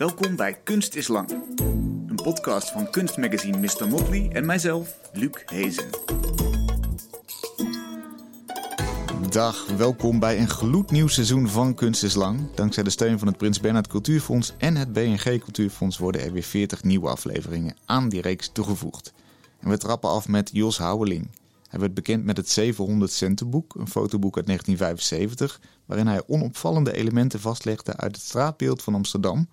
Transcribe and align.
Welkom 0.00 0.36
bij 0.36 0.60
Kunst 0.64 0.94
is 0.94 1.08
Lang. 1.08 1.30
Een 2.06 2.20
podcast 2.22 2.70
van 2.70 2.90
kunstmagazine 2.90 3.58
Mr. 3.58 3.88
Motley 3.88 4.30
en 4.32 4.46
mijzelf, 4.46 4.96
Luc 5.12 5.42
Hezen. 5.46 5.88
Dag, 9.28 9.66
welkom 9.66 10.18
bij 10.18 10.38
een 10.38 10.48
gloednieuw 10.48 11.06
seizoen 11.06 11.48
van 11.48 11.74
Kunst 11.74 12.02
is 12.02 12.14
Lang. 12.14 12.54
Dankzij 12.54 12.82
de 12.82 12.90
steun 12.90 13.18
van 13.18 13.28
het 13.28 13.36
Prins 13.36 13.60
Bernhard 13.60 13.86
Cultuurfonds 13.86 14.52
en 14.58 14.76
het 14.76 14.92
BNG 14.92 15.38
Cultuurfonds 15.38 15.98
worden 15.98 16.20
er 16.20 16.32
weer 16.32 16.42
40 16.42 16.82
nieuwe 16.82 17.08
afleveringen 17.08 17.76
aan 17.84 18.08
die 18.08 18.20
reeks 18.20 18.50
toegevoegd. 18.52 19.12
En 19.58 19.68
we 19.68 19.78
trappen 19.78 20.10
af 20.10 20.28
met 20.28 20.50
Jos 20.52 20.78
Houweling. 20.78 21.30
Hij 21.68 21.80
werd 21.80 21.94
bekend 21.94 22.24
met 22.24 22.36
het 22.36 22.48
700 22.48 23.12
centenboek, 23.12 23.74
een 23.74 23.88
fotoboek 23.88 24.36
uit 24.36 24.46
1975, 24.46 25.60
waarin 25.86 26.06
hij 26.06 26.22
onopvallende 26.26 26.92
elementen 26.92 27.40
vastlegde 27.40 27.96
uit 27.96 28.16
het 28.16 28.24
straatbeeld 28.24 28.82
van 28.82 28.94
Amsterdam. 28.94 29.48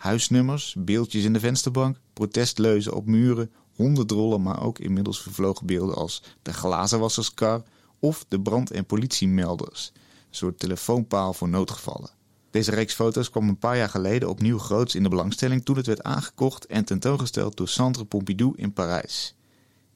Huisnummers, 0.00 0.74
beeldjes 0.78 1.24
in 1.24 1.32
de 1.32 1.40
vensterbank, 1.40 1.96
protestleuzen 2.12 2.94
op 2.94 3.06
muren, 3.06 3.50
hondendrollen, 3.76 4.42
maar 4.42 4.62
ook 4.62 4.78
inmiddels 4.78 5.22
vervlogen 5.22 5.66
beelden 5.66 5.94
als 5.94 6.22
de 6.42 6.52
glazenwasserskar 6.52 7.62
of 7.98 8.24
de 8.28 8.40
brand- 8.40 8.70
en 8.70 8.86
politiemelders, 8.86 9.92
een 9.94 10.00
soort 10.30 10.58
telefoonpaal 10.58 11.32
voor 11.32 11.48
noodgevallen. 11.48 12.10
Deze 12.50 12.70
reeks 12.70 12.94
foto's 12.94 13.30
kwam 13.30 13.48
een 13.48 13.58
paar 13.58 13.76
jaar 13.76 13.88
geleden 13.88 14.28
opnieuw 14.28 14.58
groots 14.58 14.94
in 14.94 15.02
de 15.02 15.08
belangstelling 15.08 15.64
toen 15.64 15.76
het 15.76 15.86
werd 15.86 16.02
aangekocht 16.02 16.66
en 16.66 16.84
tentoongesteld 16.84 17.56
door 17.56 17.68
Centre 17.68 18.04
Pompidou 18.04 18.52
in 18.56 18.72
Parijs. 18.72 19.34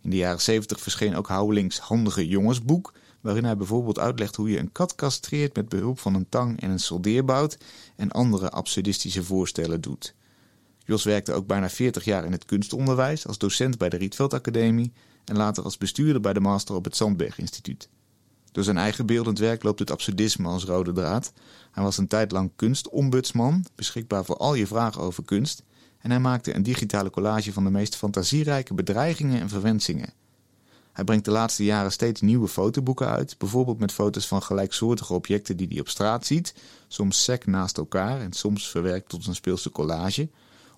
In 0.02 0.10
de 0.10 0.16
jaren 0.16 0.40
70 0.40 0.80
verscheen 0.80 1.16
ook 1.16 1.28
Houwelings 1.28 1.78
Handige 1.78 2.28
Jongensboek, 2.28 2.92
waarin 3.24 3.44
hij 3.44 3.56
bijvoorbeeld 3.56 3.98
uitlegt 3.98 4.36
hoe 4.36 4.50
je 4.50 4.58
een 4.58 4.72
kat 4.72 4.94
castreert 4.94 5.56
met 5.56 5.68
behulp 5.68 5.98
van 5.98 6.14
een 6.14 6.28
tang 6.28 6.60
en 6.60 6.70
een 6.70 6.80
soldeerbout 6.80 7.58
en 7.96 8.10
andere 8.10 8.50
absurdistische 8.50 9.24
voorstellen 9.24 9.80
doet. 9.80 10.14
Jos 10.84 11.04
werkte 11.04 11.32
ook 11.32 11.46
bijna 11.46 11.70
40 11.70 12.04
jaar 12.04 12.24
in 12.24 12.32
het 12.32 12.44
kunstonderwijs 12.44 13.26
als 13.26 13.38
docent 13.38 13.78
bij 13.78 13.88
de 13.88 13.96
Rietveld 13.96 14.34
Academie 14.34 14.92
en 15.24 15.36
later 15.36 15.64
als 15.64 15.78
bestuurder 15.78 16.20
bij 16.20 16.32
de 16.32 16.40
master 16.40 16.74
op 16.74 16.84
het 16.84 16.96
Zandberg 16.96 17.38
Instituut. 17.38 17.88
Door 18.52 18.64
zijn 18.64 18.78
eigen 18.78 19.06
beeldend 19.06 19.38
werk 19.38 19.62
loopt 19.62 19.78
het 19.78 19.90
absurdisme 19.90 20.48
als 20.48 20.64
rode 20.64 20.92
draad. 20.92 21.32
Hij 21.70 21.82
was 21.82 21.98
een 21.98 22.08
tijd 22.08 22.32
lang 22.32 22.50
kunstombudsman, 22.56 23.64
beschikbaar 23.74 24.24
voor 24.24 24.36
al 24.36 24.54
je 24.54 24.66
vragen 24.66 25.00
over 25.00 25.24
kunst 25.24 25.62
en 25.98 26.10
hij 26.10 26.20
maakte 26.20 26.54
een 26.54 26.62
digitale 26.62 27.10
collage 27.10 27.52
van 27.52 27.64
de 27.64 27.70
meest 27.70 27.96
fantasierijke 27.96 28.74
bedreigingen 28.74 29.40
en 29.40 29.48
verwensingen. 29.48 30.12
Hij 30.94 31.04
brengt 31.04 31.24
de 31.24 31.30
laatste 31.30 31.64
jaren 31.64 31.92
steeds 31.92 32.20
nieuwe 32.20 32.48
fotoboeken 32.48 33.06
uit, 33.08 33.38
bijvoorbeeld 33.38 33.78
met 33.78 33.92
foto's 33.92 34.26
van 34.26 34.42
gelijksoortige 34.42 35.14
objecten 35.14 35.56
die 35.56 35.68
hij 35.68 35.80
op 35.80 35.88
straat 35.88 36.26
ziet, 36.26 36.54
soms 36.88 37.24
sec 37.24 37.46
naast 37.46 37.78
elkaar 37.78 38.20
en 38.20 38.32
soms 38.32 38.70
verwerkt 38.70 39.08
tot 39.08 39.26
een 39.26 39.34
speelse 39.34 39.70
collage, 39.70 40.28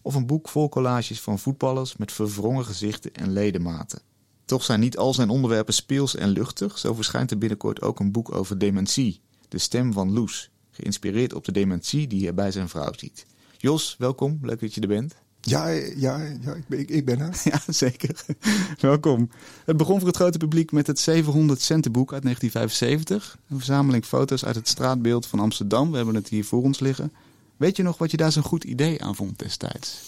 of 0.03 0.15
een 0.15 0.27
boek 0.27 0.49
vol 0.49 0.69
collages 0.69 1.21
van 1.21 1.39
voetballers 1.39 1.97
met 1.97 2.13
verwrongen 2.13 2.65
gezichten 2.65 3.15
en 3.15 3.33
ledematen. 3.33 4.01
Toch 4.45 4.65
zijn 4.65 4.81
niet 4.81 4.97
al 4.97 5.15
zijn 5.15 5.29
onderwerpen 5.29 5.75
speels 5.75 6.15
en 6.15 6.29
luchtig, 6.29 6.79
zo 6.79 6.95
verschijnt 6.95 7.31
er 7.31 7.39
binnenkort 7.39 7.83
ook 7.83 8.01
een 8.01 8.13
boek 8.13 8.35
over 8.35 8.59
dementie, 8.59 9.21
De 9.49 9.59
Stem 9.59 9.93
van 9.93 10.13
Loes, 10.13 10.51
geïnspireerd 10.71 11.35
op 11.35 11.45
de 11.45 11.53
dementie 11.53 12.07
die 12.07 12.23
hij 12.23 12.35
bij 12.35 12.51
zijn 12.51 12.69
vrouw 12.69 12.93
ziet. 12.97 13.27
Jos, 13.59 13.97
welkom. 13.99 14.39
Leuk 14.43 14.61
dat 14.61 14.75
je 14.75 14.81
er 14.81 14.89
bent. 14.89 15.15
Ja, 15.49 15.69
ja, 15.69 16.19
ja 16.41 16.55
ik, 16.55 16.69
ben, 16.69 16.89
ik 16.89 17.05
ben 17.05 17.21
er. 17.21 17.41
Ja, 17.45 17.61
zeker. 17.67 18.25
welkom. 18.81 19.31
Het 19.65 19.77
begon 19.77 19.99
voor 19.99 20.09
het 20.09 20.17
grote 20.17 20.39
publiek 20.39 20.73
met 20.73 20.87
het 20.87 20.99
700 20.99 21.61
centenboek 21.61 22.13
uit 22.13 22.23
1975. 22.23 23.39
Een 23.49 23.57
verzameling 23.57 24.05
foto's 24.05 24.45
uit 24.45 24.55
het 24.55 24.69
straatbeeld 24.69 25.27
van 25.27 25.39
Amsterdam. 25.39 25.91
We 25.91 25.97
hebben 25.97 26.15
het 26.15 26.29
hier 26.29 26.45
voor 26.45 26.63
ons 26.63 26.81
liggen. 26.81 27.13
Weet 27.57 27.77
je 27.77 27.83
nog 27.83 27.99
wat 27.99 28.11
je 28.11 28.17
daar 28.17 28.33
zo'n 28.33 28.43
goed 28.43 28.65
idee 28.65 29.03
aan 29.03 29.17
vond 29.17 29.39
destijds? 29.39 30.03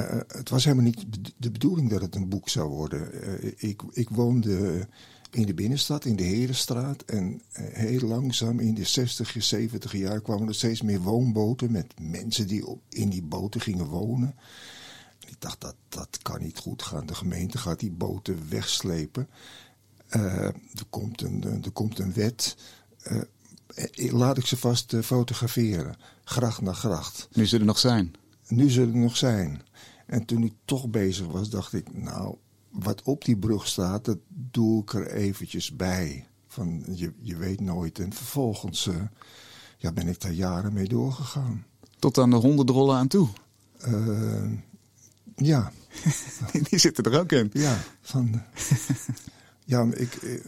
Uh, 0.00 0.06
het 0.28 0.50
was 0.50 0.64
helemaal 0.64 0.84
niet 0.84 1.04
de 1.36 1.50
bedoeling 1.50 1.90
dat 1.90 2.00
het 2.00 2.14
een 2.14 2.28
boek 2.28 2.48
zou 2.48 2.68
worden. 2.68 3.08
Uh, 3.12 3.52
ik, 3.56 3.82
ik 3.92 4.08
woonde 4.08 4.86
in 5.30 5.46
de 5.46 5.54
binnenstad, 5.54 6.04
in 6.04 6.16
de 6.16 6.22
Herenstraat. 6.22 7.02
En 7.02 7.32
uh, 7.32 7.66
heel 7.72 8.00
langzaam 8.00 8.60
in 8.60 8.74
de 8.74 8.84
60, 8.84 9.34
70 9.38 9.92
jaar 9.92 10.20
kwamen 10.20 10.48
er 10.48 10.54
steeds 10.54 10.82
meer 10.82 11.00
woonboten 11.00 11.72
met 11.72 11.94
mensen 12.00 12.46
die 12.46 12.66
op, 12.66 12.80
in 12.88 13.08
die 13.08 13.22
boten 13.22 13.60
gingen 13.60 13.86
wonen. 13.86 14.34
En 15.20 15.28
ik 15.28 15.40
dacht, 15.40 15.60
dat, 15.60 15.74
dat 15.88 16.18
kan 16.22 16.42
niet 16.42 16.58
goed 16.58 16.82
gaan. 16.82 17.06
De 17.06 17.14
gemeente 17.14 17.58
gaat 17.58 17.80
die 17.80 17.90
boten 17.90 18.48
wegslepen. 18.48 19.28
Uh, 20.10 20.22
er, 20.44 20.86
komt 20.90 21.22
een, 21.22 21.62
er 21.64 21.70
komt 21.70 21.98
een 21.98 22.12
wet. 22.12 22.56
Uh, 23.12 24.12
laat 24.12 24.38
ik 24.38 24.46
ze 24.46 24.56
vast 24.56 24.96
fotograferen. 25.02 25.96
Gracht 26.24 26.60
na 26.60 26.72
gracht. 26.72 27.28
Nu 27.32 27.46
zullen 27.46 27.60
er 27.60 27.72
nog 27.72 27.78
zijn. 27.78 28.14
Nu 28.48 28.70
zullen 28.70 28.94
er 28.94 29.00
nog 29.00 29.16
zijn. 29.16 29.62
En 30.06 30.24
toen 30.24 30.42
ik 30.42 30.52
toch 30.64 30.88
bezig 30.88 31.26
was, 31.26 31.50
dacht 31.50 31.72
ik, 31.72 31.92
nou, 31.92 32.36
wat 32.78 33.02
op 33.02 33.24
die 33.24 33.36
brug 33.36 33.66
staat, 33.66 34.04
dat 34.04 34.18
doe 34.28 34.82
ik 34.82 34.92
er 34.92 35.10
eventjes 35.10 35.76
bij. 35.76 36.26
Van, 36.46 36.84
je, 36.94 37.12
je 37.18 37.36
weet 37.36 37.60
nooit. 37.60 37.98
En 37.98 38.12
vervolgens 38.12 38.86
uh, 38.86 38.94
ja, 39.78 39.92
ben 39.92 40.08
ik 40.08 40.20
daar 40.20 40.32
jaren 40.32 40.72
mee 40.72 40.88
doorgegaan. 40.88 41.64
Tot 41.98 42.18
aan 42.18 42.30
de 42.30 42.36
honderdrollen 42.36 42.96
aan 42.96 43.08
toe? 43.08 43.28
Uh, 43.88 44.52
ja. 45.36 45.72
die 46.68 46.78
zitten 46.78 47.04
er 47.04 47.20
ook 47.20 47.32
in. 47.32 47.50
Ja, 47.52 47.78
van... 48.00 48.42
ja, 49.64 49.86
ik... 49.94 50.22
Uh, 50.22 50.40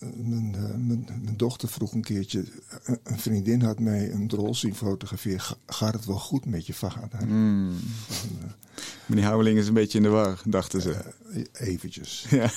mijn, 0.00 0.50
mijn, 0.86 1.06
mijn, 1.06 1.36
dochter 1.36 1.68
vroeg 1.68 1.92
een 1.92 2.02
keertje, 2.02 2.44
een 3.02 3.18
vriendin 3.18 3.62
had 3.62 3.78
mij 3.78 4.12
een 4.12 4.28
drol 4.28 4.54
zien 4.54 4.74
fotograferen. 4.74 5.56
Gaat 5.66 5.94
het 5.94 6.04
wel 6.04 6.18
goed 6.18 6.46
met 6.46 6.66
je 6.66 6.74
vader? 6.74 7.26
Mm. 7.26 7.76
Van, 8.06 8.28
Meneer 9.08 9.24
Houweling 9.24 9.58
is 9.58 9.68
een 9.68 9.74
beetje 9.74 9.98
in 9.98 10.04
de 10.04 10.10
war, 10.10 10.40
dachten 10.44 10.80
ze. 10.80 10.96
Uh, 11.32 11.44
eventjes. 11.52 12.26
Ja. 12.30 12.50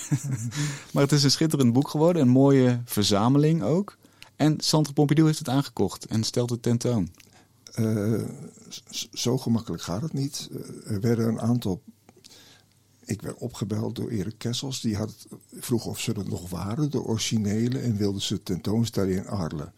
maar 0.92 1.02
het 1.02 1.12
is 1.12 1.22
een 1.22 1.30
schitterend 1.30 1.72
boek 1.72 1.88
geworden, 1.88 2.22
een 2.22 2.28
mooie 2.28 2.80
verzameling 2.84 3.62
ook. 3.62 3.96
En 4.36 4.60
Centre 4.60 4.92
Pompidou 4.92 5.26
heeft 5.26 5.38
het 5.38 5.48
aangekocht 5.48 6.06
en 6.06 6.24
stelt 6.24 6.50
het 6.50 6.62
tentoon. 6.62 7.08
Uh, 7.78 8.22
zo 9.12 9.38
gemakkelijk 9.38 9.82
gaat 9.82 10.02
het 10.02 10.12
niet. 10.12 10.50
er 10.86 11.00
werden 11.00 11.28
een 11.28 11.40
aantal 11.40 11.82
ik 13.04 13.22
werd 13.22 13.38
opgebeld 13.38 13.96
door 13.96 14.10
Erik 14.10 14.38
Kessels. 14.38 14.80
Die 14.80 14.96
had 14.96 15.26
vroeg 15.52 15.86
of 15.86 16.00
ze 16.00 16.12
er 16.12 16.28
nog 16.28 16.50
waren, 16.50 16.90
de 16.90 17.02
originele, 17.02 17.78
en 17.78 17.96
wilden 17.96 18.22
ze 18.22 18.42
tentoonstellen 18.42 19.14
in 19.14 19.26
Arles. 19.26 19.68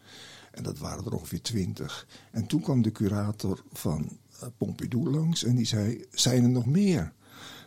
En 0.51 0.63
dat 0.63 0.77
waren 0.77 1.05
er 1.05 1.13
ongeveer 1.13 1.41
twintig. 1.41 2.07
En 2.31 2.45
toen 2.45 2.61
kwam 2.61 2.81
de 2.81 2.91
curator 2.91 3.63
van 3.73 4.17
Pompidou 4.57 5.09
langs 5.09 5.43
en 5.43 5.55
die 5.55 5.65
zei: 5.65 6.05
Zijn 6.11 6.43
er 6.43 6.49
nog 6.49 6.65
meer? 6.65 7.13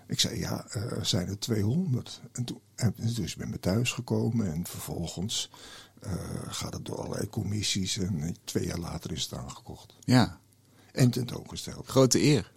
Ik 0.06 0.20
zei: 0.20 0.38
Ja, 0.38 0.66
er 0.70 1.06
zijn 1.06 1.28
er 1.28 1.38
200. 1.38 2.20
En 2.32 2.44
toen 2.44 2.60
en 2.74 2.94
dus 2.96 3.36
ben 3.36 3.54
ik 3.54 3.60
thuis 3.60 3.92
gekomen 3.92 4.52
en 4.52 4.66
vervolgens 4.66 5.50
uh, 6.06 6.12
gaat 6.46 6.74
het 6.74 6.84
door 6.84 6.98
allerlei 6.98 7.28
commissies. 7.28 7.98
En 7.98 8.36
twee 8.44 8.66
jaar 8.66 8.78
later 8.78 9.12
is 9.12 9.22
het 9.22 9.34
aangekocht. 9.34 9.94
Ja. 10.04 10.40
En 10.92 11.10
tentoongesteld. 11.10 11.86
Grote 11.86 12.22
eer. 12.22 12.52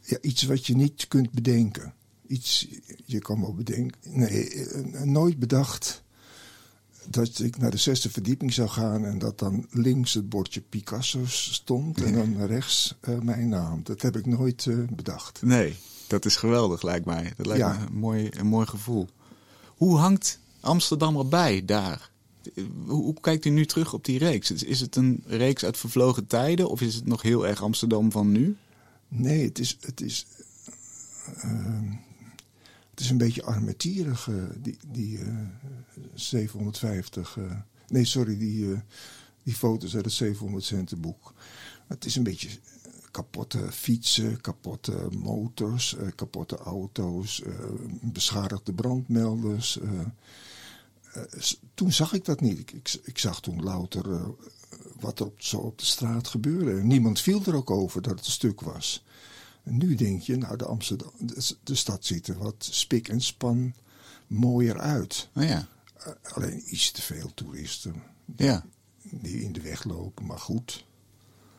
Ja, 0.00 0.18
iets 0.20 0.42
wat 0.42 0.66
je 0.66 0.76
niet 0.76 1.08
kunt 1.08 1.30
bedenken 1.30 1.94
iets, 2.30 2.66
je 3.04 3.18
kan 3.18 3.40
wel 3.40 3.54
bedenken, 3.54 3.98
nee, 4.02 4.66
nooit 5.04 5.38
bedacht 5.38 6.02
dat 7.08 7.38
ik 7.38 7.58
naar 7.58 7.70
de 7.70 7.76
zesde 7.76 8.10
verdieping 8.10 8.52
zou 8.52 8.68
gaan 8.68 9.04
en 9.04 9.18
dat 9.18 9.38
dan 9.38 9.66
links 9.70 10.14
het 10.14 10.28
bordje 10.28 10.60
Picasso 10.60 11.20
stond 11.26 12.02
en 12.02 12.14
dan 12.14 12.46
rechts 12.46 12.94
uh, 13.08 13.18
mijn 13.18 13.48
naam. 13.48 13.80
Dat 13.82 14.02
heb 14.02 14.16
ik 14.16 14.26
nooit 14.26 14.64
uh, 14.64 14.86
bedacht. 14.90 15.42
Nee, 15.42 15.76
dat 16.06 16.24
is 16.24 16.36
geweldig 16.36 16.82
lijkt 16.82 17.06
mij. 17.06 17.32
Dat 17.36 17.46
lijkt 17.46 17.62
ja. 17.62 17.72
me 17.72 17.86
een 17.86 17.98
mooi, 17.98 18.28
een 18.30 18.46
mooi 18.46 18.66
gevoel. 18.66 19.08
Hoe 19.66 19.98
hangt 19.98 20.38
Amsterdam 20.60 21.16
erbij 21.16 21.64
daar? 21.64 22.10
Hoe, 22.86 23.02
hoe 23.02 23.20
kijkt 23.20 23.44
u 23.44 23.50
nu 23.50 23.66
terug 23.66 23.92
op 23.92 24.04
die 24.04 24.18
reeks? 24.18 24.50
Is 24.50 24.80
het 24.80 24.96
een 24.96 25.22
reeks 25.26 25.64
uit 25.64 25.76
vervlogen 25.76 26.26
tijden 26.26 26.70
of 26.70 26.80
is 26.80 26.94
het 26.94 27.06
nog 27.06 27.22
heel 27.22 27.46
erg 27.46 27.62
Amsterdam 27.62 28.12
van 28.12 28.32
nu? 28.32 28.56
Nee, 29.08 29.44
het 29.44 29.58
is, 29.58 29.76
het 29.80 30.00
is 30.00 30.26
uh, 31.44 31.92
het 33.00 33.08
is 33.08 33.14
een 33.14 33.26
beetje 33.26 33.42
armetierig, 33.42 34.26
uh, 34.26 34.42
die, 34.56 34.76
die 34.86 35.18
uh, 35.18 35.38
750. 36.14 37.36
Uh, 37.36 37.52
nee, 37.88 38.04
sorry, 38.04 38.38
die, 38.38 38.82
die 39.42 39.54
foto's 39.54 39.94
uit 39.94 40.04
het 40.04 40.14
700 40.14 40.64
centen 40.64 41.00
boek. 41.00 41.34
Het 41.86 42.04
is 42.04 42.16
een 42.16 42.22
beetje 42.22 42.48
kapotte 43.10 43.72
fietsen, 43.72 44.40
kapotte 44.40 45.08
motors, 45.18 45.96
kapotte 46.14 46.56
auto's, 46.56 47.42
beschadigde 48.02 48.72
brandmelders. 48.72 49.78
toen 51.74 51.92
zag 51.92 52.12
ik 52.12 52.24
dat 52.24 52.40
niet. 52.40 52.58
Ik, 52.58 52.72
ik, 52.72 53.00
ik 53.02 53.18
zag 53.18 53.40
toen 53.40 53.62
louter 53.62 54.34
wat 54.98 55.18
er 55.20 55.26
op, 55.26 55.42
zo 55.42 55.56
op 55.56 55.78
de 55.78 55.84
straat 55.84 56.28
gebeurde. 56.28 56.82
Niemand 56.82 57.20
viel 57.20 57.42
er 57.44 57.56
ook 57.56 57.70
over 57.70 58.02
dat 58.02 58.16
het 58.16 58.26
een 58.26 58.32
stuk 58.32 58.60
was. 58.60 59.04
Nu 59.62 59.94
denk 59.94 60.22
je, 60.22 60.36
nou, 60.36 60.56
de, 60.56 60.64
Amsterdam, 60.64 61.10
de, 61.18 61.54
de, 61.64 61.74
stad 61.74 62.04
ziet 62.04 62.28
er 62.28 62.38
wat 62.38 62.68
spik 62.70 63.08
en 63.08 63.20
span 63.20 63.74
mooier 64.26 64.78
uit. 64.78 65.28
Oh 65.34 65.42
ja. 65.42 65.68
Uh, 65.98 66.12
alleen 66.22 66.62
iets 66.66 66.90
te 66.90 67.02
veel 67.02 67.30
toeristen 67.34 68.02
die, 68.24 68.46
ja. 68.46 68.64
die 69.02 69.42
in 69.42 69.52
de 69.52 69.60
weg 69.60 69.84
lopen, 69.84 70.26
maar 70.26 70.38
goed. 70.38 70.84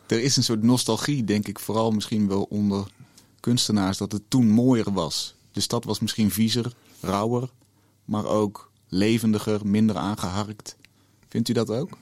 er 0.07 0.21
is 0.21 0.37
een 0.37 0.43
soort 0.43 0.63
nostalgie, 0.63 1.23
denk 1.23 1.47
ik, 1.47 1.59
vooral 1.59 1.91
misschien 1.91 2.27
wel 2.27 2.43
onder 2.43 2.91
kunstenaars, 3.39 3.97
dat 3.97 4.11
het 4.11 4.23
toen 4.27 4.49
mooier 4.49 4.93
was. 4.93 5.35
De 5.51 5.59
stad 5.59 5.83
was 5.83 5.99
misschien 5.99 6.31
viezer, 6.31 6.73
rauwer, 6.99 7.49
maar 8.05 8.25
ook 8.25 8.71
levendiger, 8.87 9.67
minder 9.67 9.97
aangeharkt. 9.97 10.75
Vindt 11.27 11.49
u 11.49 11.53
dat 11.53 11.69
ook? 11.69 11.97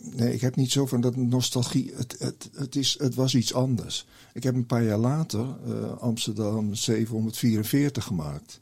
Nee, 0.00 0.34
ik 0.34 0.40
heb 0.40 0.56
niet 0.56 0.72
zo 0.72 0.86
van 0.86 1.00
dat 1.00 1.16
nostalgie. 1.16 1.92
Het, 1.94 2.16
het, 2.18 2.50
het, 2.54 2.76
is, 2.76 2.98
het 2.98 3.14
was 3.14 3.34
iets 3.34 3.54
anders. 3.54 4.06
Ik 4.34 4.42
heb 4.42 4.54
een 4.54 4.66
paar 4.66 4.82
jaar 4.82 4.98
later 4.98 5.56
uh, 5.66 5.96
Amsterdam 5.98 6.74
744 6.74 8.04
gemaakt. 8.04 8.60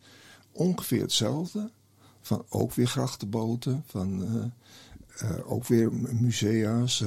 Ongeveer 0.52 1.00
hetzelfde. 1.00 1.70
Van 2.20 2.44
ook 2.49 2.75
weer 2.75 2.87
grachtenboten, 2.87 3.84
van 3.87 4.22
uh, 4.22 4.44
uh, 5.22 5.52
ook 5.52 5.67
weer 5.67 5.93
musea's. 5.93 7.05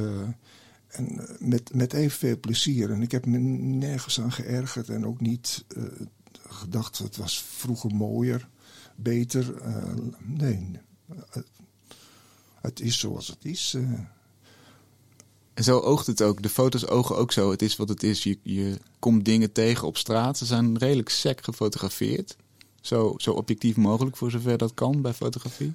en 0.87 1.19
met, 1.39 1.73
met 1.73 1.93
evenveel 1.93 2.39
plezier. 2.39 2.91
En 2.91 3.01
ik 3.01 3.11
heb 3.11 3.25
me 3.25 3.37
nergens 3.37 4.21
aan 4.21 4.31
geërgerd 4.31 4.89
en 4.89 5.05
ook 5.05 5.21
niet 5.21 5.65
gedacht 6.47 6.97
het 6.97 7.17
was 7.17 7.43
vroeger 7.43 7.95
mooier, 7.95 8.49
beter. 8.95 9.53
nee, 10.19 10.79
het 12.63 12.79
is 12.79 12.99
zoals 12.99 13.27
het 13.27 13.45
is. 13.45 13.73
Uh. 13.77 13.99
En 15.53 15.63
zo 15.63 15.79
oogt 15.79 16.07
het 16.07 16.21
ook. 16.21 16.41
De 16.41 16.49
foto's 16.49 16.87
ogen 16.87 17.17
ook 17.17 17.31
zo. 17.31 17.51
Het 17.51 17.61
is 17.61 17.75
wat 17.75 17.89
het 17.89 18.03
is. 18.03 18.23
Je, 18.23 18.37
je 18.43 18.77
komt 18.99 19.25
dingen 19.25 19.51
tegen 19.51 19.87
op 19.87 19.97
straat. 19.97 20.37
Ze 20.37 20.45
zijn 20.45 20.77
redelijk 20.77 21.09
sec 21.09 21.43
gefotografeerd. 21.43 22.35
Zo, 22.81 23.13
zo 23.17 23.31
objectief 23.31 23.75
mogelijk 23.75 24.17
voor 24.17 24.31
zover 24.31 24.57
dat 24.57 24.73
kan 24.73 25.01
bij 25.01 25.13
fotografie. 25.13 25.73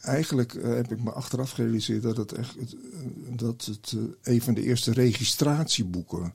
Eigenlijk 0.00 0.54
uh, 0.54 0.74
heb 0.74 0.92
ik 0.92 1.02
me 1.02 1.12
achteraf 1.12 1.50
gerealiseerd 1.50 2.02
dat 2.02 2.16
het, 2.16 2.32
echt, 2.32 2.56
dat 3.28 3.64
het 3.64 3.92
uh, 3.96 4.02
een 4.22 4.42
van 4.42 4.54
de 4.54 4.62
eerste 4.62 4.92
registratieboeken 4.92 6.34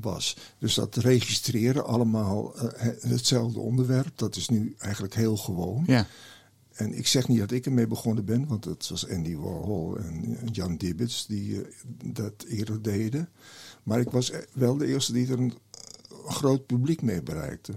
was. 0.00 0.36
Dus 0.58 0.74
dat 0.74 0.96
registreren 0.96 1.86
allemaal 1.86 2.52
hetzelfde 3.00 3.58
onderwerp, 3.58 4.18
dat 4.18 4.36
is 4.36 4.48
nu 4.48 4.74
eigenlijk 4.78 5.14
heel 5.14 5.36
gewoon. 5.36 5.84
Ja. 5.86 6.06
En 6.76 6.94
ik 6.94 7.06
zeg 7.06 7.28
niet 7.28 7.38
dat 7.38 7.50
ik 7.50 7.66
ermee 7.66 7.86
begonnen 7.86 8.24
ben, 8.24 8.46
want 8.46 8.64
het 8.64 8.88
was 8.88 9.08
Andy 9.08 9.36
Warhol 9.36 9.96
en 9.96 10.38
Jan 10.52 10.76
Dibbets 10.76 11.26
die 11.26 11.54
uh, 11.54 11.66
dat 12.04 12.44
eerder 12.48 12.82
deden. 12.82 13.28
Maar 13.82 14.00
ik 14.00 14.10
was 14.10 14.32
wel 14.52 14.76
de 14.76 14.86
eerste 14.86 15.12
die 15.12 15.32
er 15.32 15.38
een, 15.38 15.52
groot 16.26 16.66
publiek 16.66 17.02
mee 17.02 17.22
bereikte. 17.22 17.72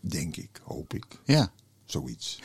Denk 0.00 0.36
ik, 0.36 0.60
hoop 0.62 0.94
ik. 0.94 1.04
Ja. 1.24 1.52
Zoiets. 1.84 2.42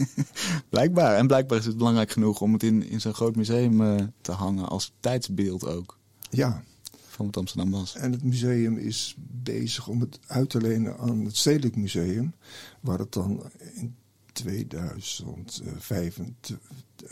blijkbaar. 0.68 1.16
En 1.16 1.26
blijkbaar 1.26 1.58
is 1.58 1.66
het 1.66 1.76
belangrijk 1.76 2.10
genoeg 2.10 2.40
om 2.40 2.52
het 2.52 2.62
in, 2.62 2.88
in 2.88 3.00
zo'n 3.00 3.14
groot 3.14 3.36
museum 3.36 3.80
uh, 3.80 3.96
te 4.20 4.32
hangen 4.32 4.68
als 4.68 4.92
tijdsbeeld 5.00 5.66
ook. 5.66 5.98
Ja. 6.30 6.64
Van 7.06 7.26
wat 7.26 7.36
Amsterdam 7.36 7.70
was. 7.70 7.94
En 7.94 8.12
het 8.12 8.22
museum 8.22 8.76
is 8.76 9.16
bezig 9.42 9.88
om 9.88 10.00
het 10.00 10.18
uit 10.26 10.50
te 10.50 10.60
lenen 10.60 10.98
aan 10.98 11.24
het 11.24 11.36
Stedelijk 11.36 11.76
Museum. 11.76 12.34
Waar 12.80 12.98
het 12.98 13.12
dan 13.12 13.42
in 13.74 13.96
2025, 14.36 16.58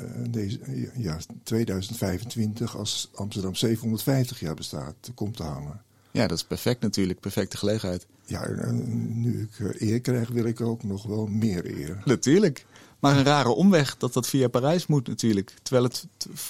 uh, 0.00 0.06
deze, 0.30 0.58
ja, 0.96 1.18
2025 1.42 2.76
als 2.76 3.10
Amsterdam 3.14 3.54
750 3.54 4.40
jaar 4.40 4.54
bestaat, 4.54 4.94
komt 5.14 5.36
te 5.36 5.42
hangen. 5.42 5.82
Ja, 6.10 6.26
dat 6.26 6.38
is 6.38 6.44
perfect 6.44 6.80
natuurlijk. 6.80 7.20
Perfecte 7.20 7.56
gelegenheid. 7.56 8.06
Ja, 8.24 8.70
nu 8.72 9.42
ik 9.42 9.58
eh, 9.58 9.80
eer 9.88 10.00
krijg, 10.00 10.28
wil 10.28 10.44
ik 10.44 10.60
ook 10.60 10.82
nog 10.82 11.02
wel 11.02 11.26
meer 11.26 11.78
eer. 11.78 12.02
Natuurlijk. 12.04 12.66
Maar 12.98 13.16
een 13.16 13.24
rare 13.24 13.48
omweg 13.48 13.96
dat 13.96 14.12
dat 14.12 14.28
via 14.28 14.48
Parijs 14.48 14.86
moet 14.86 15.06
natuurlijk. 15.06 15.54
Terwijl 15.62 15.84
het 15.84 16.06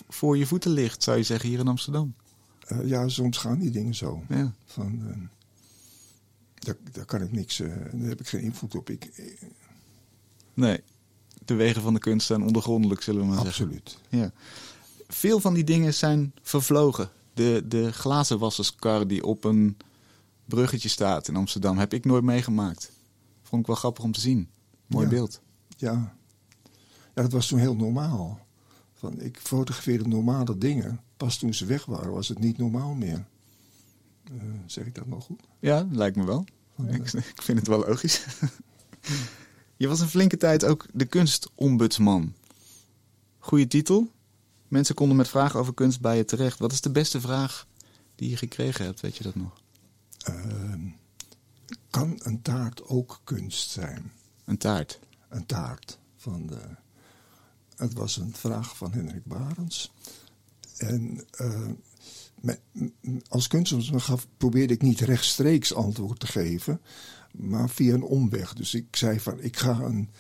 voor 0.09 0.37
je 0.37 0.47
voeten 0.47 0.71
ligt, 0.71 1.03
zou 1.03 1.17
je 1.17 1.23
zeggen, 1.23 1.49
hier 1.49 1.59
in 1.59 1.69
Amsterdam. 1.69 2.15
Uh, 2.73 2.89
ja, 2.89 3.09
soms 3.09 3.39
gaan 3.39 3.59
die 3.59 3.71
dingen 3.71 3.95
zo. 3.95 4.23
Ja. 4.29 4.55
Van, 4.65 5.03
uh, 5.07 5.17
daar, 6.55 6.77
daar 6.93 7.05
kan 7.05 7.23
ik 7.23 7.33
niks, 7.33 7.61
uh, 7.61 7.69
daar 7.93 8.09
heb 8.09 8.21
ik 8.21 8.29
geen 8.29 8.41
invloed 8.41 8.75
op. 8.75 8.91
Ik, 8.91 9.11
Nee, 10.55 10.81
de 11.45 11.55
wegen 11.55 11.83
van 11.83 11.95
de 11.95 12.01
kunst 12.01 12.27
zijn 12.27 12.43
ondergrondelijk, 12.43 13.03
zullen 13.03 13.21
we 13.21 13.27
maar 13.27 13.39
Absoluut. 13.39 13.91
zeggen. 13.91 14.01
Absoluut. 14.05 14.33
Ja. 14.33 14.33
Veel 15.09 15.41
van 15.41 15.55
die 15.55 15.65
dingen 15.65 15.95
zijn 15.95 16.33
vervlogen. 16.43 17.11
De, 17.35 17.63
de 17.69 17.93
glazenwasserskar 17.93 19.07
die 19.07 19.25
op 19.25 19.45
een 19.45 19.77
bruggetje 20.45 20.89
staat 20.89 21.29
in 21.29 21.37
Amsterdam, 21.37 21.79
heb 21.79 21.95
ik 21.95 22.05
nooit 22.05 22.25
meegemaakt. 22.25 22.93
Vond 23.43 23.61
ik 23.61 23.67
wel 23.67 23.77
grappig 23.77 24.05
om 24.05 24.13
te 24.13 24.21
zien. 24.21 24.49
Mooi 24.87 25.05
ja. 25.05 25.11
beeld. 25.11 25.41
Ja. 25.77 26.17
ja, 27.15 27.23
dat 27.23 27.33
was 27.33 27.47
toen 27.47 27.59
heel 27.59 27.77
normaal. 27.77 28.47
Van, 28.95 29.21
ik 29.21 29.39
fotografeerde 29.43 30.09
normale 30.09 30.59
dingen. 30.59 31.01
Pas 31.17 31.39
toen 31.39 31.55
ze 31.55 31.67
weg 31.67 31.85
waren, 31.85 32.13
was 32.13 32.29
het 32.29 32.39
niet 32.39 32.59
normaal 32.59 32.95
meer. 32.95 33.25
Uh, 34.33 34.43
zeg 34.67 34.87
ik 34.87 34.95
dat 34.95 35.05
wel 35.07 35.21
goed? 35.21 35.43
Ja, 35.61 35.87
lijkt 35.91 36.17
me 36.17 36.25
wel. 36.25 36.45
ik, 36.87 37.13
ik 37.37 37.43
vind 37.43 37.59
het 37.59 37.69
wel 37.69 37.79
logisch. 37.79 38.25
Je 39.77 39.89
was 39.89 40.01
een 40.01 40.09
flinke 40.09 40.37
tijd 40.37 40.65
ook 40.65 40.87
de 40.93 41.05
kunstombudsman. 41.05 42.35
Goeie 43.39 43.67
titel. 43.67 44.11
Mensen 44.69 44.95
konden 44.95 45.17
met 45.17 45.29
vragen 45.29 45.61
over 45.61 45.75
kunst 45.75 46.01
bij 46.01 46.17
je 46.17 46.25
terecht. 46.25 46.59
Wat 46.59 46.73
is 46.73 46.81
de 46.81 46.91
beste 46.91 47.21
vraag 47.21 47.67
die 48.15 48.31
je 48.31 48.37
gekregen 48.37 48.85
hebt? 48.85 49.01
Weet 49.01 49.17
je 49.17 49.23
dat 49.23 49.35
nog? 49.35 49.63
Uh, 50.29 50.75
kan 51.91 52.21
een 52.23 52.43
taart 52.43 52.89
ook 52.89 53.21
kunst 53.25 53.71
zijn? 53.71 54.13
Een 54.45 54.59
taart? 54.59 54.99
Een 55.29 55.47
taart. 55.47 55.99
Van 56.17 56.47
de, 56.47 56.61
het 57.77 57.93
was 57.93 58.17
een 58.17 58.35
vraag 58.35 58.77
van 58.77 58.93
Hendrik 58.93 59.25
Barens. 59.25 59.93
En 60.77 61.27
uh, 61.41 61.71
met, 62.41 62.61
als 63.29 63.47
kunstombudsman 63.47 64.21
probeerde 64.37 64.75
ik 64.75 64.83
niet 64.83 65.01
rechtstreeks 65.01 65.75
antwoord 65.75 66.21
te 66.21 66.27
geven 66.27 66.81
maar 67.37 67.71
via 67.71 67.95
een 67.95 68.03
omweg. 68.03 68.53
Dus 68.53 68.75
ik 68.75 68.97
zei 68.97 69.21
van, 69.21 69.41
ik 69.41 69.57
ga 69.57 69.81
een 69.81 70.11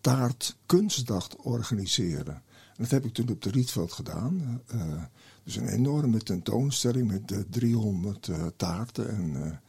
taartkunstdag 0.00 1.36
organiseren. 1.36 2.34
En 2.34 2.84
dat 2.84 2.90
heb 2.90 3.04
ik 3.04 3.12
toen 3.12 3.28
op 3.28 3.42
de 3.42 3.50
Rietveld 3.50 3.92
gedaan. 3.92 4.62
Uh, 4.74 5.02
dus 5.44 5.56
een 5.56 5.68
enorme 5.68 6.18
tentoonstelling 6.18 7.08
met 7.10 7.30
uh, 7.30 7.38
300 7.50 8.26
uh, 8.26 8.46
taarten. 8.56 9.08
En, 9.08 9.60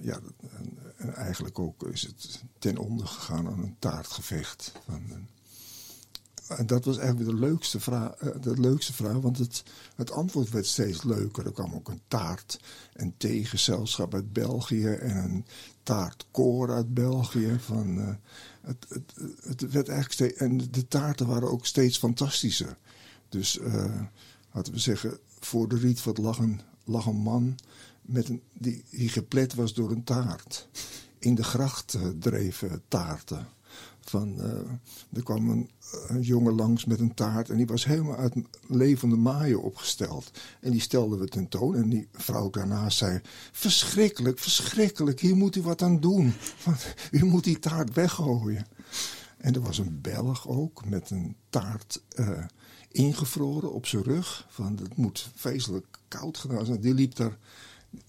ja, 0.00 0.20
en, 0.50 0.78
en, 0.96 1.14
eigenlijk 1.14 1.58
ook 1.58 1.82
is 1.82 2.02
het 2.02 2.44
ten 2.58 2.78
onder 2.78 3.06
gegaan 3.06 3.46
aan 3.46 3.62
een 3.62 3.76
taartgevecht. 3.78 4.72
Van, 4.84 5.02
dat 6.66 6.84
was 6.84 6.98
eigenlijk 6.98 7.30
de 7.30 7.46
leukste 7.46 7.80
vraag, 7.80 8.16
de 8.40 8.60
leukste 8.60 8.92
vraag 8.92 9.16
want 9.16 9.38
het, 9.38 9.62
het 9.96 10.10
antwoord 10.10 10.50
werd 10.50 10.66
steeds 10.66 11.02
leuker. 11.02 11.46
Er 11.46 11.52
kwam 11.52 11.74
ook 11.74 11.88
een 11.88 12.00
taart- 12.08 12.60
en 12.92 13.14
theegezelschap 13.16 14.14
uit 14.14 14.32
België 14.32 14.86
en 14.86 15.16
een 15.16 15.46
taartkoor 15.82 16.70
uit 16.70 16.94
België. 16.94 17.56
Van, 17.58 17.98
uh, 17.98 18.08
het, 18.60 18.86
het, 18.88 19.14
het, 19.42 19.60
werd 19.60 19.88
eigenlijk 19.88 20.12
steeds, 20.12 20.34
en 20.34 20.70
de 20.70 20.88
taarten 20.88 21.26
waren 21.26 21.50
ook 21.50 21.66
steeds 21.66 21.98
fantastischer. 21.98 22.76
Dus 23.28 23.58
uh, 23.58 24.00
laten 24.52 24.72
we 24.72 24.78
zeggen, 24.78 25.18
voor 25.38 25.68
de 25.68 25.76
Rietveld 25.76 26.18
lag 26.18 26.38
een, 26.38 26.60
lag 26.84 27.12
man 27.12 27.58
met 28.02 28.28
een, 28.28 28.42
die, 28.52 28.84
die 28.90 29.08
geplet 29.08 29.54
was 29.54 29.74
door 29.74 29.90
een 29.90 30.04
taart. 30.04 30.68
In 31.18 31.34
de 31.34 31.44
gracht 31.44 31.98
dreven 32.18 32.82
taarten. 32.88 33.46
Van, 34.10 34.40
er 35.12 35.22
kwam 35.22 35.50
een, 35.50 35.70
jongen 36.20 36.54
langs 36.54 36.84
met 36.84 37.00
een 37.00 37.14
taart 37.14 37.50
en 37.50 37.56
die 37.56 37.66
was 37.66 37.84
helemaal 37.84 38.16
uit 38.16 38.34
levende 38.68 39.16
maaien 39.16 39.62
opgesteld. 39.62 40.30
En 40.60 40.70
die 40.70 40.80
stelden 40.80 41.18
we 41.18 41.28
tentoon 41.28 41.74
en 41.74 41.88
die 41.88 42.08
vrouw 42.12 42.50
daarnaast 42.50 42.98
zei... 42.98 43.20
verschrikkelijk, 43.52 44.38
verschrikkelijk, 44.38 45.20
hier 45.20 45.36
moet 45.36 45.56
u 45.56 45.62
wat 45.62 45.82
aan 45.82 46.00
doen. 46.00 46.32
Want 46.64 46.94
u 47.10 47.24
moet 47.24 47.44
die 47.44 47.58
taart 47.58 47.94
weggooien. 47.94 48.66
En 49.36 49.54
er 49.54 49.60
was 49.60 49.78
een 49.78 50.00
Belg 50.00 50.48
ook 50.48 50.84
met 50.84 51.10
een 51.10 51.36
taart 51.50 52.02
uh, 52.16 52.44
ingevroren 52.88 53.72
op 53.72 53.86
zijn 53.86 54.02
rug. 54.02 54.46
Van, 54.48 54.78
het 54.82 54.96
moet 54.96 55.30
vreselijk 55.34 55.86
koud 56.08 56.38
gedaan 56.38 56.66
zijn. 56.66 56.80
Die 56.80 56.94
liep 56.94 57.14
daar, 57.14 57.38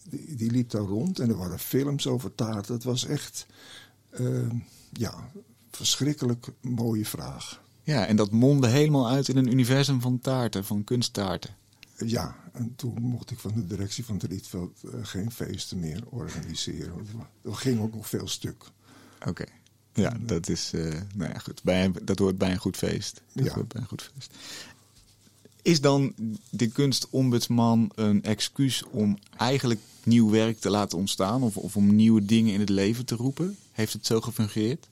die, 0.10 0.52
liep 0.52 0.70
daar 0.70 0.82
rond 0.82 1.20
en 1.20 1.30
er 1.30 1.38
waren 1.38 1.60
films 1.60 2.08
over 2.08 2.36
taart. 2.36 2.68
Het 2.68 2.84
was 2.84 3.06
echt... 3.06 3.46
Uh, 4.20 4.50
ja, 4.92 5.30
verschrikkelijk 5.76 6.48
mooie 6.62 7.06
vraag. 7.06 7.64
Ja, 7.84 8.06
en 8.06 8.16
dat 8.16 8.32
mondde 8.32 8.68
helemaal 8.68 9.10
uit 9.10 9.28
in 9.28 9.38
een 9.38 9.52
universum 9.52 10.02
van 10.02 10.20
taarten, 10.20 10.66
van 10.66 10.84
kunsttaarten. 10.84 11.56
Ja, 11.98 12.36
en 12.52 12.74
toen 12.76 13.02
mocht 13.02 13.32
ik 13.32 13.40
van 13.40 13.52
de 13.56 13.68
directie 13.68 14.06
van 14.06 14.16
het 14.16 14.24
Rietveld 14.24 14.82
uh, 14.86 14.92
geen 15.02 15.32
feesten 15.32 15.80
meer 15.80 16.04
organiseren. 16.10 16.94
Er 17.42 17.56
ging 17.56 17.82
ook 17.82 17.94
nog 17.96 18.10
veel 18.10 18.28
stuk. 18.28 18.64
Oké. 19.20 19.30
Okay. 19.30 19.48
Ja, 19.94 20.14
en, 20.14 20.26
dat 20.26 20.50
is, 20.50 20.72
uh, 20.74 20.94
nou 21.16 21.32
ja, 21.32 21.40
goed. 21.40 21.64
Bij 21.64 21.92
dat 22.04 22.20
hoort 22.20 22.38
bij 22.38 22.52
een 22.52 22.58
goed 22.58 22.78
feest. 22.78 23.22
Dat 23.34 23.46
ja. 23.46 23.54
hoort 23.54 23.68
bij 23.68 23.82
een 23.82 23.88
goed 23.88 24.12
feest. 24.14 24.34
Is 25.62 25.82
dan 25.82 26.14
de 26.50 26.68
kunstombudsman 26.68 27.92
een 27.96 28.24
excuus 28.24 28.84
om 28.84 29.18
eigenlijk 29.38 29.80
nieuw 30.04 30.30
werk 30.30 30.60
te 30.60 30.70
laten 30.70 30.98
ontstaan? 30.98 31.44
Of, 31.44 31.58
of 31.58 31.76
om 31.76 31.96
nieuwe 31.96 32.26
dingen 32.26 32.54
in 32.54 32.60
het 32.60 32.70
leven 32.70 33.06
te 33.06 33.16
roepen? 33.16 33.58
Heeft 33.72 33.94
het 33.94 34.06
zo 34.06 34.22
gefungeerd? 34.22 34.88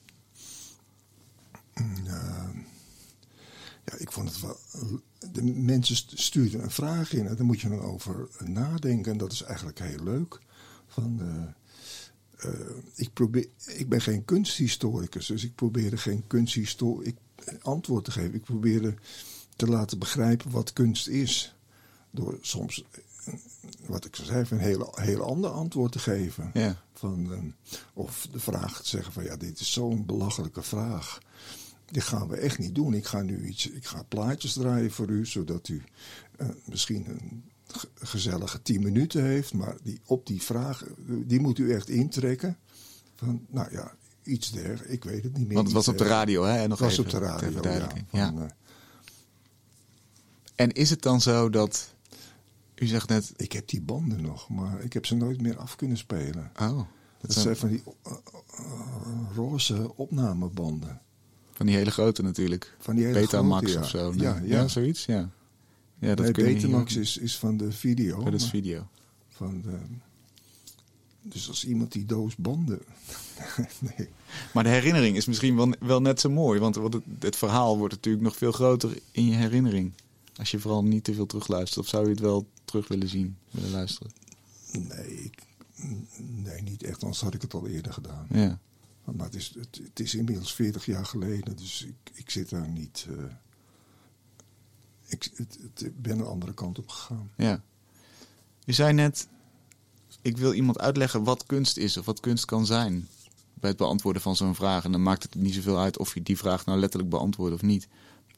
Ja, 3.84 3.94
ik 3.96 4.12
vond 4.12 4.28
het 4.28 4.40
wel. 4.40 4.58
De 5.32 5.42
mensen 5.42 5.96
stuurden 5.96 6.62
een 6.62 6.70
vraag 6.70 7.12
in 7.12 7.26
en 7.26 7.36
daar 7.36 7.44
moet 7.44 7.60
je 7.60 7.68
dan 7.68 7.80
over 7.80 8.28
nadenken. 8.44 9.12
En 9.12 9.18
dat 9.18 9.32
is 9.32 9.42
eigenlijk 9.42 9.78
heel 9.78 10.02
leuk. 10.02 10.38
Van, 10.86 11.18
uh, 11.20 12.50
uh, 12.50 12.60
ik, 12.94 13.12
probeer, 13.12 13.48
ik 13.66 13.88
ben 13.88 14.00
geen 14.00 14.24
kunsthistoricus, 14.24 15.26
dus 15.26 15.44
ik 15.44 15.54
probeerde 15.54 15.96
geen 15.96 16.26
kunsthistorisch 16.26 17.12
antwoord 17.60 18.04
te 18.04 18.10
geven. 18.10 18.34
Ik 18.34 18.44
probeerde 18.44 18.94
te 19.56 19.66
laten 19.66 19.98
begrijpen 19.98 20.50
wat 20.50 20.72
kunst 20.72 21.08
is. 21.08 21.54
Door 22.10 22.38
soms, 22.40 22.84
wat 23.86 24.04
ik 24.04 24.16
zei, 24.16 24.46
een 24.50 24.58
heel, 24.58 24.92
heel 24.94 25.22
ander 25.22 25.50
antwoord 25.50 25.92
te 25.92 25.98
geven. 25.98 26.50
Ja. 26.54 26.82
Van, 26.92 27.32
uh, 27.32 27.38
of 27.92 28.28
de 28.32 28.40
vraag 28.40 28.82
te 28.82 28.88
zeggen 28.88 29.12
van 29.12 29.24
ja, 29.24 29.36
dit 29.36 29.60
is 29.60 29.72
zo'n 29.72 30.06
belachelijke 30.06 30.62
vraag. 30.62 31.20
Dit 31.94 32.02
gaan 32.02 32.28
we 32.28 32.36
echt 32.36 32.58
niet 32.58 32.74
doen. 32.74 32.94
Ik 32.94 33.06
ga 33.06 33.22
nu 33.22 33.46
iets, 33.46 33.70
ik 33.70 33.86
ga 33.86 34.02
plaatjes 34.02 34.52
draaien 34.52 34.90
voor 34.90 35.08
u, 35.08 35.26
zodat 35.26 35.68
u 35.68 35.82
uh, 36.38 36.48
misschien 36.64 37.10
een 37.10 37.44
gezellige 37.94 38.62
tien 38.62 38.82
minuten 38.82 39.24
heeft. 39.24 39.52
Maar 39.52 39.76
die, 39.82 40.00
op 40.04 40.26
die 40.26 40.42
vraag, 40.42 40.84
die 41.06 41.40
moet 41.40 41.58
u 41.58 41.72
echt 41.72 41.88
intrekken. 41.88 42.58
Van, 43.14 43.46
nou 43.48 43.72
ja, 43.72 43.94
iets 44.22 44.50
dergelijks. 44.50 44.92
Ik 44.92 45.04
weet 45.04 45.22
het 45.22 45.36
niet 45.36 45.46
meer. 45.46 45.54
Want 45.54 45.66
het 45.66 45.76
was 45.76 45.88
op 45.88 45.98
de 45.98 46.04
radio, 46.04 46.42
hè? 46.42 46.68
Nog 46.68 46.78
was 46.78 46.92
even, 46.92 47.04
op 47.04 47.10
de 47.10 47.18
radio, 47.18 47.50
ja. 47.50 47.88
van, 47.88 48.00
ja. 48.10 48.32
uh, 48.32 48.42
En 50.54 50.72
is 50.72 50.90
het 50.90 51.02
dan 51.02 51.20
zo 51.20 51.50
dat... 51.50 51.94
U 52.74 52.86
zegt 52.86 53.08
net... 53.08 53.32
ik 53.36 53.52
heb 53.52 53.68
die 53.68 53.82
banden 53.82 54.22
nog, 54.22 54.48
maar 54.48 54.80
ik 54.80 54.92
heb 54.92 55.06
ze 55.06 55.14
nooit 55.14 55.40
meer 55.40 55.56
af 55.56 55.76
kunnen 55.76 55.96
spelen. 55.96 56.50
Oh, 56.60 56.76
Dat, 56.76 56.86
dat 57.20 57.32
zijn 57.32 57.56
van 57.56 57.68
die 57.68 57.82
uh, 58.06 58.12
roze 59.34 59.96
opnamebanden. 59.96 61.02
Van 61.54 61.66
die 61.66 61.74
hele 61.74 61.90
grote 61.90 62.22
natuurlijk. 62.22 62.76
Van 62.78 62.94
die 62.94 63.04
hele 63.04 63.20
Betamax 63.20 63.72
grote, 63.72 63.78
ja. 63.78 63.84
of 63.84 63.88
zo. 63.88 64.10
Nee. 64.10 64.22
Ja, 64.22 64.40
Ja, 64.44 64.60
ja. 64.60 64.68
zoiets, 64.68 65.04
ja. 65.04 65.30
Ja, 65.98 66.14
dat 66.14 66.36
nee, 66.36 66.54
Betamax 66.54 66.96
is, 66.96 67.16
is 67.16 67.38
van 67.38 67.56
de 67.56 67.72
video. 67.72 68.18
Oh, 68.18 68.24
dat 68.24 68.34
is 68.34 68.48
video. 68.48 68.88
van 69.28 69.60
de, 69.62 69.78
dus 71.26 71.48
als 71.48 71.64
iemand 71.64 71.92
die 71.92 72.04
doos 72.04 72.36
banden... 72.36 72.80
nee. 73.96 74.08
Maar 74.52 74.62
de 74.62 74.70
herinnering 74.70 75.16
is 75.16 75.26
misschien 75.26 75.56
wel, 75.56 75.72
wel 75.80 76.00
net 76.00 76.20
zo 76.20 76.30
mooi. 76.30 76.60
Want 76.60 76.74
het, 76.74 76.96
het 77.18 77.36
verhaal 77.36 77.78
wordt 77.78 77.94
natuurlijk 77.94 78.24
nog 78.24 78.36
veel 78.36 78.52
groter 78.52 78.98
in 79.10 79.26
je 79.26 79.34
herinnering. 79.34 79.92
Als 80.36 80.50
je 80.50 80.58
vooral 80.58 80.84
niet 80.84 81.04
te 81.04 81.14
veel 81.14 81.26
terugluistert. 81.26 81.84
Of 81.84 81.88
zou 81.88 82.04
je 82.04 82.10
het 82.10 82.20
wel 82.20 82.46
terug 82.64 82.88
willen 82.88 83.08
zien, 83.08 83.36
willen 83.50 83.70
luisteren? 83.70 84.12
Nee, 84.72 85.24
ik, 85.24 85.42
nee, 86.16 86.62
niet 86.62 86.82
echt. 86.82 87.02
Anders 87.02 87.20
had 87.20 87.34
ik 87.34 87.42
het 87.42 87.54
al 87.54 87.66
eerder 87.66 87.92
gedaan. 87.92 88.26
Ja. 88.30 88.58
Maar 89.12 89.26
het 89.26 89.34
is, 89.34 89.52
het, 89.58 89.80
het 89.82 90.00
is 90.00 90.14
inmiddels 90.14 90.54
40 90.54 90.86
jaar 90.86 91.06
geleden, 91.06 91.56
dus 91.56 91.82
ik, 91.84 92.10
ik 92.12 92.30
zit 92.30 92.50
daar 92.50 92.68
niet. 92.68 93.06
eh, 93.08 93.24
ik, 95.06 95.30
het, 95.34 95.58
het, 95.74 96.02
ben 96.02 96.18
een 96.18 96.26
andere 96.26 96.54
kant 96.54 96.78
op 96.78 96.88
gegaan. 96.88 97.30
ja. 97.36 97.62
Je 98.64 98.72
zei 98.72 98.92
net, 98.92 99.28
ik 100.22 100.36
wil 100.36 100.52
iemand 100.52 100.78
uitleggen 100.78 101.24
wat 101.24 101.46
kunst 101.46 101.76
is 101.76 101.96
of 101.96 102.04
wat 102.04 102.20
kunst 102.20 102.44
kan 102.44 102.66
zijn. 102.66 103.08
Bij 103.54 103.70
het 103.70 103.78
beantwoorden 103.78 104.22
van 104.22 104.36
zo'n 104.36 104.54
vraag. 104.54 104.84
En 104.84 104.92
dan 104.92 105.02
maakt 105.02 105.22
het 105.22 105.34
niet 105.34 105.54
zoveel 105.54 105.78
uit 105.78 105.98
of 105.98 106.14
je 106.14 106.22
die 106.22 106.36
vraag 106.36 106.64
nou 106.66 106.78
letterlijk 106.78 107.10
beantwoordt 107.10 107.54
of 107.54 107.62
niet. 107.62 107.88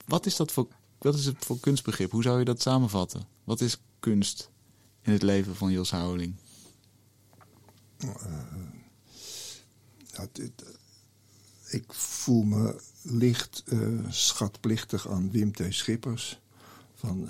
Wat 0.06 0.26
is 0.26 0.36
dat 0.36 0.52
voor, 0.52 0.68
wat 0.98 1.14
is 1.14 1.24
het 1.24 1.44
voor 1.44 1.60
kunstbegrip? 1.60 2.10
Hoe 2.10 2.22
zou 2.22 2.38
je 2.38 2.44
dat 2.44 2.62
samenvatten? 2.62 3.26
Wat 3.44 3.60
is 3.60 3.80
kunst 4.00 4.50
in 5.02 5.12
het 5.12 5.22
leven 5.22 5.56
van 5.56 5.70
Jos 5.72 5.90
Houweling? 5.90 6.34
Eh, 10.16 10.46
ik 11.68 11.92
voel 11.92 12.42
me 12.42 12.80
licht 13.02 13.62
eh, 13.66 14.08
schatplichtig 14.08 15.08
aan 15.08 15.30
Wim 15.30 15.52
T. 15.52 15.62
Schippers. 15.68 16.40
Van, 16.94 17.28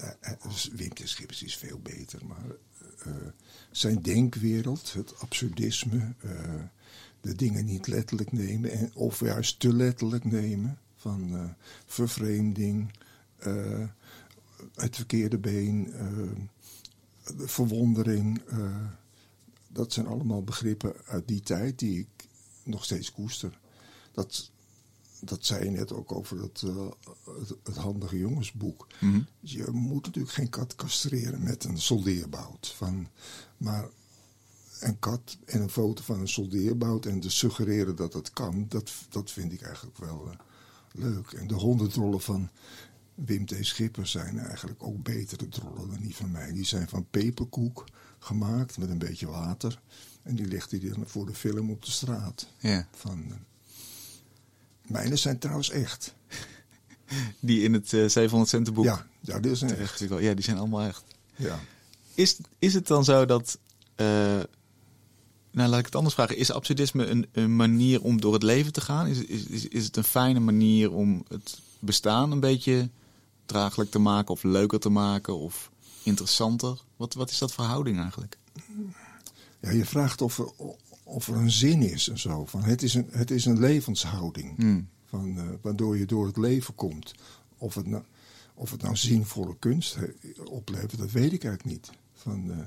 eh, 0.00 0.32
dus 0.42 0.68
Wim 0.72 0.94
T. 0.94 1.00
Schippers 1.04 1.42
is 1.42 1.56
veel 1.56 1.78
beter, 1.78 2.26
maar 2.26 2.46
zijn 3.70 4.02
denkwereld, 4.02 4.92
het 4.92 5.18
absurdisme, 5.18 6.14
de 7.20 7.34
dingen 7.34 7.64
niet 7.64 7.86
letterlijk 7.86 8.32
nemen, 8.32 8.70
en, 8.70 8.90
of 8.94 9.20
juist 9.20 9.60
te 9.60 9.74
letterlijk 9.74 10.24
nemen, 10.24 10.78
van 10.96 11.54
vervreemding, 11.86 12.92
het 14.74 14.96
verkeerde 14.96 15.38
been, 15.38 15.92
de 17.36 17.48
verwondering. 17.48 18.42
Dat 19.78 19.92
zijn 19.92 20.06
allemaal 20.06 20.42
begrippen 20.42 20.94
uit 21.04 21.28
die 21.28 21.40
tijd 21.40 21.78
die 21.78 21.98
ik 21.98 22.26
nog 22.62 22.84
steeds 22.84 23.12
koester. 23.12 23.58
Dat, 24.12 24.50
dat 25.20 25.44
zei 25.44 25.64
je 25.64 25.70
net 25.70 25.92
ook 25.92 26.12
over 26.12 26.42
het, 26.42 26.62
eh, 26.62 26.90
het, 27.38 27.54
het 27.62 27.76
handige 27.76 28.18
jongensboek. 28.18 28.86
Mhm. 29.00 29.20
Je 29.40 29.70
moet 29.70 30.04
natuurlijk 30.04 30.34
geen 30.34 30.50
kat 30.50 30.74
castreren 30.74 31.42
met 31.42 31.64
een 31.64 31.80
soldeerbout. 31.80 32.74
Van, 32.76 33.08
maar 33.56 33.88
een 34.80 34.98
kat 34.98 35.38
en 35.44 35.60
een 35.60 35.70
foto 35.70 36.02
van 36.02 36.20
een 36.20 36.28
soldeerbout 36.28 37.06
en 37.06 37.20
te 37.20 37.30
suggereren 37.30 37.96
dat 37.96 38.12
het 38.12 38.30
kan, 38.30 38.66
dat, 38.68 38.92
dat 39.08 39.30
vind 39.30 39.52
ik 39.52 39.62
eigenlijk 39.62 39.98
wel 39.98 40.30
eh, 40.30 40.38
leuk. 40.92 41.32
En 41.32 41.46
de 41.46 41.54
hondendrollen 41.54 42.20
van 42.20 42.50
Wim 43.14 43.46
T. 43.46 43.56
Schipper 43.60 44.06
zijn 44.06 44.38
eigenlijk 44.38 44.82
ook 44.82 45.02
betere 45.02 45.48
drollen 45.48 45.88
dan 45.88 46.00
die 46.00 46.16
van 46.16 46.30
mij. 46.30 46.52
Die 46.52 46.64
zijn 46.64 46.88
van 46.88 47.06
peperkoek 47.10 47.84
gemaakt 48.18 48.78
met 48.78 48.90
een 48.90 48.98
beetje 48.98 49.26
water. 49.26 49.80
En 50.22 50.34
die 50.34 50.46
legt 50.46 50.70
hij 50.70 50.80
dan 50.80 51.04
voor 51.06 51.26
de 51.26 51.34
film 51.34 51.70
op 51.70 51.84
de 51.84 51.90
straat. 51.90 52.46
Ja. 52.58 52.88
Van, 52.94 53.24
eh, 53.28 53.36
mijne 54.86 55.16
zijn 55.16 55.38
trouwens 55.38 55.70
echt. 55.70 56.14
Die 57.40 57.62
in 57.62 57.72
het 57.72 57.92
eh, 57.92 58.06
700 58.08 58.50
centen 58.50 58.74
boek. 58.74 58.84
Ja, 58.84 59.06
een 59.22 59.42
terecht 59.42 60.00
echt. 60.00 60.20
Ja, 60.20 60.34
die 60.34 60.44
zijn 60.44 60.58
allemaal 60.58 60.82
echt. 60.82 61.04
Ja. 61.36 61.60
Is, 62.14 62.36
is 62.58 62.74
het 62.74 62.86
dan 62.86 63.04
zo 63.04 63.24
dat. 63.24 63.58
eh, 63.94 64.06
nou, 65.50 65.68
laat 65.70 65.78
ik 65.78 65.84
het 65.86 65.94
anders 65.94 66.14
vragen. 66.14 66.36
Is 66.36 66.50
absurdisme 66.52 67.06
een, 67.06 67.26
een 67.32 67.56
manier 67.56 68.02
om 68.02 68.20
door 68.20 68.32
het 68.32 68.42
leven 68.42 68.72
te 68.72 68.80
gaan? 68.80 69.06
Is, 69.06 69.18
is, 69.18 69.44
is, 69.44 69.68
is 69.68 69.84
het 69.84 69.96
een 69.96 70.04
fijne 70.04 70.40
manier 70.40 70.92
om 70.92 71.24
het 71.28 71.60
bestaan 71.78 72.32
een 72.32 72.40
beetje 72.40 72.90
draaglijk 73.46 73.90
te 73.90 73.98
maken, 73.98 74.34
of 74.34 74.42
leuker 74.42 74.80
te 74.80 74.88
maken, 74.88 75.36
of 75.38 75.70
interessanter? 76.02 76.78
Wat, 76.98 77.14
wat 77.14 77.30
is 77.30 77.38
dat 77.38 77.52
verhouding 77.52 77.98
eigenlijk? 77.98 78.38
ja, 79.60 79.70
je 79.70 79.84
vraagt 79.84 80.22
of 80.22 80.38
er, 80.38 80.48
of 81.02 81.28
er 81.28 81.36
een 81.36 81.50
zin 81.50 81.82
is 81.82 82.08
en 82.08 82.18
zo. 82.18 82.44
Van, 82.46 82.62
het, 82.62 82.82
is 82.82 82.94
een, 82.94 83.08
het 83.10 83.30
is 83.30 83.44
een 83.44 83.58
levenshouding. 83.58 84.56
Hmm. 84.56 84.88
Van, 85.04 85.38
eh, 85.38 85.44
waardoor 85.60 85.98
je 85.98 86.06
door 86.06 86.26
het 86.26 86.36
leven 86.36 86.74
komt. 86.74 87.14
Of 87.58 87.74
het 87.74 87.86
nou, 87.86 88.02
of 88.54 88.70
het 88.70 88.82
nou 88.82 88.96
zinvolle 88.96 89.56
kunst 89.58 89.98
oplevert, 90.44 90.98
dat 90.98 91.10
weet 91.10 91.32
ik 91.32 91.44
eigenlijk 91.44 91.64
niet. 91.64 91.90
Van, 92.14 92.50
eh, 92.50 92.58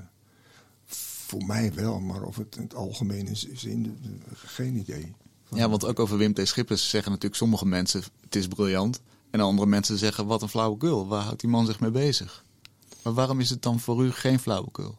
voor 0.86 1.44
mij 1.46 1.74
wel, 1.74 2.00
maar 2.00 2.22
of 2.22 2.36
het 2.36 2.56
in 2.56 2.62
het 2.62 2.74
algemeen 2.74 3.26
is, 3.26 3.44
is 3.44 3.64
in 3.64 3.82
de, 3.82 3.90
geen 4.34 4.76
idee. 4.76 5.12
Van, 5.44 5.58
Ja, 5.58 5.68
want 5.68 5.84
ook 5.84 5.98
over 5.98 6.18
Wim 6.18 6.34
T. 6.34 6.48
Schippers 6.48 6.88
zeggen 6.88 7.10
natuurlijk 7.10 7.40
sommige 7.40 7.66
mensen: 7.66 8.02
het 8.20 8.36
is 8.36 8.48
briljant. 8.48 9.00
En 9.30 9.40
andere 9.40 9.68
mensen 9.68 9.98
zeggen: 9.98 10.26
wat 10.26 10.42
een 10.42 10.48
flauwekul. 10.48 11.06
Waar 11.06 11.22
houdt 11.22 11.40
die 11.40 11.50
man 11.50 11.66
zich 11.66 11.80
mee 11.80 11.90
bezig? 11.90 12.44
Maar 13.02 13.12
waarom 13.12 13.40
is 13.40 13.50
het 13.50 13.62
dan 13.62 13.80
voor 13.80 14.04
u 14.04 14.10
geen 14.10 14.38
flauwekul? 14.38 14.98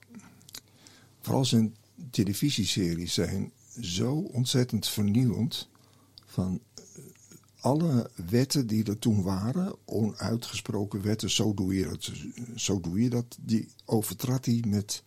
Vooral 1.22 1.45
zijn 1.45 1.75
televisieseries 2.12 3.13
zijn 3.13 3.51
zo 3.81 4.13
ontzettend 4.13 4.88
vernieuwend. 4.88 5.69
Van 6.25 6.60
eh, 6.74 6.83
alle 7.60 8.10
wetten 8.29 8.67
die 8.67 8.83
er 8.83 9.00
toen 9.00 9.22
waren, 9.22 9.75
onuitgesproken 9.86 11.01
wetten, 11.01 11.29
zo 11.29 11.53
doe 11.53 11.75
je 11.75 11.86
dat, 11.86 12.12
zo 12.55 12.79
doe 12.79 13.01
je 13.03 13.10
dat 13.10 13.38
die 13.41 13.69
overtrad 13.86 14.45
hij 14.45 14.63
met, 14.67 15.03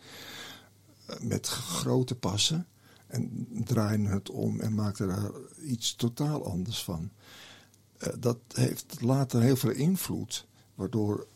eh, 1.06 1.20
met 1.20 1.46
grote 1.46 2.14
passen. 2.14 2.66
En 3.06 3.48
draaide 3.64 4.08
het 4.08 4.30
om 4.30 4.60
en 4.60 4.74
maakte 4.74 5.06
daar 5.06 5.30
iets 5.64 5.94
totaal 5.94 6.46
anders 6.50 6.84
van. 6.84 7.10
Eh, 7.98 8.12
dat 8.18 8.38
heeft 8.52 9.00
later 9.00 9.40
heel 9.40 9.56
veel 9.56 9.70
invloed, 9.70 10.46
waardoor 10.74 11.26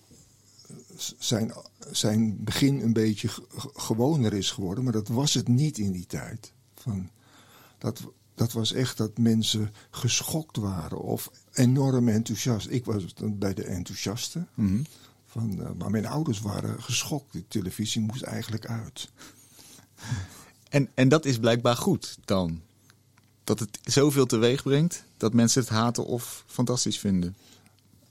zijn, 1.18 1.52
zijn 1.90 2.44
begin 2.44 2.80
een 2.80 2.92
beetje 2.92 3.28
ge- 3.28 3.44
ge- 3.48 3.70
gewoner 3.74 4.32
is 4.32 4.50
geworden. 4.50 4.84
Maar 4.84 4.92
dat 4.92 5.08
was 5.08 5.34
het 5.34 5.48
niet 5.48 5.78
in 5.78 5.92
die 5.92 6.06
tijd. 6.06 6.52
Van, 6.74 7.10
dat, 7.78 8.00
dat 8.34 8.52
was 8.52 8.72
echt 8.72 8.96
dat 8.96 9.18
mensen 9.18 9.72
geschokt 9.90 10.56
waren 10.56 11.00
of 11.00 11.30
enorm 11.52 12.08
enthousiast. 12.08 12.66
Ik 12.70 12.84
was 12.84 13.14
bij 13.24 13.54
de 13.54 13.64
enthousiasten. 13.64 14.48
Mhm. 14.54 14.82
Van, 15.26 15.62
eh, 15.62 15.70
maar 15.78 15.90
mijn 15.90 16.06
ouders 16.06 16.40
waren 16.40 16.82
geschokt. 16.82 17.32
De 17.32 17.48
televisie 17.48 18.00
moest 18.00 18.22
eigenlijk 18.22 18.66
uit. 18.66 19.10
En, 20.68 20.88
en 20.94 21.08
dat 21.08 21.24
is 21.24 21.38
blijkbaar 21.38 21.76
goed 21.76 22.18
dan. 22.24 22.60
Dat 23.44 23.58
het 23.58 23.78
zoveel 23.82 24.26
teweeg 24.26 24.62
brengt 24.62 25.04
dat 25.16 25.34
mensen 25.34 25.60
het 25.60 25.70
haten 25.70 26.06
of 26.06 26.44
fantastisch 26.46 26.98
vinden. 26.98 27.36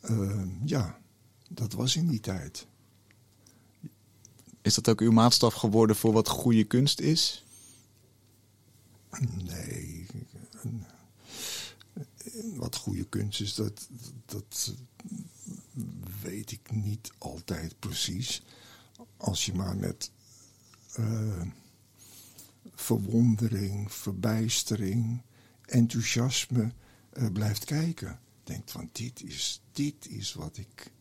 Eh, 0.01 0.41
ja, 0.65 0.98
dat 1.49 1.73
was 1.73 1.95
in 1.95 2.07
die 2.07 2.19
tijd. 2.19 2.67
Is 4.61 4.73
dat 4.73 4.89
ook 4.89 5.01
uw 5.01 5.11
maatstaf 5.11 5.53
geworden 5.53 5.95
voor 5.95 6.13
wat 6.13 6.27
goede 6.27 6.63
kunst 6.63 6.99
is? 6.99 7.45
Nee. 9.43 10.05
wat 12.55 12.75
goede 12.75 13.05
kunst 13.05 13.41
is, 13.41 13.55
dat, 13.55 13.89
dat 14.25 14.73
weet 16.21 16.51
ik 16.51 16.71
niet 16.71 17.11
altijd 17.17 17.79
precies. 17.79 18.41
Als 19.17 19.45
je 19.45 19.53
maar 19.53 19.77
met 19.77 20.11
uh, 20.99 21.41
verwondering, 22.73 23.91
verbijstering, 23.91 25.21
enthousiasme 25.65 26.71
uh, 27.13 27.31
blijft 27.31 27.65
kijken. 27.65 28.19
Denkt 28.43 28.71
van 28.71 28.89
dit 28.91 29.23
is, 29.23 29.61
dit 29.71 30.09
is 30.09 30.33
wat 30.33 30.57
ik 30.57 30.91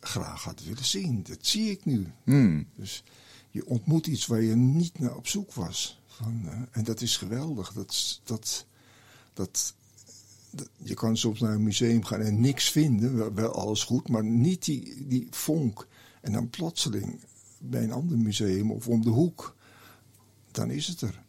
graag 0.00 0.42
had 0.42 0.62
willen 0.64 0.84
zien. 0.84 1.22
Dat 1.22 1.46
zie 1.46 1.70
ik 1.70 1.84
nu. 1.84 2.06
Hmm. 2.24 2.66
Dus 2.76 3.04
je 3.50 3.66
ontmoet 3.66 4.06
iets 4.06 4.26
waar 4.26 4.42
je 4.42 4.54
niet 4.54 4.98
naar 4.98 5.16
op 5.16 5.26
zoek 5.26 5.54
was. 5.54 6.00
Van, 6.06 6.48
en 6.70 6.84
dat 6.84 7.00
is 7.00 7.16
geweldig. 7.16 7.72
Dat, 7.72 8.20
dat, 8.24 8.66
dat, 9.32 9.74
je 10.76 10.94
kan 10.94 11.16
soms 11.16 11.40
naar 11.40 11.54
een 11.54 11.62
museum 11.62 12.04
gaan 12.04 12.20
en 12.20 12.40
niks 12.40 12.70
vinden, 12.70 13.34
wel 13.34 13.54
alles 13.54 13.84
goed, 13.84 14.08
maar 14.08 14.24
niet 14.24 14.64
die, 14.64 15.06
die 15.06 15.26
vonk. 15.30 15.86
En 16.20 16.32
dan 16.32 16.50
plotseling 16.50 17.20
bij 17.58 17.82
een 17.82 17.92
ander 17.92 18.18
museum 18.18 18.70
of 18.70 18.88
om 18.88 19.02
de 19.02 19.10
hoek, 19.10 19.56
dan 20.50 20.70
is 20.70 20.86
het 20.86 21.00
er. 21.00 21.24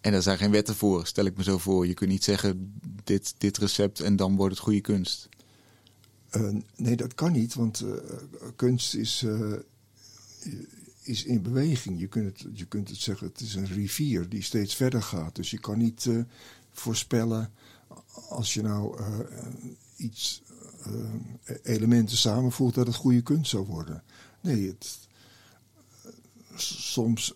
En 0.00 0.12
daar 0.12 0.22
zijn 0.22 0.38
geen 0.38 0.50
wetten 0.50 0.74
voor, 0.74 1.06
stel 1.06 1.24
ik 1.24 1.36
me 1.36 1.42
zo 1.42 1.58
voor. 1.58 1.86
Je 1.86 1.94
kunt 1.94 2.10
niet 2.10 2.24
zeggen 2.24 2.80
dit, 3.04 3.34
dit 3.38 3.58
recept 3.58 4.00
en 4.00 4.16
dan 4.16 4.36
wordt 4.36 4.54
het 4.54 4.64
goede 4.64 4.80
kunst. 4.80 5.28
Uh, 6.32 6.60
nee, 6.76 6.96
dat 6.96 7.14
kan 7.14 7.32
niet, 7.32 7.54
want 7.54 7.80
uh, 7.80 7.92
kunst 8.56 8.94
is, 8.94 9.22
uh, 9.22 9.52
is 11.02 11.24
in 11.24 11.42
beweging. 11.42 12.00
Je 12.00 12.06
kunt, 12.06 12.38
het, 12.38 12.58
je 12.58 12.64
kunt 12.64 12.88
het 12.88 12.98
zeggen, 12.98 13.26
het 13.26 13.40
is 13.40 13.54
een 13.54 13.66
rivier 13.66 14.28
die 14.28 14.42
steeds 14.42 14.74
verder 14.74 15.02
gaat. 15.02 15.34
Dus 15.34 15.50
je 15.50 15.58
kan 15.58 15.78
niet 15.78 16.08
voorspellen 16.72 17.52
als 18.28 18.54
je 18.54 18.62
nou 18.62 19.00
iets 19.96 20.42
elementen 21.62 22.16
samenvoegt 22.16 22.74
dat 22.74 22.86
het 22.86 22.96
goede 22.96 23.22
kunst 23.22 23.50
zou 23.50 23.66
worden. 23.66 24.02
Nee, 24.40 24.66
het, 24.66 24.98
soms 26.56 27.34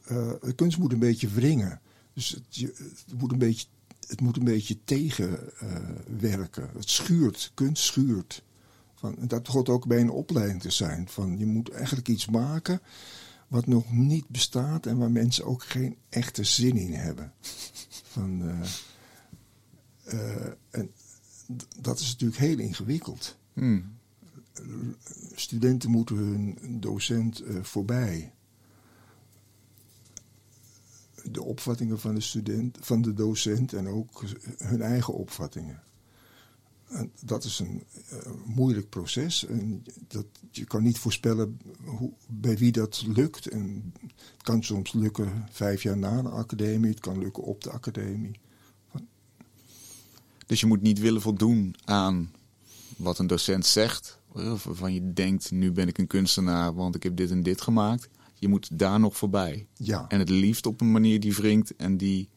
kunst 0.54 0.78
moet 0.78 0.92
een 0.92 0.98
beetje 0.98 1.28
wringen. 1.28 1.80
Dus 2.14 2.30
het, 2.30 3.18
moet 3.18 3.32
een 3.32 3.38
beetje, 3.38 3.66
het 4.06 4.20
moet 4.20 4.36
een 4.36 4.44
beetje 4.44 4.78
tegenwerken. 4.84 6.70
Het 6.76 6.90
schuurt, 6.90 7.50
kunst 7.54 7.84
schuurt. 7.84 8.42
Van, 9.00 9.16
dat 9.20 9.46
hoort 9.46 9.68
ook 9.68 9.86
bij 9.86 10.00
een 10.00 10.10
opleiding 10.10 10.60
te 10.60 10.70
zijn. 10.70 11.08
Van, 11.08 11.38
je 11.38 11.46
moet 11.46 11.70
eigenlijk 11.70 12.08
iets 12.08 12.26
maken 12.26 12.80
wat 13.48 13.66
nog 13.66 13.92
niet 13.92 14.28
bestaat 14.28 14.86
en 14.86 14.96
waar 14.96 15.10
mensen 15.10 15.44
ook 15.44 15.62
geen 15.62 15.96
echte 16.08 16.44
zin 16.44 16.76
in 16.76 16.92
hebben. 16.92 17.32
Van, 18.02 18.42
uh, 20.04 20.46
en 20.70 20.90
dat 21.78 21.98
is 21.98 22.10
natuurlijk 22.10 22.40
heel 22.40 22.58
ingewikkeld. 22.58 23.36
Hmm. 23.52 23.98
Studenten 25.34 25.90
moeten 25.90 26.16
hun 26.16 26.58
docent 26.80 27.42
voorbij 27.62 28.32
de 31.24 31.42
opvattingen 31.42 32.00
van 32.00 32.14
de 32.14 32.20
student, 32.20 32.78
van 32.80 33.02
de 33.02 33.14
docent 33.14 33.72
en 33.72 33.88
ook 33.88 34.24
hun 34.58 34.82
eigen 34.82 35.14
opvattingen. 35.14 35.82
En 36.90 37.12
dat 37.24 37.44
is 37.44 37.58
een 37.58 37.82
uh, 38.12 38.18
moeilijk 38.44 38.88
proces. 38.88 39.46
En 39.46 39.84
dat, 40.08 40.26
je 40.50 40.64
kan 40.64 40.82
niet 40.82 40.98
voorspellen 40.98 41.60
hoe, 41.84 42.12
bij 42.28 42.56
wie 42.56 42.72
dat 42.72 43.04
lukt. 43.06 43.46
En 43.46 43.92
het 44.06 44.42
kan 44.42 44.62
soms 44.62 44.92
lukken 44.92 45.46
vijf 45.50 45.82
jaar 45.82 45.98
na 45.98 46.22
de 46.22 46.28
academie, 46.28 46.90
het 46.90 47.00
kan 47.00 47.18
lukken 47.18 47.42
op 47.42 47.62
de 47.62 47.70
academie. 47.70 48.40
Dus 50.46 50.60
je 50.60 50.66
moet 50.66 50.82
niet 50.82 50.98
willen 50.98 51.20
voldoen 51.20 51.74
aan 51.84 52.32
wat 52.96 53.18
een 53.18 53.26
docent 53.26 53.66
zegt. 53.66 54.18
Waarvan 54.32 54.94
je 54.94 55.12
denkt, 55.12 55.50
nu 55.50 55.72
ben 55.72 55.88
ik 55.88 55.98
een 55.98 56.06
kunstenaar, 56.06 56.74
want 56.74 56.94
ik 56.94 57.02
heb 57.02 57.16
dit 57.16 57.30
en 57.30 57.42
dit 57.42 57.60
gemaakt. 57.60 58.08
Je 58.34 58.48
moet 58.48 58.78
daar 58.78 59.00
nog 59.00 59.16
voorbij. 59.16 59.66
Ja. 59.76 60.08
En 60.08 60.18
het 60.18 60.28
liefst 60.28 60.66
op 60.66 60.80
een 60.80 60.90
manier 60.90 61.20
die 61.20 61.34
wringt 61.34 61.76
en 61.76 61.96
die 61.96 62.28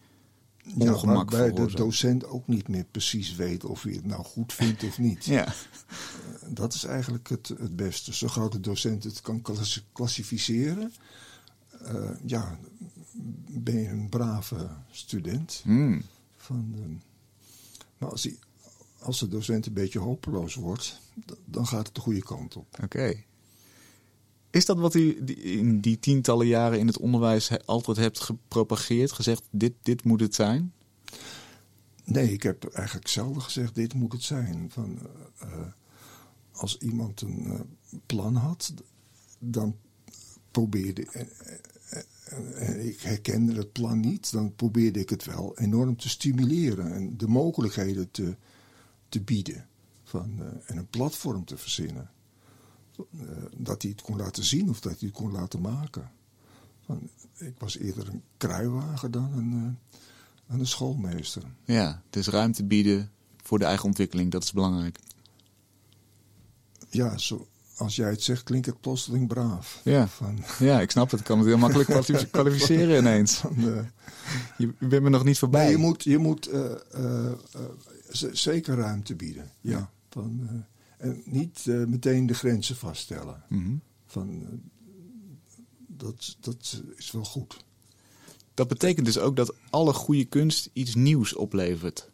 ongemak 0.78 1.32
ja, 1.32 1.38
waarbij 1.38 1.66
de 1.66 1.76
docent 1.76 2.26
ook 2.26 2.48
niet 2.48 2.68
meer 2.68 2.86
precies 2.92 3.36
weet 3.36 3.66
of 3.66 3.82
hij 3.84 3.94
het 3.94 4.06
nou 4.06 4.24
goed 4.24 4.54
vindt 4.54 4.84
of 4.84 4.98
niet. 4.98 5.26
Ja. 5.34 5.54
Dat 6.48 6.74
is 6.74 6.84
eigenlijk 6.84 7.30
het, 7.30 7.48
het 7.48 7.76
beste. 7.76 8.14
Zo 8.14 8.28
gauw 8.28 8.50
de 8.50 8.60
docent 8.60 9.04
het 9.04 9.22
kan 9.22 9.42
klassificeren, 9.92 10.94
uh, 11.82 12.10
ja, 12.26 12.60
ben 13.48 13.80
je 13.80 13.88
een 13.88 14.10
brave 14.10 14.70
student. 14.92 15.62
Hmm. 15.64 16.02
Van 16.38 16.72
de, 16.72 16.96
maar 17.98 18.10
als, 18.10 18.22
die, 18.22 18.40
als 19.00 19.20
de 19.20 19.28
docent 19.28 19.66
een 19.66 19.74
beetje 19.74 20.00
hopeloos 20.00 20.56
wordt, 20.56 21.00
dan 21.46 21.68
gaat 21.68 21.86
het 21.86 21.96
de 21.96 22.02
goede 22.02 22.24
kant 22.24 22.56
op. 22.56 22.68
Oké. 22.74 22.84
Okay. 22.84 23.26
Is 24.54 24.66
dat 24.66 24.78
wat 24.78 24.94
u 24.94 25.24
in 25.42 25.80
die 25.80 26.00
tientallen 26.00 26.48
jaren 26.48 26.80
in 26.80 26.88
het 26.88 26.98
onderwijs 26.98 27.66
altijd 27.66 27.98
hebt 27.98 28.20
gepropageerd? 28.20 29.12
Gezegd, 29.12 29.44
dit, 29.50 29.74
dit 29.82 30.04
moet 30.04 30.20
het 30.20 30.36
zijn? 30.36 30.74
Nee, 32.04 32.32
ik 32.32 32.44
heb 32.44 32.66
eigenlijk 32.66 33.08
zelden 33.08 33.42
gezegd, 33.42 33.76
dit 33.76 33.94
moet 33.94 34.12
het 34.12 34.24
zijn. 34.24 34.70
Van, 34.72 35.00
uh, 35.44 35.50
als 36.52 36.78
iemand 36.78 37.22
een 37.22 37.44
uh, 37.46 37.60
plan 38.06 38.36
had, 38.36 38.74
dan 39.40 39.76
probeerde... 40.52 41.02
Ik 42.82 43.02
herkende 43.02 43.54
het 43.54 43.72
plan 43.72 44.00
niet, 44.00 44.32
dan 44.32 44.56
probeerde 44.56 45.00
ik 45.00 45.10
het 45.10 45.26
wel 45.26 45.58
enorm 45.58 45.98
te 45.98 46.10
stimuleren... 46.10 46.94
en 46.94 47.18
de 47.18 47.28
mogelijkheden 47.28 48.12
te, 48.12 48.36
te 49.10 49.22
bieden. 49.22 49.68
Van, 50.04 50.40
en 50.66 50.78
een 50.78 50.88
platform 50.88 51.46
te 51.46 51.58
verzinnen. 51.58 52.12
Uh, 52.98 53.22
dat 53.58 53.82
hij 53.82 53.92
het 53.92 54.02
kon 54.02 54.18
laten 54.18 54.44
zien 54.44 54.70
of 54.70 54.80
dat 54.80 55.00
hij 55.00 55.08
het 55.08 55.18
kon 55.18 55.32
laten 55.32 55.62
maken. 55.62 56.12
Van, 56.86 57.10
ik 57.38 57.54
was 57.58 57.78
eerder 57.78 58.08
een 58.08 58.24
kruiwagen 58.38 59.12
dan 59.12 59.34
een, 59.34 59.54
uh, 59.54 60.60
een 60.60 60.68
schoolmeester. 60.68 61.44
Ja, 61.66 62.02
dus 62.10 62.28
ruimte 62.28 62.64
bieden 62.64 63.12
voor 63.44 63.60
de 63.60 63.66
eigen 63.66 63.86
ontwikkeling, 63.86 64.32
dat 64.32 64.44
is 64.44 64.52
belangrijk. 64.52 65.00
Ja, 66.90 67.18
zo, 67.18 67.48
als 67.78 67.96
jij 67.96 68.10
het 68.10 68.24
zegt, 68.24 68.44
klinkt 68.44 68.66
het 68.66 68.82
plotseling 68.82 69.28
braaf. 69.28 69.82
Ja, 69.84 70.08
van, 70.08 70.44
ja 70.60 70.82
ik 70.82 70.92
snap 70.92 71.12
het. 71.12 71.20
Ik 71.20 71.26
kan 71.26 71.38
het 71.38 71.48
heel 71.48 71.58
makkelijk 71.58 71.90
kwalificeren 72.32 72.98
ineens. 72.98 73.34
Van, 73.34 73.60
uh, 73.60 73.66
je, 74.58 74.74
je, 74.80 74.88
bent 74.88 75.04
me 75.04 75.10
nog 75.10 75.24
niet 75.24 75.40
voorbij. 75.40 75.64
Nee, 75.64 75.72
je 75.72 75.78
moet, 75.78 76.04
je 76.04 76.18
moet 76.18 76.50
zeker 78.32 78.76
ruimte 78.76 79.16
bieden. 79.16 79.52
Ja, 79.62 79.72
ja. 79.72 79.90
Van, 80.10 80.66
en 81.04 81.22
niet 81.26 81.66
uh, 81.66 81.86
meteen 81.86 82.26
de 82.26 82.34
grenzen 82.34 82.76
vaststellen. 82.76 83.44
Mm 83.50 83.64
-hmm. 83.64 83.82
Van, 84.06 84.30
uh, 84.30 84.48
dat, 85.88 86.38
dat 86.40 86.82
is 86.96 87.12
wel 87.12 87.24
goed. 87.24 87.58
Dat 88.54 88.68
betekent 88.68 89.06
dus 89.06 89.18
ook 89.18 89.36
dat 89.36 89.54
alle 89.70 89.94
goede 89.94 90.26
kunst 90.26 90.70
iets 90.74 90.96
nieuws 90.96 91.36
oplevert. 91.36 92.10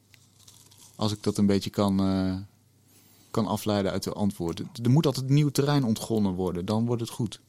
Als 0.95 1.11
ik 1.11 1.23
dat 1.23 1.37
een 1.37 1.45
beetje 1.45 1.69
kan, 1.69 2.01
uh, 2.01 2.37
kan 3.31 3.47
afleiden 3.47 3.91
uit 3.91 4.03
de 4.03 4.13
antwoorden. 4.13 4.69
Er 4.83 4.89
moet 4.89 5.05
altijd 5.05 5.29
nieuw 5.29 5.49
terrein 5.49 5.83
ontgonnen 5.83 6.33
worden, 6.33 6.65
dan 6.65 6.85
wordt 6.85 7.01
het 7.01 7.11
goed. 7.11 7.41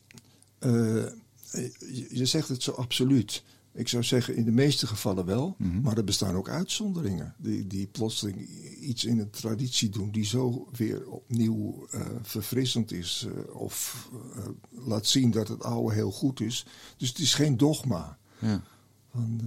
je, 0.60 2.06
je 2.10 2.26
zegt 2.26 2.48
het 2.48 2.62
zo 2.62 2.70
absoluut. 2.70 3.42
Ik 3.72 3.88
zou 3.88 4.02
zeggen, 4.02 4.36
in 4.36 4.44
de 4.44 4.50
meeste 4.50 4.86
gevallen 4.86 5.24
wel. 5.24 5.54
Mhm. 5.58 5.68
Mm 5.68 5.74
-hmm. 5.74 5.82
Maar 5.82 5.96
er 5.96 6.04
bestaan 6.04 6.34
ook 6.34 6.48
uitzonderingen. 6.48 7.34
Die, 7.38 7.66
die 7.66 7.86
plotseling 7.86 8.48
iets 8.80 9.04
in 9.04 9.18
een 9.18 9.30
traditie 9.30 9.88
doen. 9.88 10.10
die 10.10 10.24
zo 10.24 10.68
weer 10.72 11.08
opnieuw 11.08 11.86
uh, 11.94 12.00
verfrissend 12.22 12.92
is. 12.92 13.26
Uh, 13.28 13.56
of 13.56 14.08
uh, 14.36 14.44
laat 14.70 15.06
zien 15.06 15.30
dat 15.30 15.48
het 15.48 15.62
oude 15.62 15.94
heel 15.94 16.10
goed 16.10 16.40
is. 16.40 16.66
Dus 16.96 17.08
het 17.08 17.18
is 17.18 17.34
geen 17.34 17.56
dogma. 17.56 18.18
Ja. 18.38 18.62
Want, 19.10 19.42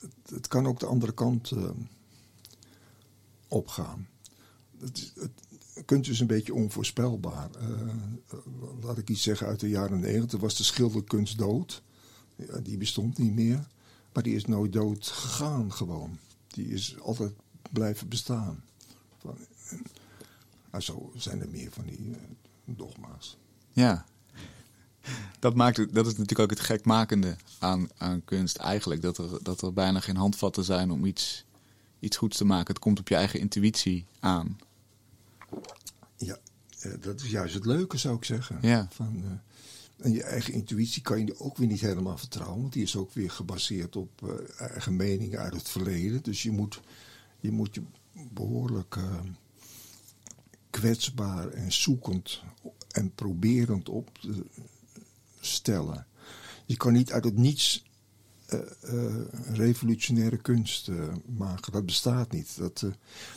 het, 0.00 0.10
het, 0.28 0.48
kan 0.48 0.66
ook 0.66 0.80
de 0.80 0.86
andere 0.86 1.12
kant 1.12 1.52
opgaan. 3.48 4.08
Het, 4.78 5.12
het, 5.14 5.30
kunt 5.84 6.04
dus 6.04 6.20
een 6.20 6.26
beetje 6.26 6.54
onvoorspelbaar. 6.54 7.50
laat 8.82 8.98
ik 8.98 9.10
iets 9.10 9.22
zeggen 9.22 9.46
uit 9.46 9.60
de 9.60 9.68
jaren 9.68 10.00
negentig. 10.00 10.40
was 10.40 10.56
de 10.56 10.64
schilderkunst 10.64 11.38
dood. 11.38 11.82
Ja, 12.36 12.58
die 12.58 12.76
bestond 12.76 13.18
niet 13.18 13.34
meer. 13.34 13.66
Maar 14.12 14.22
die 14.22 14.34
is 14.34 14.44
nooit 14.44 14.72
dood 14.72 15.06
gegaan 15.06 15.72
gewoon. 15.72 16.18
Die 16.46 16.68
is 16.68 16.98
altijd 17.00 17.32
blijven 17.70 18.08
bestaan. 18.08 18.64
Van, 19.18 19.36
en 20.70 20.82
zo 20.82 21.12
zijn 21.16 21.40
er 21.40 21.48
meer 21.48 21.70
van 21.70 21.84
die 21.84 22.08
uh, 22.08 22.16
dogma's. 22.64 23.36
Ja. 23.72 24.06
Dat, 25.38 25.54
maakt 25.54 25.76
het, 25.76 25.94
dat 25.94 26.06
is 26.06 26.12
natuurlijk 26.12 26.40
ook 26.40 26.58
het 26.58 26.66
gekmakende 26.66 27.36
aan, 27.58 27.88
aan 27.96 28.24
kunst 28.24 28.56
eigenlijk. 28.56 29.02
Dat 29.02 29.18
er, 29.18 29.42
dat 29.42 29.62
er 29.62 29.72
bijna 29.72 30.00
geen 30.00 30.16
handvatten 30.16 30.64
zijn 30.64 30.90
om 30.90 31.04
iets, 31.04 31.44
iets 31.98 32.16
goeds 32.16 32.36
te 32.36 32.44
maken. 32.44 32.74
Het 32.74 32.82
komt 32.82 32.98
op 32.98 33.08
je 33.08 33.14
eigen 33.14 33.40
intuïtie 33.40 34.06
aan. 34.20 34.58
Ja, 36.16 36.38
uh, 36.86 36.92
dat 37.00 37.20
is 37.20 37.30
juist 37.30 37.54
het 37.54 37.66
leuke 37.66 37.96
zou 37.96 38.16
ik 38.16 38.24
zeggen. 38.24 38.58
Ja. 38.62 38.88
Van, 38.90 39.22
uh, 39.24 39.30
en 40.02 40.12
je 40.12 40.22
eigen 40.22 40.52
intuïtie 40.52 41.02
kan 41.02 41.26
je 41.26 41.40
ook 41.40 41.56
weer 41.56 41.66
niet 41.66 41.80
helemaal 41.80 42.18
vertrouwen. 42.18 42.60
Want 42.60 42.72
die 42.72 42.82
is 42.82 42.96
ook 42.96 43.12
weer 43.12 43.30
gebaseerd 43.30 43.96
op 43.96 44.20
uh, 44.24 44.30
eigen 44.70 44.96
meningen 44.96 45.38
uit 45.38 45.54
het 45.54 45.68
verleden. 45.68 46.22
Dus 46.22 46.42
je 46.42 46.50
moet, 46.50 46.80
Je 47.40 47.50
moet 47.50 47.74
je 47.74 47.82
behoorlijk 48.32 48.96
uh, 48.96 49.20
kwetsbaar 50.70 51.48
en 51.48 51.72
zoekend 51.72 52.42
en 52.90 53.14
proberend 53.14 53.88
op 53.88 54.18
te 54.18 54.44
stellen. 55.40 56.06
Je 56.66 56.76
kan 56.76 56.92
niet 56.92 57.12
uit 57.12 57.24
het 57.24 57.36
niets 57.36 57.84
uh, 58.52 58.60
revolutionaire 59.52 60.36
kunst 60.36 60.90
maken. 61.36 61.72
Dat 61.72 61.86
bestaat 61.86 62.32
niet. 62.32 62.56
Dat, 62.56 62.84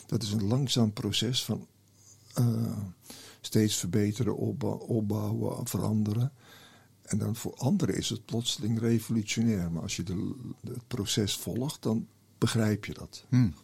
dat 0.06 0.22
is 0.22 0.32
een 0.32 0.46
langzaam 0.46 0.92
proces 0.92 1.44
van 1.44 1.66
steeds 3.40 3.76
verbeteren, 3.76 4.36
opbouwen, 4.86 5.66
veranderen. 5.66 6.32
En 7.06 7.18
dan 7.18 7.36
voor 7.36 7.54
anderen 7.56 7.96
is 7.96 8.08
het 8.08 8.24
plotseling 8.24 8.80
revolutionair. 8.80 9.70
Maar 9.70 9.82
als 9.82 9.96
je 9.96 10.02
de, 10.02 10.34
het 10.64 10.86
proces 10.86 11.36
volgt, 11.36 11.82
dan 11.82 12.06
begrijp 12.38 12.84
je 12.84 12.94
dat. 12.94 13.24
Hmm. 13.28 13.54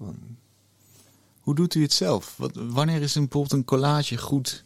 Hoe 1.40 1.54
doet 1.54 1.74
u 1.74 1.82
het 1.82 1.92
zelf? 1.92 2.36
Wat, 2.36 2.52
wanneer 2.54 3.02
is 3.02 3.14
een, 3.14 3.22
bijvoorbeeld 3.22 3.52
een 3.52 3.64
collage 3.64 4.16
goed? 4.16 4.64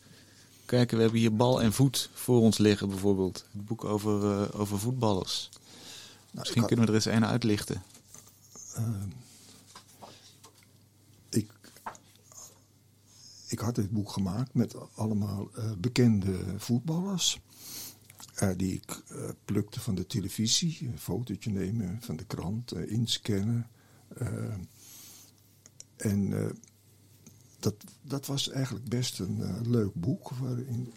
Kijken, 0.65 0.97
we 0.97 1.03
hebben 1.03 1.21
hier 1.21 1.37
bal 1.37 1.63
en 1.63 1.73
voet 1.73 2.11
voor 2.13 2.41
ons 2.41 2.59
liggen 2.59 2.89
bijvoorbeeld. 2.89 3.45
Het 3.53 3.65
boek 3.65 3.85
over, 3.85 4.23
uh, 4.23 4.61
over 4.61 4.79
voetballers. 4.79 5.49
Nou, 5.53 6.39
Misschien 6.39 6.67
kunnen 6.67 6.85
we 6.85 6.91
er 6.91 6.97
eens 6.97 7.05
een 7.05 7.27
uitlichten. 7.27 7.83
Uh, 8.79 8.89
ik, 11.29 11.51
ik 13.47 13.59
had 13.59 13.75
dit 13.75 13.91
boek 13.91 14.13
gemaakt 14.13 14.55
met 14.55 14.75
allemaal 14.95 15.49
uh, 15.59 15.65
bekende 15.79 16.39
voetballers. 16.57 17.41
Uh, 18.43 18.51
die 18.57 18.73
ik 18.73 19.03
uh, 19.13 19.29
plukte 19.45 19.81
van 19.81 19.95
de 19.95 20.07
televisie, 20.07 20.79
een 20.81 20.99
fotootje 20.99 21.51
nemen 21.51 21.99
van 22.01 22.17
de 22.17 22.25
krant, 22.25 22.75
uh, 22.75 22.91
inscannen. 22.91 23.67
en 25.97 26.53
dat, 27.59 27.75
dat 28.03 28.27
was 28.27 28.51
eigenlijk 28.51 28.89
best 28.89 29.19
een 29.19 29.71
leuk 29.71 29.95
boek, 29.95 30.31
waarin 30.31 30.93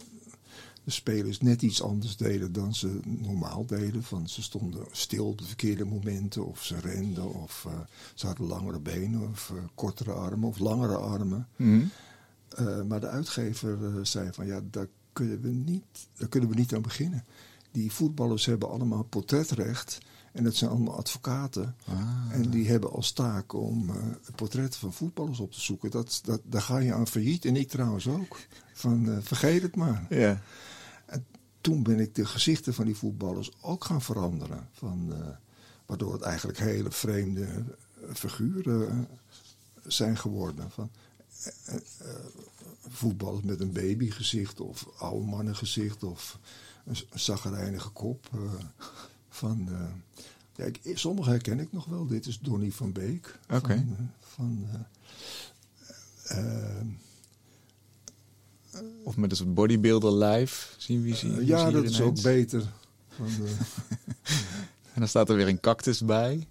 de 0.84 0.92
spelers 0.92 1.40
net 1.40 1.62
iets 1.62 1.82
anders 1.82 2.18
deden 2.18 2.52
dan 2.52 2.76
ze 2.76 3.00
normaal 3.04 3.66
deden. 3.66 4.04
Van 4.04 4.30
ze 4.30 4.42
stonden 4.42 4.86
stil 4.92 5.28
op 5.28 5.38
de 5.38 5.46
verkeerde 5.46 5.86
momenten, 5.86 6.46
of 6.46 6.64
ze 6.64 6.80
renden, 6.80 7.34
of 7.34 7.68
ze 8.14 8.26
hadden 8.26 8.48
langere 8.48 8.80
benen, 8.80 9.30
of 9.30 9.54
kortere 9.76 10.12
armen, 10.12 10.50
of 10.50 10.58
langere 10.58 10.98
armen. 10.98 11.48
Mm. 11.56 11.92
maar 12.88 13.00
de 13.00 13.08
uitgever 13.08 14.06
zei 14.06 14.34
van 14.34 14.46
ja, 14.46 14.62
dat 14.70 14.90
kunnen 15.20 15.42
we 15.42 15.50
niet, 15.72 16.08
daar 16.18 16.30
kunnen 16.30 16.50
we 16.50 16.56
niet 16.56 16.74
aan 16.74 16.82
beginnen. 16.82 17.26
Die 17.72 17.92
voetballers 17.92 18.46
hebben 18.46 18.70
allemaal 18.70 19.04
portretrecht. 19.04 19.98
En 20.32 20.44
dat 20.44 20.56
zijn 20.56 20.70
allemaal 20.70 20.98
advocaten. 20.98 21.76
Ah. 21.86 22.32
En 22.32 22.50
die 22.50 22.68
hebben 22.68 22.92
als 22.92 23.12
taak 23.12 23.54
om 23.54 23.90
uh, 23.90 23.96
portretten 24.36 24.80
van 24.80 24.94
voetballers 24.94 25.40
op 25.40 25.52
te 25.52 25.62
zoeken. 25.62 25.92
Dat, 25.92 26.22
dat, 26.24 26.42
daar 26.44 26.62
ga 26.62 26.78
je 26.78 26.94
aan 26.94 27.08
failliet. 27.08 27.46
En 27.46 27.56
ik 27.56 27.70
trouwens 27.70 28.08
ook. 28.08 28.40
Van 28.74 29.06
uh, 29.10 29.18
vergeet 29.22 29.62
het 29.62 29.76
maar. 29.76 30.06
Ja. 30.10 30.42
En 31.06 31.26
toen 31.62 31.84
ben 31.84 32.00
ik 32.00 32.16
de 32.16 32.26
gezichten 32.26 32.74
van 32.74 32.86
die 32.86 32.96
voetballers 32.96 33.52
ook 33.62 33.84
gaan 33.84 34.02
veranderen. 34.02 34.68
Van, 34.72 35.08
uh, 35.10 35.28
waardoor 35.86 36.14
het 36.14 36.22
eigenlijk 36.22 36.60
hele 36.60 36.92
vreemde 36.92 37.64
figuren 38.14 39.08
zijn 39.88 40.18
geworden. 40.18 40.72
Van, 40.72 40.90
voetballers 42.88 43.44
met 43.44 43.60
een 43.60 43.72
babygezicht 43.72 44.60
of 44.60 44.88
oude 44.98 45.26
mannengezicht 45.26 46.04
of 46.04 46.40
een 46.86 46.98
zagrijnige 47.14 47.90
kop. 47.90 48.30
Uh, 48.36 48.42
van, 49.30 49.68
uh, 49.72 49.82
ja, 50.56 50.66
ik, 50.82 50.98
sommige 50.98 51.30
herken 51.30 51.60
ik 51.60 51.72
nog 51.72 51.86
wel. 51.86 52.08
Dit 52.08 52.26
is 52.26 52.40
Donny 52.40 52.72
van 52.72 52.92
Beek. 52.92 53.40
Oké. 53.44 53.56
Okay. 53.56 53.86
Van, 54.20 54.68
van 54.68 54.68
uh, 56.32 56.82
of 59.04 59.18
met 59.18 59.32
een 59.32 59.38
soort 59.38 59.54
bodybuilder 59.54 60.14
live. 60.14 60.68
Zien 60.78 61.02
we 61.02 61.16
zien. 61.16 61.46
ja, 61.46 61.72
dat 61.72 61.84
is 61.84 62.02
ook 62.02 62.22
beter. 62.22 62.72
Van, 63.08 63.28
en 64.94 65.00
dan 65.00 65.08
staat 65.08 65.30
er 65.30 65.36
weer 65.36 65.48
een 65.48 65.60
cactus 65.60 66.06
bij. 66.06 66.48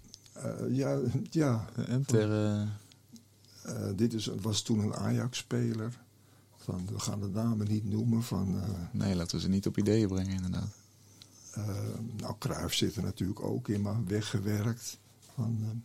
ja, 0.69 0.99
ja. 1.29 1.65
En 1.87 2.05
ter, 2.05 2.29
uh, 3.65 3.73
dit 3.95 4.13
is, 4.13 4.25
was 4.25 4.61
toen 4.61 4.79
een 4.79 4.95
Ajax-speler. 4.95 5.99
Van, 6.57 6.87
we 6.91 6.99
gaan 6.99 7.19
de 7.19 7.27
namen 7.27 7.67
niet 7.67 7.85
noemen. 7.85 8.23
Van, 8.23 8.55
uh, 8.55 8.63
nee, 8.91 9.15
laten 9.15 9.35
we 9.35 9.41
ze 9.41 9.49
niet 9.49 9.67
op 9.67 9.77
ideeën 9.77 10.07
brengen, 10.07 10.35
inderdaad. 10.35 10.69
Uh, 11.57 11.65
nou, 12.17 12.35
Cruijff 12.39 12.73
zit 12.73 12.95
er 12.95 13.03
natuurlijk 13.03 13.43
ook 13.43 13.67
in, 13.67 13.81
maar 13.81 14.05
weggewerkt. 14.05 14.97
Van, 15.33 15.83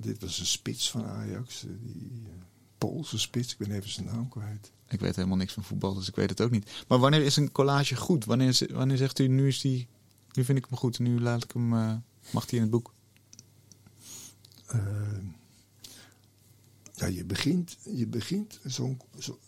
dit 0.00 0.20
was 0.20 0.38
een 0.38 0.46
spits 0.46 0.90
van 0.90 1.04
Ajax. 1.04 1.60
die 1.60 2.22
Poolse 2.78 3.18
spits, 3.18 3.52
ik 3.52 3.58
ben 3.58 3.70
even 3.70 3.90
zijn 3.90 4.06
naam 4.06 4.28
kwijt. 4.28 4.72
Ik 4.88 5.00
weet 5.00 5.16
helemaal 5.16 5.36
niks 5.36 5.52
van 5.52 5.64
voetbal, 5.64 5.94
dus 5.94 6.08
ik 6.08 6.14
weet 6.14 6.30
het 6.30 6.40
ook 6.40 6.50
niet. 6.50 6.84
Maar 6.88 6.98
wanneer 6.98 7.22
is 7.22 7.36
een 7.36 7.52
collage 7.52 7.96
goed? 7.96 8.24
Wanneer, 8.24 8.66
wanneer 8.72 8.96
zegt 8.96 9.18
u, 9.18 9.28
nu, 9.28 9.48
is 9.48 9.60
die, 9.60 9.88
nu 10.32 10.44
vind 10.44 10.58
ik 10.58 10.66
hem 10.68 10.78
goed, 10.78 10.98
nu 10.98 11.20
laat 11.20 11.44
ik 11.44 11.52
hem, 11.52 11.68
mag 12.30 12.46
die 12.46 12.56
in 12.56 12.60
het 12.60 12.70
boek? 12.70 12.94
Ja, 16.96 17.06
je 17.06 17.24
begint, 17.24 17.76
je 17.82 18.06
begint 18.06 18.60
zo'n. 18.64 19.00
Zo, 19.18 19.38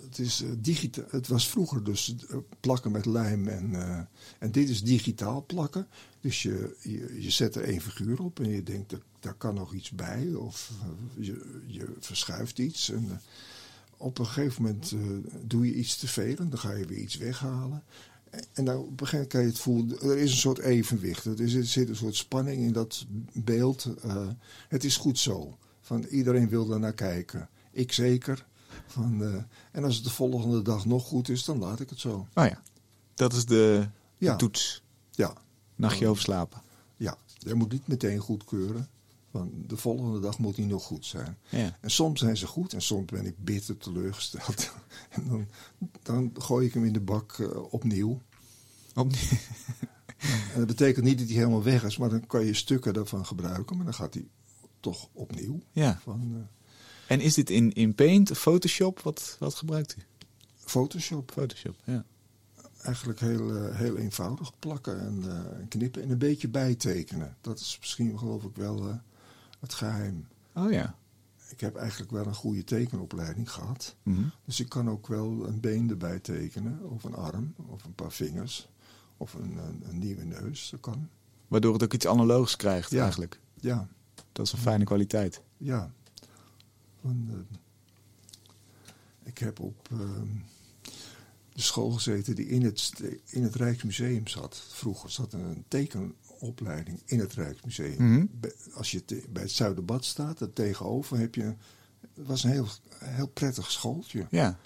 het, 0.00 0.18
is, 0.18 0.42
uh, 0.42 0.50
digitaal, 0.58 1.04
het 1.10 1.28
was 1.28 1.48
vroeger 1.48 1.84
dus 1.84 2.14
uh, 2.30 2.36
plakken 2.60 2.92
met 2.92 3.06
lijm 3.06 3.48
en, 3.48 3.70
uh, 3.70 4.00
en 4.38 4.52
dit 4.52 4.68
is 4.68 4.82
digitaal 4.82 5.44
plakken. 5.46 5.86
Dus 6.20 6.42
je, 6.42 6.76
je, 7.18 7.30
zet 7.30 7.54
er 7.54 7.64
één 7.64 7.80
figuur 7.80 8.22
op 8.22 8.40
en 8.40 8.48
je 8.48 8.62
denkt, 8.62 8.90
dat, 8.90 9.00
daar 9.20 9.34
kan 9.34 9.54
nog 9.54 9.74
iets 9.74 9.90
bij. 9.90 10.34
Of 10.34 10.72
je, 11.14 11.60
je 11.66 11.94
verschuift 11.98 12.58
iets. 12.58 12.90
En 12.90 13.20
op 13.96 14.18
een 14.18 14.26
gegeven 14.26 14.62
moment 14.62 14.94
doe 15.42 15.66
je 15.66 15.74
iets 15.74 15.96
te 15.96 16.08
veel 16.08 16.36
en 16.36 16.50
dan 16.50 16.58
ga 16.58 16.72
je 16.72 16.86
weer 16.86 16.98
iets 16.98 17.16
weghalen. 17.16 17.82
En 18.52 18.64
dan 18.64 18.76
op 18.76 19.00
een 19.00 19.06
gegeven 19.06 19.12
moment 19.12 19.32
kan 19.32 19.40
je 19.40 19.46
het 19.46 19.58
voelen, 19.58 20.00
er 20.00 20.18
is 20.18 20.30
een 20.30 20.36
soort 20.36 20.58
evenwicht. 20.58 21.24
Er, 21.24 21.40
is, 21.40 21.54
er 21.54 21.66
zit 21.66 21.88
een 21.88 21.96
soort 21.96 22.16
spanning 22.16 22.62
in 22.62 22.72
dat 22.72 23.06
beeld. 23.32 23.86
het 24.68 24.84
is 24.84 24.96
goed 24.96 25.18
zo. 25.18 25.58
Van 25.82 26.02
iedereen 26.02 26.48
wil 26.48 26.72
er 26.72 26.80
naar 26.80 26.92
kijken. 26.92 27.48
Ik 27.70 27.92
zeker. 27.92 28.46
Van, 28.86 29.22
uh, 29.22 29.34
en 29.72 29.84
als 29.84 29.94
het 29.94 30.04
de 30.04 30.10
volgende 30.10 30.62
dag 30.62 30.86
nog 30.86 31.04
goed 31.04 31.28
is, 31.28 31.44
dan 31.44 31.58
laat 31.58 31.80
ik 31.80 31.90
het 31.90 32.00
zo. 32.00 32.26
Oh 32.34 32.46
ja, 32.46 32.62
dat 33.14 33.32
is 33.32 33.44
de, 33.46 33.88
ja. 34.16 34.36
toets. 34.36 34.82
Ja. 35.10 35.32
Nachtje 35.74 36.06
over 36.06 36.22
slapen. 36.22 36.62
Ja, 36.96 37.16
je 37.38 37.54
moet 37.54 37.72
niet 37.72 37.86
meteen 37.86 38.18
goedkeuren. 38.18 38.88
Want 39.30 39.68
de 39.68 39.76
volgende 39.76 40.20
dag 40.20 40.38
moet 40.38 40.56
hij 40.56 40.64
nog 40.64 40.82
goed 40.82 41.06
zijn. 41.06 41.38
Ja. 41.48 41.78
En 41.80 41.90
soms 41.90 42.20
zijn 42.20 42.36
ze 42.36 42.46
goed 42.46 42.72
en 42.72 42.82
soms 42.82 43.04
ben 43.04 43.26
ik 43.26 43.44
bitter 43.44 43.76
teleurgesteld. 43.76 44.72
en 45.10 45.28
dan, 45.28 45.46
dan 46.02 46.30
gooi 46.38 46.66
ik 46.66 46.74
hem 46.74 46.84
in 46.84 46.92
de 46.92 47.00
bak 47.00 47.36
uh, 47.36 47.72
opnieuw. 47.72 48.20
Opnieuw? 48.94 49.38
en 50.52 50.58
dat 50.58 50.66
betekent 50.66 51.04
niet 51.04 51.18
dat 51.18 51.26
hij 51.26 51.36
helemaal 51.36 51.62
weg 51.62 51.84
is, 51.84 51.96
maar 51.96 52.10
dan 52.10 52.26
kan 52.26 52.44
je 52.44 52.54
stukken 52.54 52.94
daarvan 52.94 53.26
gebruiken. 53.26 53.76
Maar 53.76 53.84
dan 53.84 53.94
gaat 53.94 54.14
hij 54.14 54.26
toch 54.82 55.08
opnieuw. 55.12 55.62
Ja. 55.70 55.98
Van, 56.02 56.30
uh, 56.34 56.42
en 57.06 57.20
is 57.20 57.34
dit 57.34 57.50
in, 57.50 57.72
in 57.72 57.94
Paint, 57.94 58.38
Photoshop? 58.38 59.00
Wat, 59.00 59.36
wat 59.38 59.54
gebruikt 59.54 59.96
u? 59.98 60.02
Photoshop. 60.56 61.30
Photoshop, 61.30 61.76
ja. 61.84 62.04
Eigenlijk 62.82 63.20
heel, 63.20 63.56
uh, 63.56 63.76
heel 63.76 63.96
eenvoudig 63.96 64.58
plakken 64.58 65.00
en 65.00 65.22
uh, 65.26 65.40
knippen 65.68 66.02
en 66.02 66.10
een 66.10 66.18
beetje 66.18 66.48
bijtekenen. 66.48 67.36
Dat 67.40 67.58
is 67.58 67.76
misschien 67.80 68.18
geloof 68.18 68.44
ik 68.44 68.56
wel 68.56 69.00
het 69.60 69.74
geheim. 69.74 70.26
Oh 70.54 70.70
ja. 70.70 70.96
Ik 71.48 71.60
heb 71.60 71.76
eigenlijk 71.76 72.10
wel 72.10 72.26
een 72.26 72.34
goede 72.34 72.64
tekenopleiding 72.64 73.50
gehad. 73.50 73.96
Mm 74.02 74.14
-hmm. 74.14 74.30
Dus 74.44 74.60
ik 74.60 74.68
kan 74.68 74.90
ook 74.90 75.06
wel 75.06 75.46
een 75.46 75.60
been 75.60 75.90
erbij 75.90 76.18
tekenen. 76.18 76.90
Of 76.90 77.04
een 77.04 77.14
arm. 77.14 77.54
Of 77.66 77.84
een 77.84 77.94
paar 77.94 78.12
vingers. 78.12 78.68
Of 79.16 79.34
een, 79.34 79.56
een, 79.58 79.82
een 79.88 79.98
nieuwe 79.98 80.24
neus. 80.24 80.68
Dat 80.70 80.80
kan. 80.80 81.08
Waardoor 81.48 81.72
het 81.72 81.82
ook 81.82 81.92
iets 81.92 82.06
analogs 82.06 82.56
krijgt 82.56 82.90
ja. 82.90 83.02
eigenlijk. 83.02 83.40
Ja. 83.60 83.88
Dat 84.32 84.46
is 84.46 84.52
een 84.52 84.58
fijne 84.58 84.84
kwaliteit. 84.84 85.42
Ja. 85.56 85.92
Uh, 87.06 87.12
ik 89.22 89.38
heb 89.38 89.60
op 89.60 89.88
uh, 89.92 89.98
de 91.52 91.62
school 91.62 91.90
gezeten 91.90 92.34
die 92.34 92.46
in 92.46 92.64
het, 92.64 92.92
in 93.24 93.42
het 93.42 93.54
Rijksmuseum 93.54 94.26
zat. 94.26 94.64
Vroeger 94.68 95.10
zat 95.10 95.32
een 95.32 95.64
tekenopleiding 95.68 97.02
in 97.04 97.18
het 97.18 97.32
Rijksmuseum. 97.32 97.96
Mm 97.98 98.14
-hmm. 98.14 98.30
Als 98.74 98.90
je 98.90 99.04
te, 99.04 99.22
bij 99.30 99.42
het 99.42 99.52
Zuiderbad 99.52 100.04
staat, 100.04 100.40
er 100.40 100.52
tegenover 100.52 101.18
heb 101.18 101.34
je... 101.34 101.54
Het 102.14 102.26
was 102.26 102.44
een 102.44 102.50
heel, 102.50 102.68
heel 102.98 103.28
prettig 103.28 103.70
schooltje. 103.70 104.26
Ja. 104.30 104.58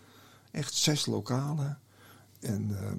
Echt 0.51 0.75
zes 0.75 1.07
lokalen. 1.07 1.79
En... 2.41 2.69
Uh, 2.71 2.91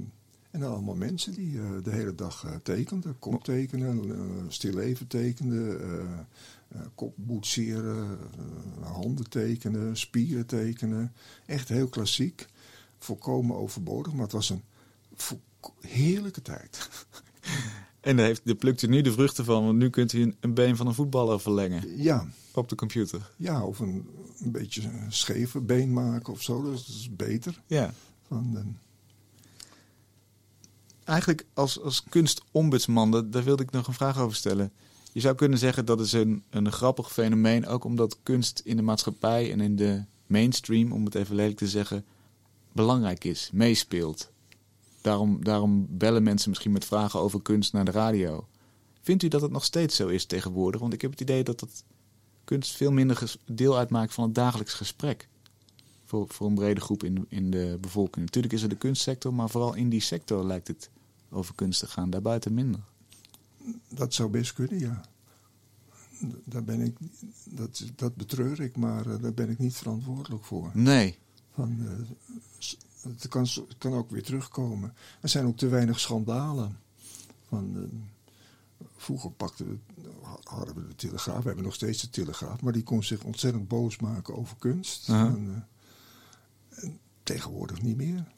en 0.51 0.63
dan 0.63 0.71
allemaal 0.71 0.95
mensen 0.95 1.33
die 1.33 1.51
uh, 1.51 1.69
de 1.83 1.91
hele 1.91 2.15
dag 2.15 2.45
uh, 2.45 2.55
tekenden. 2.63 3.19
Kop 3.19 3.43
tekenen, 3.43 4.05
uh, 4.05 4.15
stilleven 4.47 5.07
tekenden, 5.07 6.27
kop 6.95 7.13
boetseren, 7.15 8.19
handen 8.81 9.29
tekenen, 9.29 9.97
spieren 9.97 10.45
tekenen. 10.45 11.13
Echt 11.45 11.69
heel 11.69 11.87
klassiek. 11.87 12.45
Volkomen 12.99 13.55
overbodig, 13.55 14.13
maar 14.13 14.23
het 14.23 14.31
was 14.31 14.49
een 14.49 14.63
heerlijke 15.81 16.41
tijd. 16.41 16.89
En 17.99 18.17
daar, 18.17 18.25
heeft, 18.25 18.41
daar 18.45 18.55
plukt 18.55 18.81
u 18.81 18.87
nu 18.87 19.01
de 19.01 19.11
vruchten 19.11 19.45
van, 19.45 19.65
want 19.65 19.77
nu 19.77 19.89
kunt 19.89 20.13
u 20.13 20.21
een, 20.21 20.35
een 20.39 20.53
been 20.53 20.75
van 20.75 20.87
een 20.87 20.93
voetballer 20.93 21.39
verlengen 21.39 22.01
Ja, 22.03 22.27
op 22.53 22.69
de 22.69 22.75
computer. 22.75 23.31
ja 23.37 23.63
of 23.63 23.79
een, 23.79 24.07
een 24.39 24.51
beetje 24.51 24.81
een 24.83 25.13
scheve 25.13 25.59
been 25.59 25.93
maken 25.93 26.33
of 26.33 26.41
zo. 26.41 26.61
Dus 26.61 26.85
dat 26.85 26.95
is 26.95 27.15
beter. 27.15 27.61
Ja. 27.65 27.93
Van, 28.27 28.57
eh, 28.57 28.63
Eigenlijk 31.03 31.45
als, 31.53 31.81
als 31.81 32.03
kunstombudsman, 32.09 33.29
daar 33.31 33.43
wilde 33.43 33.63
ik 33.63 33.71
nog 33.71 33.87
een 33.87 33.93
vraag 33.93 34.17
over 34.19 34.35
stellen. 34.35 34.71
Je 35.13 35.19
zou 35.19 35.35
kunnen 35.35 35.57
zeggen 35.57 35.85
dat 35.85 35.99
is 35.99 36.13
een, 36.13 36.43
een 36.49 36.71
grappig 36.71 37.11
fenomeen, 37.13 37.67
ook 37.67 37.83
omdat 37.83 38.17
kunst 38.23 38.59
in 38.59 38.75
de 38.75 38.81
maatschappij 38.81 39.51
en 39.51 39.61
in 39.61 39.75
de 39.75 40.03
mainstream, 40.27 40.91
om 40.91 41.05
het 41.05 41.15
even 41.15 41.35
lelijk 41.35 41.57
te 41.57 41.67
zeggen, 41.67 42.05
belangrijk 42.71 43.23
is, 43.23 43.49
meespeelt. 43.53 44.31
Daarom, 45.01 45.43
daarom 45.43 45.87
bellen 45.89 46.23
mensen 46.23 46.49
misschien 46.49 46.71
met 46.71 46.85
vragen 46.85 47.19
over 47.19 47.41
kunst 47.41 47.73
naar 47.73 47.85
de 47.85 47.91
radio. 47.91 48.47
Vindt 49.01 49.23
u 49.23 49.27
dat 49.27 49.41
het 49.41 49.51
nog 49.51 49.63
steeds 49.63 49.95
zo 49.95 50.07
is 50.07 50.25
tegenwoordig? 50.25 50.81
Want 50.81 50.93
ik 50.93 51.01
heb 51.01 51.11
het 51.11 51.21
idee 51.21 51.43
dat 51.43 51.59
dat 51.59 51.83
kunst 52.43 52.75
veel 52.75 52.91
minder 52.91 53.35
deel 53.45 53.77
uitmaakt 53.77 54.13
van 54.13 54.23
het 54.23 54.35
dagelijks 54.35 54.73
gesprek. 54.73 55.27
Voor, 56.05 56.25
voor 56.27 56.47
een 56.47 56.55
brede 56.55 56.81
groep 56.81 57.03
in, 57.03 57.25
in 57.29 57.51
de 57.51 57.77
bevolking. 57.81 58.25
Natuurlijk 58.25 58.53
is 58.53 58.61
er 58.61 58.69
de 58.69 58.75
kunstsector, 58.75 59.33
maar 59.33 59.49
vooral 59.49 59.73
in 59.73 59.89
die 59.89 60.01
sector 60.01 60.45
lijkt 60.45 60.67
het 60.67 60.89
over 61.29 61.55
kunst 61.55 61.79
te 61.79 61.87
gaan. 61.87 62.09
Daarbuiten 62.09 62.53
minder. 62.53 62.79
Dat 63.89 64.13
zou 64.13 64.29
best 64.29 64.53
kunnen, 64.53 64.79
ja. 64.79 65.01
Daar 66.43 66.63
ben 66.63 66.81
ik, 66.81 66.97
dat, 67.43 67.83
dat 67.95 68.15
betreur 68.15 68.59
ik, 68.61 68.77
maar 68.77 69.05
eh, 69.05 69.21
daar 69.21 69.33
ben 69.33 69.49
ik 69.49 69.57
niet 69.59 69.75
verantwoordelijk 69.75 70.45
voor. 70.45 70.71
Nee. 70.73 71.17
Van, 71.53 71.87
s- 72.57 72.77
het, 73.01 73.27
kan, 73.27 73.47
s- 73.47 73.55
het 73.55 73.77
kan 73.77 73.93
ook 73.93 74.09
weer 74.09 74.23
terugkomen. 74.23 74.93
Er 75.21 75.29
zijn 75.29 75.45
ook 75.45 75.57
te 75.57 75.67
weinig 75.67 75.99
schandalen. 75.99 76.77
Van, 77.47 77.75
eh, 77.75 78.85
vroeger 78.95 79.31
pakten 79.31 79.67
we, 79.69 79.77
hadden 80.43 80.75
we 80.75 80.87
de 80.87 80.95
Telegraaf, 80.95 81.39
we 81.41 81.47
hebben 81.47 81.63
nog 81.65 81.73
steeds 81.73 82.01
de 82.01 82.09
Telegraaf, 82.09 82.61
maar 82.61 82.73
die 82.73 82.83
kon 82.83 83.03
zich 83.03 83.23
ontzettend 83.23 83.67
boos 83.67 83.97
maken 83.99 84.35
over 84.35 84.55
kunst. 84.59 85.09
En, 85.09 85.67
en 86.69 86.99
tegenwoordig 87.23 87.81
niet 87.81 87.97
meer. 87.97 88.33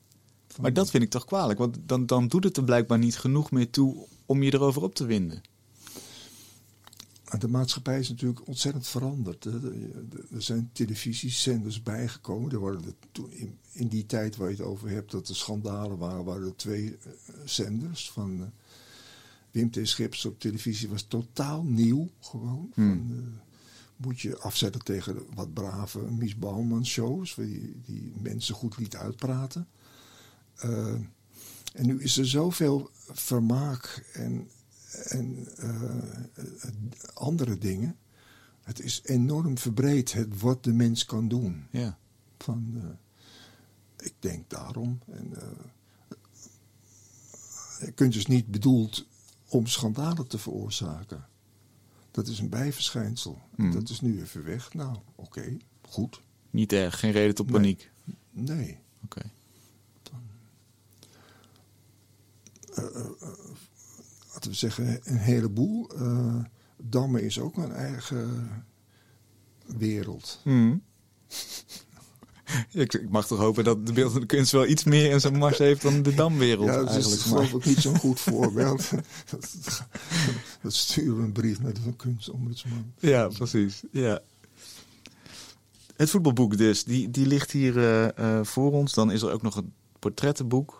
Van, 0.47 0.61
Maar 0.61 0.73
dat 0.73 0.89
vind 0.89 1.03
ik 1.03 1.09
toch 1.09 1.25
kwalijk, 1.25 1.59
want 1.59 1.77
dan, 1.85 2.05
dan 2.05 2.27
doet 2.27 2.43
het 2.43 2.57
er 2.57 2.63
blijkbaar 2.63 2.97
niet 2.99 3.17
genoeg 3.17 3.51
meer 3.51 3.69
toe 3.69 4.07
om 4.29 4.43
je 4.43 4.53
erover 4.53 4.83
op 4.83 4.95
te 4.95 5.05
winden. 5.05 5.41
De 7.39 7.47
maatschappij 7.47 7.99
is 7.99 8.09
natuurlijk 8.09 8.47
ontzettend 8.47 8.87
veranderd. 8.87 9.45
Er 9.45 10.41
zijn 10.41 10.69
televisiezenders 10.73 11.83
bijgekomen. 11.83 12.51
Er 12.51 12.59
waren 12.59 12.95
toen 13.11 13.31
in, 13.71 13.87
die 13.87 14.05
tijd 14.05 14.35
waar 14.35 14.49
je 14.49 14.55
het 14.55 14.65
over 14.65 14.89
hebt, 14.89 15.11
dat 15.11 15.29
er 15.29 15.35
schandalen 15.35 15.97
waren, 15.97 16.23
waren 16.23 16.47
er 16.47 16.55
twee 16.55 16.97
eh, 16.97 17.11
zenders. 17.45 18.11
Van, 18.11 18.41
eh, 18.41 18.47
Wim 19.51 19.71
T. 19.71 19.79
Schips 19.81 20.25
op 20.25 20.39
televisie 20.39 20.89
was 20.89 21.03
totaal 21.03 21.63
nieuw 21.63 22.09
gewoon. 22.19 22.71
Hmm. 22.73 23.07
Van, 23.07 23.17
eh, 23.17 23.41
moet 23.95 24.19
je 24.19 24.37
afzetten 24.37 24.83
tegen 24.83 25.25
wat 25.33 25.53
brave 25.53 25.99
Mies 25.99 26.37
Bouwman 26.37 26.85
shows, 26.85 27.35
die, 27.35 27.81
die 27.85 28.13
mensen 28.21 28.55
goed 28.55 28.77
liet 28.77 28.95
uitpraten. 28.95 29.67
En 31.73 31.85
nu 31.85 32.01
is 32.01 32.17
er 32.17 32.27
zoveel 32.27 32.89
vermaak 33.11 34.05
en, 34.13 34.49
en 35.07 35.47
eh, 35.57 37.13
andere 37.13 37.57
dingen. 37.57 37.97
Het 38.61 38.81
is 38.81 39.01
enorm 39.03 39.57
verbreed, 39.57 40.13
het, 40.13 40.39
wat 40.39 40.63
de 40.63 40.73
mens 40.73 41.05
kan 41.05 41.27
doen. 41.27 41.65
Ja. 41.71 41.97
Van, 42.37 42.73
eh, 42.75 44.05
ik 44.05 44.13
denk 44.19 44.49
daarom. 44.49 44.99
En, 45.07 45.33
eh, 47.79 47.91
kunst 47.95 48.17
is 48.17 48.25
niet 48.25 48.47
bedoeld 48.47 49.05
om 49.47 49.67
schandalen 49.67 50.27
te 50.27 50.37
veroorzaken. 50.37 51.27
Dat 52.11 52.27
is 52.27 52.39
een 52.39 52.49
bijverschijnsel. 52.49 53.41
Hmm. 53.55 53.71
Dat 53.71 53.89
is 53.89 54.01
nu 54.01 54.21
even 54.21 54.43
weg. 54.43 54.73
Nou, 54.73 54.97
oké, 55.15 55.57
goed. 55.81 56.21
Niet 56.49 56.73
erg, 56.73 56.99
geen 56.99 57.11
reden 57.11 57.35
tot 57.35 57.51
paniek. 57.51 57.91
Nee. 58.31 58.79
Oké. 59.03 59.21
Laten 64.33 64.49
we 64.49 64.53
zeggen, 64.53 64.99
een 65.03 65.17
heleboel. 65.17 65.89
Eh 65.89 66.35
Dammen 66.81 67.23
is 67.23 67.39
ook 67.39 67.57
een 67.57 67.71
eigen 67.71 68.49
wereld. 69.65 70.39
Hmm. 70.43 70.81
ik, 72.71 72.93
ik 72.93 73.09
mag 73.09 73.27
toch 73.27 73.39
hopen 73.39 73.63
dat 73.63 73.85
de 73.85 73.93
beeldende 73.93 74.25
kunst 74.25 74.51
wel 74.51 74.65
iets 74.65 74.83
meer 74.83 75.11
in 75.11 75.19
zijn 75.19 75.37
mars 75.37 75.57
heeft 75.57 75.81
dan 75.81 76.01
de 76.01 76.13
damwereld 76.13 76.67
Ja, 76.67 76.75
dat 76.75 76.89
is 76.89 76.93
eigenlijk. 76.93 77.21
geloof 77.21 77.53
ik 77.53 77.65
niet 77.65 77.77
zo'n 77.77 77.99
goed 77.99 78.19
voorbeeld. 78.29 78.89
dat, 79.29 79.53
dat 80.61 80.73
sturen 80.73 81.17
we 81.17 81.23
een 81.23 81.31
brief 81.31 81.61
naar 81.61 81.73
de 81.73 81.95
kunstombudsman. 81.95 82.93
ja, 82.99 83.27
precies. 83.27 83.83
Ja. 83.91 84.21
Het 85.95 86.09
voetbalboek 86.09 86.57
dus, 86.57 86.83
die, 86.83 87.11
die 87.11 87.25
ligt 87.25 87.51
hier 87.51 87.77
eh, 87.77 88.17
eh, 88.17 88.45
voor 88.45 88.71
ons. 88.71 88.93
Dan 88.93 89.11
is 89.11 89.21
er 89.21 89.31
ook 89.31 89.41
nog 89.41 89.55
een 89.55 89.73
portrettenboek, 89.99 90.71
eh, 90.71 90.78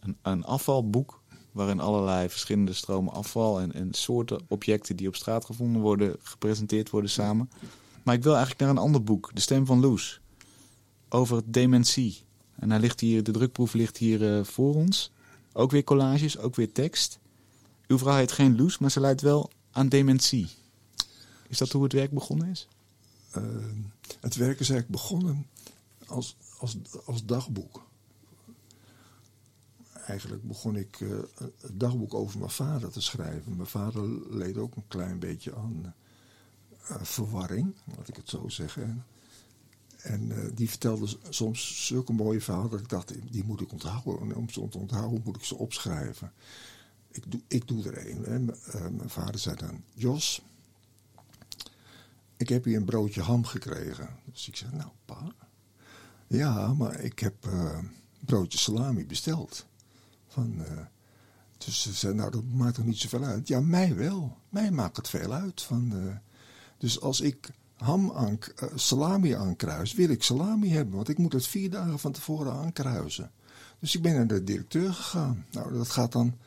een, 0.00 0.16
een 0.22 0.44
afvalboek... 0.44 1.22
waarin 1.52 1.80
allerlei 1.80 2.28
verschillende 2.28 2.72
stromen 2.72 3.12
afval 3.12 3.60
en, 3.60 3.72
en 3.72 3.94
soorten 3.94 4.40
objecten... 4.48 4.96
die 4.96 5.08
op 5.08 5.16
straat 5.16 5.44
gevonden 5.44 5.82
worden, 5.82 6.16
gepresenteerd 6.22 6.90
worden 6.90 7.10
samen. 7.10 7.50
Maar 8.02 8.14
ik 8.14 8.22
wil 8.22 8.34
eigenlijk 8.34 8.60
naar 8.60 8.70
een 8.70 8.82
ander 8.82 9.02
boek, 9.02 9.30
De 9.34 9.40
Stem 9.40 9.66
van 9.66 9.80
Loes. 9.80 10.20
Over 11.08 11.42
dementie. 11.44 12.24
En 12.54 12.70
hij 12.70 12.80
ligt 12.80 13.00
hier, 13.00 13.22
de 13.22 13.32
drukproef 13.32 13.72
ligt 13.72 13.96
hier 13.96 14.36
eh, 14.36 14.44
voor 14.44 14.74
ons. 14.74 15.12
Ook 15.52 15.70
weer 15.70 15.84
collages, 15.84 16.38
ook 16.38 16.54
weer 16.54 16.72
tekst. 16.72 17.18
Uw 17.86 17.98
vrouw 17.98 18.16
heet 18.16 18.32
geen 18.32 18.56
Loes, 18.56 18.78
maar 18.78 18.90
ze 18.90 19.00
leidt 19.00 19.20
wel 19.20 19.50
aan 19.70 19.88
dementie. 19.88 20.48
Is 21.48 21.58
dat 21.58 21.72
hoe 21.72 21.82
het 21.82 21.92
werk 21.92 22.10
begonnen 22.10 22.48
is? 22.48 22.68
Eh, 23.30 23.42
het 24.20 24.34
werk 24.34 24.60
is 24.60 24.70
eigenlijk 24.70 24.88
begonnen 24.88 25.46
als, 26.06 26.36
als, 26.58 26.76
als 27.04 27.24
dagboek. 27.24 27.86
Eigenlijk 30.06 30.42
begon 30.42 30.76
ik 30.76 31.00
eh, 31.00 31.08
het 31.60 31.80
dagboek 31.80 32.14
over 32.14 32.38
mijn 32.38 32.50
vader 32.50 32.90
te 32.90 33.00
schrijven. 33.00 33.56
Mijn 33.56 33.68
vader 33.68 34.02
leed 34.36 34.56
ook 34.56 34.76
een 34.76 34.88
klein 34.88 35.18
beetje 35.18 35.54
aan 35.54 35.94
eh, 36.88 37.02
verwarring, 37.02 37.74
laat 37.96 38.08
ik 38.08 38.16
het 38.16 38.28
zo 38.28 38.48
zeggen. 38.48 39.04
En 39.96 40.30
eh, 40.30 40.50
die 40.54 40.68
vertelde 40.68 41.16
soms 41.28 41.86
zulke 41.86 42.12
mooie 42.12 42.40
verhalen 42.40 42.70
dat 42.70 42.80
ik 42.80 42.88
dacht, 42.88 43.12
die 43.32 43.44
moet 43.44 43.60
ik 43.60 43.72
onthouden. 43.72 44.20
En 44.20 44.36
om 44.36 44.50
ze 44.50 44.68
te 44.68 44.78
onthouden 44.78 45.22
moet 45.24 45.36
ik 45.36 45.44
ze 45.44 45.56
opschrijven. 45.56 46.32
Ik 47.08 47.30
doe, 47.30 47.40
ik 47.48 47.68
doe 47.68 47.90
er 47.90 48.10
een. 48.10 48.44
Mijn 48.96 49.10
vader 49.10 49.38
zei 49.38 49.56
dan, 49.56 49.82
Jos, 49.94 50.42
ik 52.36 52.48
heb 52.48 52.64
hier 52.64 52.76
een 52.76 52.84
broodje 52.84 53.22
ham 53.22 53.44
gekregen. 53.44 54.08
Dus 54.24 54.48
ik 54.48 54.56
zeg, 54.56 54.72
nou 54.72 54.90
pa, 55.04 55.32
ja, 56.26 56.74
maar 56.74 57.00
ik 57.00 57.18
heb 57.18 57.48
broodje 58.20 58.58
salami 58.58 59.06
besteld. 59.06 59.66
Van, 60.36 60.64
eh, 60.64 60.78
dus 61.58 61.82
ze 61.82 61.92
zei, 61.92 62.14
nou 62.14 62.30
dat 62.30 62.42
maakt 62.44 62.74
toch 62.74 62.84
niet 62.84 62.98
zoveel 62.98 63.24
uit? 63.24 63.48
Ja, 63.48 63.60
mij 63.60 63.96
wel. 63.96 64.36
Mij 64.48 64.70
maakt 64.70 64.96
het 64.96 65.08
veel 65.08 65.32
uit. 65.32 65.62
Van, 65.62 65.92
eh, 65.92 66.16
dus 66.78 67.00
als 67.00 67.20
ik 67.20 67.50
ham 67.76 68.12
aan, 68.12 68.38
eh, 68.56 68.68
salami 68.74 69.32
aankruis, 69.32 69.92
wil 69.92 70.08
ik 70.08 70.22
salami 70.22 70.70
hebben. 70.70 70.94
Want 70.94 71.08
ik 71.08 71.18
moet 71.18 71.32
het 71.32 71.46
vier 71.46 71.70
dagen 71.70 71.98
van 71.98 72.12
tevoren 72.12 72.52
aankruisen. 72.52 73.30
Dus 73.78 73.94
ik 73.94 74.02
ben 74.02 74.14
naar 74.14 74.26
de 74.26 74.44
directeur 74.44 74.92
gegaan. 74.92 75.44
Nou, 75.50 75.72
dat 75.72 75.88
gaat 75.88 76.12
dan, 76.12 76.38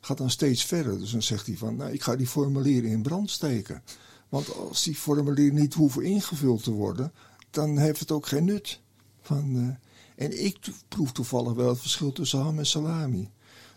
gaat 0.00 0.18
dan 0.18 0.30
steeds 0.30 0.64
verder. 0.64 0.98
Dus 0.98 1.10
dan 1.10 1.22
zegt 1.22 1.46
hij 1.46 1.56
van, 1.56 1.76
nou, 1.76 1.92
ik 1.92 2.02
ga 2.02 2.16
die 2.16 2.26
formulieren 2.26 2.90
in 2.90 3.02
brand 3.02 3.30
steken. 3.30 3.82
Want 4.28 4.54
als 4.54 4.82
die 4.82 4.94
formulieren 4.94 5.60
niet 5.60 5.74
hoeven 5.74 6.02
ingevuld 6.02 6.62
te 6.62 6.70
worden, 6.72 7.12
dan 7.50 7.78
heeft 7.78 8.00
het 8.00 8.10
ook 8.10 8.26
geen 8.26 8.44
nut. 8.44 8.80
Van, 9.20 9.78
en 10.20 10.44
ik 10.44 10.58
proef 10.88 11.12
toevallig 11.12 11.52
wel 11.52 11.68
het 11.68 11.80
verschil 11.80 12.12
tussen 12.12 12.40
ham 12.40 12.58
en 12.58 12.66
salami. 12.66 13.30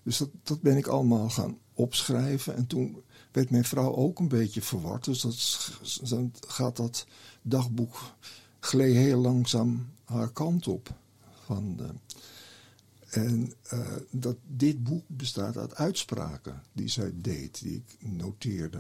Dus 0.04 0.18
dat, 0.18 0.30
dat 0.44 0.62
ben 0.62 0.78
ik 0.78 0.88
allemaal 0.88 1.30
gaan 1.30 1.58
opschrijven. 1.74 2.56
En 2.56 2.68
toen 2.68 3.04
werd 3.32 3.50
mijn 3.50 3.64
vrouw 3.64 3.96
ook 3.96 4.20
een 4.20 4.28
beetje 4.28 4.62
verward. 4.62 5.04
Dus 5.04 5.22
dat, 5.22 6.10
dan 6.10 6.34
gaat 6.48 6.76
dat 6.76 7.06
dagboek 7.42 8.16
gleed 8.60 8.96
heel 8.96 9.20
langzaam 9.20 9.90
haar 10.06 10.32
kant 10.32 10.68
op. 10.68 10.94
Van, 11.46 11.80
eh, 11.80 13.24
en 13.24 13.54
eh, 13.64 13.96
dat, 14.10 14.38
dit 14.48 14.84
boek 14.84 15.04
bestaat 15.08 15.58
uit 15.58 15.76
uitspraken 15.76 16.64
die 16.74 16.88
zij 16.88 17.12
deed, 17.16 17.62
die 17.62 17.76
ik 17.76 18.12
noteerde. 18.12 18.80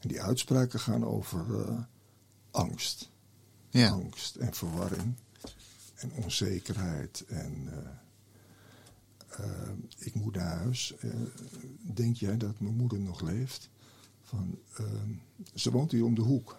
En 0.00 0.08
die 0.08 0.22
uitspraken 0.22 0.80
gaan 0.80 1.04
over 1.04 1.66
eh, 1.66 1.78
angst. 2.50 3.10
Ja. 3.70 3.88
Angst 3.88 4.36
en 4.36 4.54
verwarring 4.54 5.14
en 6.02 6.12
onzekerheid. 6.12 7.24
En 7.28 7.68
eh, 7.68 9.44
eh, 9.44 9.70
ik 9.98 10.14
moet 10.14 10.34
naar 10.34 10.56
huis. 10.58 10.94
Eh, 10.98 11.10
denk 11.80 12.16
jij 12.16 12.36
dat 12.36 12.60
mijn 12.60 12.76
moeder 12.76 13.00
nog 13.00 13.20
leeft? 13.20 13.70
Van, 14.22 14.58
ze 15.54 15.70
woont 15.70 15.92
hier 15.92 16.04
om 16.04 16.14
de 16.14 16.22
hoek. 16.22 16.56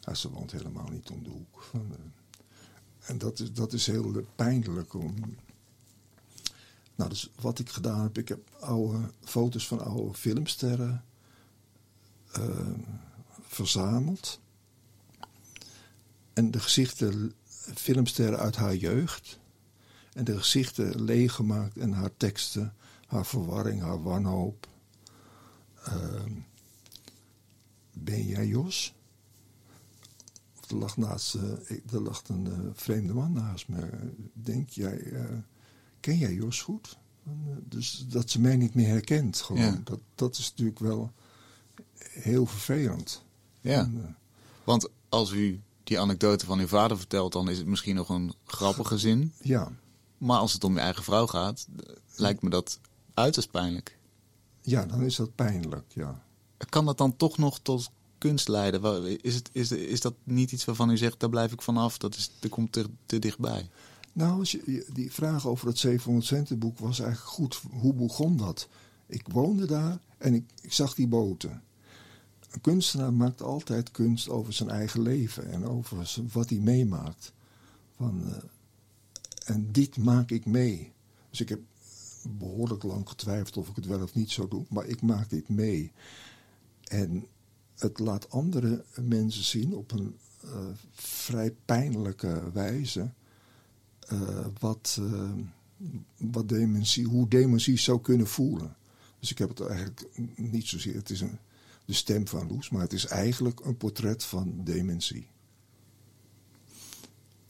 Ja, 0.00 0.14
ze 0.14 0.30
woont 0.30 0.52
helemaal 0.52 0.88
niet 0.88 1.10
om 1.10 1.22
de 1.22 1.30
hoek. 1.30 1.62
Van, 1.62 1.92
en 2.98 3.18
dat 3.18 3.40
is, 3.40 3.52
dat 3.52 3.72
is 3.72 3.86
heel 3.86 4.26
pijnlijk 4.36 4.94
om 4.94 5.14
Nou, 6.94 7.10
dus 7.10 7.30
wat 7.40 7.58
ik 7.58 7.68
gedaan 7.68 8.02
heb, 8.02 8.18
ik 8.18 8.28
heb 8.28 8.50
oude 8.60 9.10
foto's 9.20 9.66
van 9.66 9.84
oude 9.84 10.14
filmsterren 10.14 11.04
verzameld. 13.40 14.40
En 16.32 16.50
de 16.50 16.60
gezichten 16.60 17.34
filmsterren 17.74 18.38
uit 18.38 18.56
haar 18.56 18.74
jeugd. 18.74 19.38
En 20.12 20.24
de 20.24 20.38
gezichten 20.38 21.02
leeggemaakt 21.02 21.76
en 21.76 21.92
haar 21.92 22.16
teksten, 22.16 22.74
haar 23.06 23.26
verwarring, 23.26 23.80
haar 23.80 24.02
wanhoop. 24.02 24.68
Uh, 25.88 26.22
ben 27.92 28.26
jij 28.26 28.46
Jos? 28.46 28.94
Of 30.60 30.70
er 30.70 30.76
lag, 30.76 30.96
naast, 30.96 31.34
uh, 31.34 31.92
er 31.92 32.00
lag 32.00 32.22
een 32.28 32.46
uh, 32.46 32.58
vreemde 32.72 33.14
man 33.14 33.32
naast 33.32 33.68
me. 33.68 33.88
Denk 34.32 34.68
jij, 34.68 34.98
uh, 34.98 35.24
ken 36.00 36.18
jij 36.18 36.34
Jos 36.34 36.62
goed? 36.62 36.98
Dus 37.68 38.04
dat 38.08 38.30
ze 38.30 38.40
mij 38.40 38.56
niet 38.56 38.74
meer 38.74 38.88
herkent. 38.88 39.36
Gewoon. 39.36 39.62
Ja. 39.62 39.80
Dat, 39.84 40.00
dat 40.14 40.36
is 40.36 40.50
natuurlijk 40.50 40.78
wel 40.78 41.12
heel 41.98 42.46
vervelend. 42.46 43.24
Ja. 43.60 43.80
En, 43.80 44.16
Want 44.64 44.88
als 45.08 45.32
u 45.32 45.60
die 45.86 46.00
anekdote 46.00 46.46
van 46.46 46.58
uw 46.58 46.66
vader 46.66 46.98
vertelt, 46.98 47.32
dan 47.32 47.48
is 47.48 47.58
het 47.58 47.66
misschien 47.66 47.94
nog 47.94 48.08
een 48.08 48.34
grappige 48.44 48.98
zin. 48.98 49.32
Ja. 49.42 49.72
Maar 50.18 50.38
als 50.38 50.52
het 50.52 50.64
om 50.64 50.74
je 50.74 50.80
eigen 50.80 51.04
vrouw 51.04 51.26
gaat, 51.26 51.66
lijkt 52.16 52.42
me 52.42 52.50
dat 52.50 52.80
uiterst 53.14 53.50
pijnlijk. 53.50 53.98
Ja, 54.60 54.86
dan 54.86 55.02
is 55.02 55.16
dat 55.16 55.34
pijnlijk, 55.34 55.84
ja. 55.94 56.22
Kan 56.68 56.84
dat 56.84 56.98
dan 56.98 57.16
toch 57.16 57.38
nog 57.38 57.58
tot 57.58 57.90
kunst 58.18 58.48
leiden? 58.48 59.20
Is, 59.22 59.34
het, 59.34 59.50
is, 59.52 59.72
is 59.72 60.00
dat 60.00 60.14
niet 60.24 60.52
iets 60.52 60.64
waarvan 60.64 60.90
u 60.90 60.96
zegt, 60.96 61.20
daar 61.20 61.30
blijf 61.30 61.52
ik 61.52 61.62
vanaf, 61.62 61.98
dat, 61.98 62.16
is, 62.16 62.30
dat 62.38 62.50
komt 62.50 62.72
te, 62.72 62.86
te 63.06 63.18
dichtbij? 63.18 63.68
Nou, 64.12 64.46
die 64.92 65.12
vraag 65.12 65.46
over 65.46 65.66
het 65.66 65.78
700 65.78 66.26
centenboek 66.26 66.78
was 66.78 67.00
eigenlijk 67.00 67.30
goed. 67.30 67.60
Hoe 67.70 67.94
begon 67.94 68.36
dat? 68.36 68.68
Ik 69.06 69.22
woonde 69.32 69.66
daar 69.66 69.98
en 70.18 70.34
ik, 70.34 70.44
ik 70.60 70.72
zag 70.72 70.94
die 70.94 71.08
boten. 71.08 71.62
Een 72.56 72.62
kunstenaar 72.62 73.12
maakt 73.12 73.42
altijd 73.42 73.90
kunst 73.90 74.28
over 74.28 74.52
zijn 74.52 74.68
eigen 74.68 75.00
leven 75.00 75.50
en 75.50 75.64
over 75.64 76.16
wat 76.32 76.50
hij 76.50 76.58
meemaakt. 76.58 77.32
Van, 77.96 78.22
uh, 78.26 78.36
en 79.44 79.72
dit 79.72 79.96
maak 79.96 80.30
ik 80.30 80.46
mee. 80.46 80.92
Dus 81.30 81.40
ik 81.40 81.48
heb 81.48 81.60
behoorlijk 82.38 82.82
lang 82.82 83.08
getwijfeld 83.08 83.56
of 83.56 83.68
ik 83.68 83.76
het 83.76 83.86
wel 83.86 84.02
of 84.02 84.14
niet 84.14 84.30
zou 84.30 84.48
doen, 84.48 84.66
maar 84.68 84.86
ik 84.86 85.02
maak 85.02 85.30
dit 85.30 85.48
mee. 85.48 85.92
En 86.84 87.26
het 87.74 87.98
laat 87.98 88.30
andere 88.30 88.84
mensen 89.00 89.44
zien 89.44 89.74
op 89.74 89.92
een 89.92 90.16
uh, 90.44 90.50
vrij 90.92 91.54
pijnlijke 91.64 92.50
wijze 92.52 93.10
uh, 94.12 94.46
wat, 94.58 95.00
wat 96.16 96.48
dementie, 96.48 97.04
hoe 97.04 97.28
dementie 97.28 97.78
zou 97.78 98.00
kunnen 98.00 98.26
voelen. 98.26 98.76
Dus 99.20 99.30
ik 99.30 99.38
heb 99.38 99.48
het 99.48 99.60
eigenlijk 99.60 100.08
niet 100.36 100.66
zozeer, 100.66 100.94
het 100.94 101.10
is 101.10 101.20
een, 101.20 101.38
de 101.86 101.92
stem 101.92 102.28
van 102.28 102.48
Loes, 102.48 102.70
maar 102.70 102.80
het 102.80 102.92
is 102.92 103.06
eigenlijk 103.06 103.60
een 103.60 103.76
portret 103.76 104.24
van 104.24 104.64
dementie. 104.64 105.28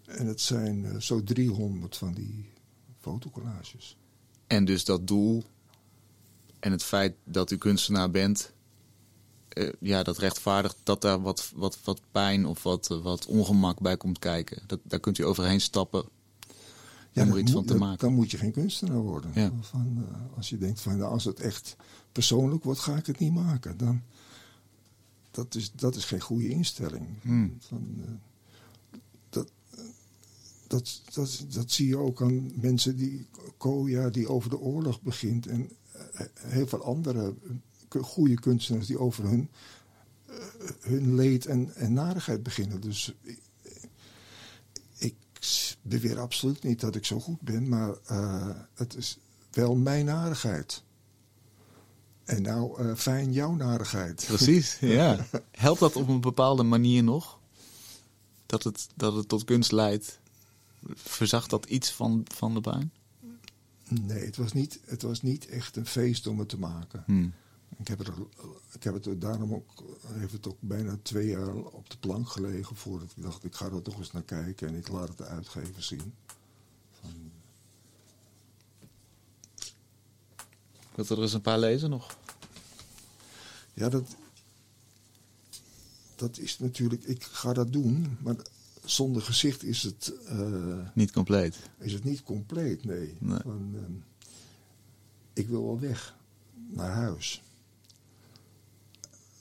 En 0.06 0.26
het 0.26 0.40
zijn 0.40 0.84
uh, 0.84 0.96
zo 0.96 1.22
300 1.22 1.96
van 1.96 2.12
die 2.12 2.52
fotocollages. 2.98 3.96
En 4.46 4.64
dus 4.64 4.84
dat 4.84 5.06
doel 5.06 5.44
en 6.58 6.72
het 6.72 6.82
feit 6.82 7.14
dat 7.24 7.50
u 7.50 7.56
kunstenaar 7.56 8.10
bent, 8.10 8.52
uh, 9.52 9.72
ja, 9.80 10.02
dat 10.02 10.18
rechtvaardigt 10.18 10.76
dat 10.82 11.00
daar 11.00 11.20
wat, 11.20 11.52
wat, 11.54 11.78
wat 11.84 12.00
pijn 12.10 12.46
of 12.46 12.62
wat, 12.62 12.90
uh, 12.92 13.02
wat 13.02 13.26
ongemak 13.26 13.80
bij 13.80 13.96
komt 13.96 14.18
kijken. 14.18 14.62
Dat, 14.66 14.80
daar 14.82 15.00
kunt 15.00 15.18
u 15.18 15.24
overheen 15.24 15.60
stappen 15.60 16.04
ja, 17.12 17.22
om 17.22 17.30
er 17.30 17.38
iets 17.38 17.52
moet, 17.52 17.66
van 17.66 17.76
te 17.76 17.78
maken. 17.78 17.98
Dan 17.98 18.14
moet 18.14 18.30
je 18.30 18.36
geen 18.36 18.52
kunstenaar 18.52 19.00
worden. 19.00 19.30
Ja. 19.34 19.52
Van, 19.60 19.94
uh, 19.98 20.36
als 20.36 20.48
je 20.48 20.58
denkt 20.58 20.80
van 20.80 20.96
nou, 20.96 21.12
als 21.12 21.24
het 21.24 21.40
echt 21.40 21.76
persoonlijk 22.12 22.64
wordt, 22.64 22.80
ga 22.80 22.96
ik 22.96 23.06
het 23.06 23.18
niet 23.18 23.34
maken. 23.34 23.76
Dan, 23.76 24.02
dat, 25.36 25.54
is, 25.54 25.72
dat 25.72 25.96
is 25.96 26.04
geen 26.04 26.20
goede 26.20 26.48
instelling. 26.48 27.06
Hmm. 27.22 27.56
Van, 27.60 27.96
dat, 29.28 29.52
dat, 30.66 31.02
dat, 31.12 31.44
dat 31.48 31.70
zie 31.70 31.88
je 31.88 31.96
ook 31.96 32.22
aan 32.22 32.60
mensen 32.60 32.96
die 32.96 33.26
die 34.12 34.28
over 34.28 34.50
de 34.50 34.58
oorlog 34.58 35.02
begint 35.02 35.46
en 35.46 35.70
heel 36.36 36.66
veel 36.66 36.84
andere 36.84 37.34
goede 37.88 38.34
kunstenaars 38.34 38.86
die 38.86 38.98
over 38.98 39.24
hun, 39.24 39.50
uh, 40.30 40.36
hun 40.80 41.14
leed 41.14 41.46
en, 41.46 41.74
en 41.74 41.92
narigheid 41.92 42.42
beginnen. 42.42 42.80
Dus 42.80 43.14
ik, 43.22 43.40
ik, 44.98 45.14
beweer 45.82 46.18
absoluut 46.18 46.62
niet 46.62 46.80
dat 46.80 46.94
ik 46.94 47.04
zo 47.04 47.20
goed 47.20 47.40
ben, 47.40 47.68
maar 47.68 47.94
uh, 48.10 48.50
het 48.74 48.96
is 48.96 49.18
wel 49.50 49.74
mijn 49.74 50.04
narigheid. 50.04 50.82
En 52.26 52.42
nou, 52.42 52.82
uh, 52.82 52.94
fijn 52.94 53.32
jouw 53.32 53.54
narigheid. 53.54 54.24
Precies, 54.26 54.78
ja. 54.98 55.26
Helpt 55.50 55.80
dat 55.80 55.96
op 55.96 56.08
een 56.08 56.20
bepaalde 56.20 56.62
manier 56.62 57.02
nog? 57.02 57.38
Dat 58.46 58.62
het, 58.62 58.88
dat 58.94 59.14
het 59.14 59.28
tot 59.28 59.44
kunst 59.44 59.72
leidt? 59.72 60.18
Verzacht 60.94 61.50
dat 61.50 61.66
iets 61.66 61.92
van, 61.92 62.22
van 62.34 62.54
de 62.54 62.60
pijn? 62.60 62.92
Nee, 63.88 64.24
het 64.24 64.36
was, 64.36 64.52
niet, 64.52 64.78
het 64.84 65.02
was 65.02 65.22
niet 65.22 65.48
echt 65.48 65.76
een 65.76 65.86
feest 65.86 66.26
om 66.26 66.38
het 66.38 66.48
te 66.48 66.58
maken. 66.58 67.02
Hmm. 67.06 67.32
Ik 67.78 67.88
heb, 67.88 67.98
het, 67.98 68.08
ik 68.72 68.82
heb 68.82 68.94
het 68.94 69.20
daarom 69.20 69.54
ook, 69.54 69.84
heeft 70.06 70.32
het 70.32 70.48
ook 70.48 70.56
bijna 70.60 70.98
twee 71.02 71.26
jaar 71.26 71.54
op 71.54 71.90
de 71.90 71.96
plank 71.96 72.28
gelegen 72.28 72.76
voordat 72.76 73.10
ik 73.16 73.22
dacht, 73.22 73.44
ik 73.44 73.54
ga 73.54 73.70
er 73.70 73.82
toch 73.82 73.98
eens 73.98 74.12
naar 74.12 74.22
kijken 74.22 74.68
en 74.68 74.74
ik 74.74 74.88
laat 74.88 75.08
het 75.08 75.18
de 75.18 75.24
uitgever 75.24 75.82
zien. 75.82 76.14
Dat 80.96 81.08
er 81.08 81.22
eens 81.22 81.32
een 81.32 81.40
paar 81.40 81.58
lezen 81.58 81.90
nog. 81.90 82.16
Ja, 83.74 83.88
dat, 83.88 84.16
dat 86.14 86.38
is 86.38 86.58
natuurlijk, 86.58 87.04
ik 87.04 87.22
ga 87.22 87.52
dat 87.52 87.72
doen, 87.72 88.16
maar 88.20 88.36
zonder 88.84 89.22
gezicht 89.22 89.62
is 89.62 89.82
het... 89.82 90.12
Uh, 90.30 90.78
niet 90.94 91.12
compleet. 91.12 91.56
Is 91.78 91.92
het 91.92 92.04
niet 92.04 92.22
compleet, 92.22 92.84
nee. 92.84 93.16
nee. 93.18 93.38
Van, 93.42 93.70
uh, 93.74 93.80
ik 95.32 95.48
wil 95.48 95.64
wel 95.64 95.80
weg 95.80 96.16
naar 96.70 96.90
huis 96.90 97.42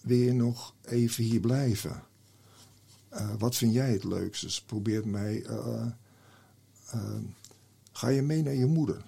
wil 0.06 0.18
je 0.18 0.34
nog 0.34 0.74
even 0.82 1.24
hier 1.24 1.40
blijven? 1.40 2.04
Uh, 3.14 3.34
wat 3.38 3.56
vind 3.56 3.74
jij 3.74 3.92
het 3.92 4.04
leukste? 4.04 4.46
Dus 4.46 4.62
probeert 4.62 5.06
mij. 5.06 5.42
Uh, 5.42 5.86
uh, 6.96 7.16
ga 7.92 8.08
je 8.08 8.22
mee 8.22 8.44
naar 8.44 8.54
je 8.54 8.66
moeder? 8.66 9.06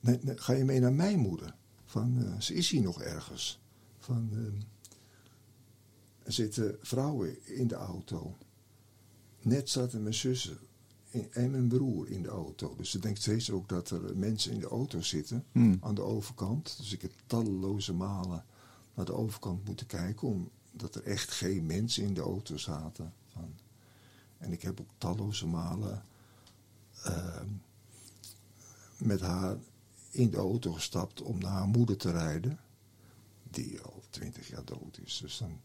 Nee, 0.00 0.18
nee, 0.22 0.38
ga 0.38 0.52
je 0.52 0.64
mee 0.64 0.80
naar 0.80 0.92
mijn 0.92 1.18
moeder? 1.18 1.54
Van, 1.92 2.36
ze 2.42 2.54
is 2.54 2.70
hier 2.70 2.82
nog 2.82 3.02
ergens. 3.02 3.60
Van, 3.98 4.30
er 6.22 6.32
zitten 6.32 6.78
vrouwen 6.80 7.46
in 7.46 7.66
de 7.66 7.74
auto. 7.74 8.36
Net 9.40 9.70
zaten 9.70 10.02
mijn 10.02 10.14
zussen 10.14 10.58
en 11.30 11.50
mijn 11.50 11.68
broer 11.68 12.10
in 12.10 12.22
de 12.22 12.28
auto. 12.28 12.74
Dus 12.76 12.90
ze 12.90 12.98
denkt 12.98 13.20
steeds 13.20 13.50
ook 13.50 13.68
dat 13.68 13.90
er 13.90 14.16
mensen 14.16 14.52
in 14.52 14.60
de 14.60 14.68
auto 14.68 15.00
zitten 15.00 15.44
hmm. 15.52 15.76
aan 15.80 15.94
de 15.94 16.02
overkant. 16.02 16.76
Dus 16.76 16.92
ik 16.92 17.02
heb 17.02 17.12
talloze 17.26 17.92
malen 17.92 18.44
naar 18.94 19.04
de 19.04 19.14
overkant 19.14 19.64
moeten 19.64 19.86
kijken, 19.86 20.28
omdat 20.28 20.94
er 20.94 21.02
echt 21.02 21.30
geen 21.30 21.66
mensen 21.66 22.04
in 22.04 22.14
de 22.14 22.20
auto 22.20 22.56
zaten. 22.56 23.12
Van. 23.32 23.54
En 24.38 24.52
ik 24.52 24.62
heb 24.62 24.80
ook 24.80 24.90
talloze 24.98 25.46
malen 25.46 26.04
uh, 27.06 27.42
met 28.98 29.20
haar 29.20 29.56
in 30.12 30.30
de 30.30 30.36
auto 30.36 30.72
gestapt 30.72 31.22
om 31.22 31.38
naar 31.38 31.52
haar 31.52 31.66
moeder 31.66 31.96
te 31.96 32.10
rijden, 32.10 32.58
die 33.50 33.80
al 33.80 34.02
twintig 34.10 34.48
jaar 34.48 34.64
dood 34.64 34.98
is. 35.04 35.18
Dus 35.22 35.38
dan 35.38 35.60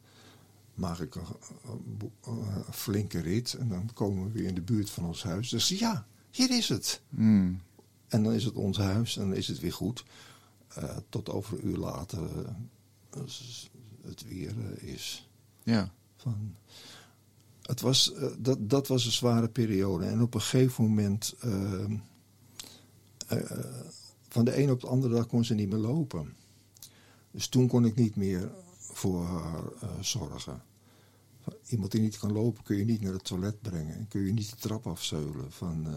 maak 0.74 1.00
ik 1.00 1.16
een, 1.16 1.26
een, 1.66 2.12
een, 2.24 2.74
flinke 2.74 3.20
rit 3.20 3.54
en 3.54 3.70
dan 3.70 3.90
komen 3.94 4.24
we 4.24 4.32
weer 4.32 4.48
in 4.48 4.56
de 4.56 4.62
buurt 4.62 4.90
van 4.90 5.06
ons 5.06 5.24
huis. 5.24 5.50
Dus 5.50 5.68
ja, 5.68 6.08
hier 6.32 6.58
is 6.58 6.70
het. 6.70 7.02
Mm. 7.10 7.62
En 8.08 8.24
dan 8.24 8.34
is 8.34 8.44
het 8.44 8.56
ons 8.56 8.78
huis 8.78 9.18
en 9.18 9.28
dan 9.28 9.38
is 9.38 9.48
het 9.48 9.60
weer 9.60 9.74
goed. 9.74 10.04
Uh, 10.78 10.98
tot 11.10 11.30
over 11.30 11.58
een 11.58 11.68
uur 11.68 11.78
later 11.78 12.20
uh, 12.20 12.48
als 13.22 13.70
het 14.02 14.28
weer 14.28 14.54
uh, 14.58 14.94
is. 14.94 15.30
Ja. 15.64 15.92
Van, 16.18 16.56
het 17.62 17.82
was, 17.82 18.14
dat, 18.40 18.70
dat 18.70 18.88
was 18.88 19.06
een 19.06 19.12
zware 19.12 19.50
periode. 19.50 20.06
En 20.06 20.22
op 20.22 20.34
een 20.34 20.42
gegeven 20.42 20.84
moment, 20.84 21.36
van 24.38 24.46
de 24.46 24.58
een 24.58 24.72
op 24.72 24.82
de 24.82 24.88
andere 24.88 25.14
dag 25.14 25.28
kon 25.28 25.46
ze 25.46 25.54
niet 25.54 25.70
meer 25.70 25.80
lopen. 25.80 26.36
Dus 27.32 27.48
toen 27.48 27.68
kon 27.68 27.86
ik 27.86 27.96
niet 27.96 28.16
meer 28.16 28.52
voor 28.78 29.24
haar 29.24 29.64
zorgen. 30.02 30.64
Iemand 31.68 31.92
die 31.92 32.02
niet 32.02 32.18
kan 32.18 32.32
lopen 32.32 32.64
kun 32.64 32.78
je 32.78 32.86
niet 32.86 33.02
naar 33.02 33.14
het 33.14 33.24
toilet 33.24 33.62
brengen. 33.62 34.08
Kun 34.08 34.22
je 34.22 34.34
niet 34.34 34.50
de 34.50 34.56
trap 34.56 34.88
afzeulen. 34.88 35.52
Van, 35.52 35.88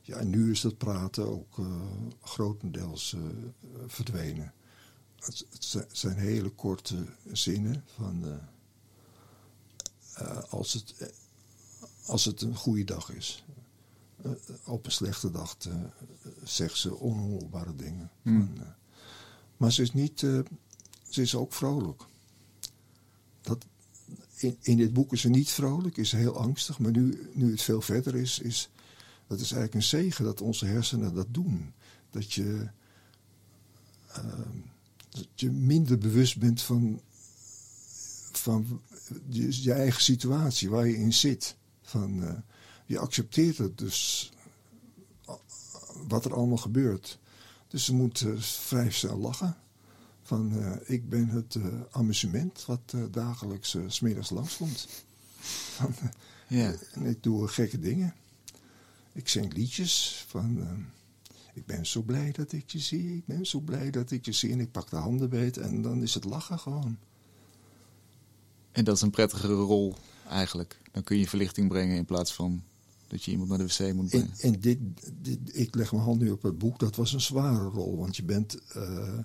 ja, 0.00 0.16
en 0.16 0.30
nu 0.30 0.50
is 0.50 0.60
dat 0.60 0.78
praten 0.78 1.28
ook 1.28 1.58
uh, 1.58 1.66
grotendeels 2.20 3.16
verdwenen. 3.86 4.52
Het, 5.16 5.86
zijn 5.92 6.16
hele 6.16 6.50
korte 6.50 7.04
zinnen 7.32 7.84
van 7.94 8.40
als, 10.48 10.72
het, 10.72 11.14
als 12.06 12.24
het 12.24 12.42
een 12.42 12.56
goede 12.56 12.84
dag 12.84 13.14
is. 13.14 13.44
Op 14.64 14.86
een 14.86 14.92
slechte 14.92 15.30
dag 15.30 15.56
zegt 16.44 16.78
ze 16.78 16.94
onhorbare 16.94 17.76
dingen. 17.76 18.10
Van, 18.22 18.50
eh, 18.56 18.62
maar 19.56 19.72
ze 19.72 19.82
is 19.82 19.92
niet, 19.92 20.22
eh, 20.22 20.38
ze 21.08 21.22
is 21.22 21.34
ook 21.34 21.52
vrolijk. 21.52 22.02
Dat, 23.40 23.66
in, 24.36 24.56
in 24.60 24.76
dit 24.76 24.92
boek 24.92 25.12
is 25.12 25.20
ze 25.20 25.28
niet 25.28 25.50
vrolijk, 25.50 25.96
is 25.96 26.08
ze 26.08 26.16
heel 26.16 26.36
angstig. 26.36 26.78
Maar 26.78 26.90
nu, 26.90 27.30
nu 27.32 27.50
het 27.50 27.62
veel 27.62 27.80
verder 27.80 28.14
is, 28.14 28.38
is, 28.38 28.70
dat 29.26 29.40
is 29.40 29.52
eigenlijk 29.52 29.74
een 29.74 29.82
zegen 29.82 30.24
dat 30.24 30.40
onze 30.40 30.66
hersenen 30.66 31.14
dat 31.14 31.26
doen. 31.30 31.72
Dat 32.10 32.32
je, 32.32 32.68
ehm, 34.08 34.58
dat 35.08 35.26
je 35.34 35.50
minder 35.50 35.98
bewust 35.98 36.38
bent 36.38 36.62
van, 36.62 37.00
van 38.32 38.80
je, 39.28 39.62
je 39.62 39.72
eigen 39.72 40.02
situatie, 40.02 40.70
waar 40.70 40.86
je 40.86 40.96
in 40.96 41.12
zit. 41.12 41.56
Van, 41.82 42.22
eh, 42.24 42.34
je 42.86 42.98
accepteert 42.98 43.58
het 43.58 43.78
dus, 43.78 44.30
eh, 45.26 45.34
wat 46.08 46.24
er 46.24 46.34
allemaal 46.34 46.56
gebeurt. 46.56 47.18
Dus 47.68 47.84
ze 47.84 47.94
moet 47.94 48.20
eh, 48.20 48.38
vrij 48.40 48.90
snel 48.90 49.18
lachen. 49.18 49.56
Van, 50.22 50.58
eh, 50.58 50.76
ik 50.84 51.08
ben 51.08 51.28
het 51.28 51.56
amusement 51.90 52.64
wat 52.66 52.94
dagelijks 53.10 53.76
smiddags 53.86 54.30
langskomt. 54.30 54.88
Van, 55.76 55.94
Ja. 56.48 56.74
en 56.92 57.04
ik 57.04 57.22
doe 57.22 57.48
gekke 57.48 57.78
dingen. 57.78 58.14
Ik 59.12 59.28
zing 59.28 59.52
liedjes 59.54 60.24
van... 60.28 60.66
ik 61.54 61.66
ben 61.66 61.86
zo 61.86 62.02
blij 62.02 62.32
dat 62.32 62.52
ik 62.52 62.70
je 62.70 62.78
zie, 62.78 63.16
ik 63.16 63.26
ben 63.26 63.46
zo 63.46 63.60
blij 63.60 63.90
dat 63.90 64.10
ik 64.10 64.24
je 64.24 64.32
zie. 64.32 64.52
En 64.52 64.60
ik 64.60 64.70
pak 64.70 64.90
de 64.90 64.96
handen 64.96 65.28
beet 65.28 65.56
en 65.56 65.82
dan 65.82 66.02
is 66.02 66.14
het 66.14 66.24
lachen 66.24 66.58
gewoon. 66.58 66.98
En 68.72 68.84
dat 68.84 68.96
is 68.96 69.02
een 69.02 69.10
prettigere 69.10 69.54
rol 69.54 69.96
eigenlijk. 70.28 70.80
Dan 70.92 71.02
kun 71.02 71.18
je 71.18 71.28
verlichting 71.28 71.68
brengen 71.68 71.96
in 71.96 72.04
plaats 72.04 72.32
van 72.34 72.62
dat 73.12 73.24
je 73.24 73.30
iemand 73.30 73.48
naar 73.48 73.58
de 73.58 73.64
wc 73.66 73.94
moet 73.94 74.12
En, 74.12 74.18
brengen. 74.18 74.38
en 74.38 74.60
dit, 74.60 74.78
dit, 75.22 75.38
ik 75.52 75.74
leg 75.74 75.92
mijn 75.92 76.04
hand 76.04 76.20
nu 76.20 76.30
op 76.30 76.42
het 76.42 76.58
boek, 76.58 76.78
dat 76.78 76.96
was 76.96 77.12
een 77.12 77.20
zware 77.20 77.68
rol. 77.68 77.96
Want 77.96 78.16
je 78.16 78.24
bent... 78.24 78.58
eh, 78.72 79.18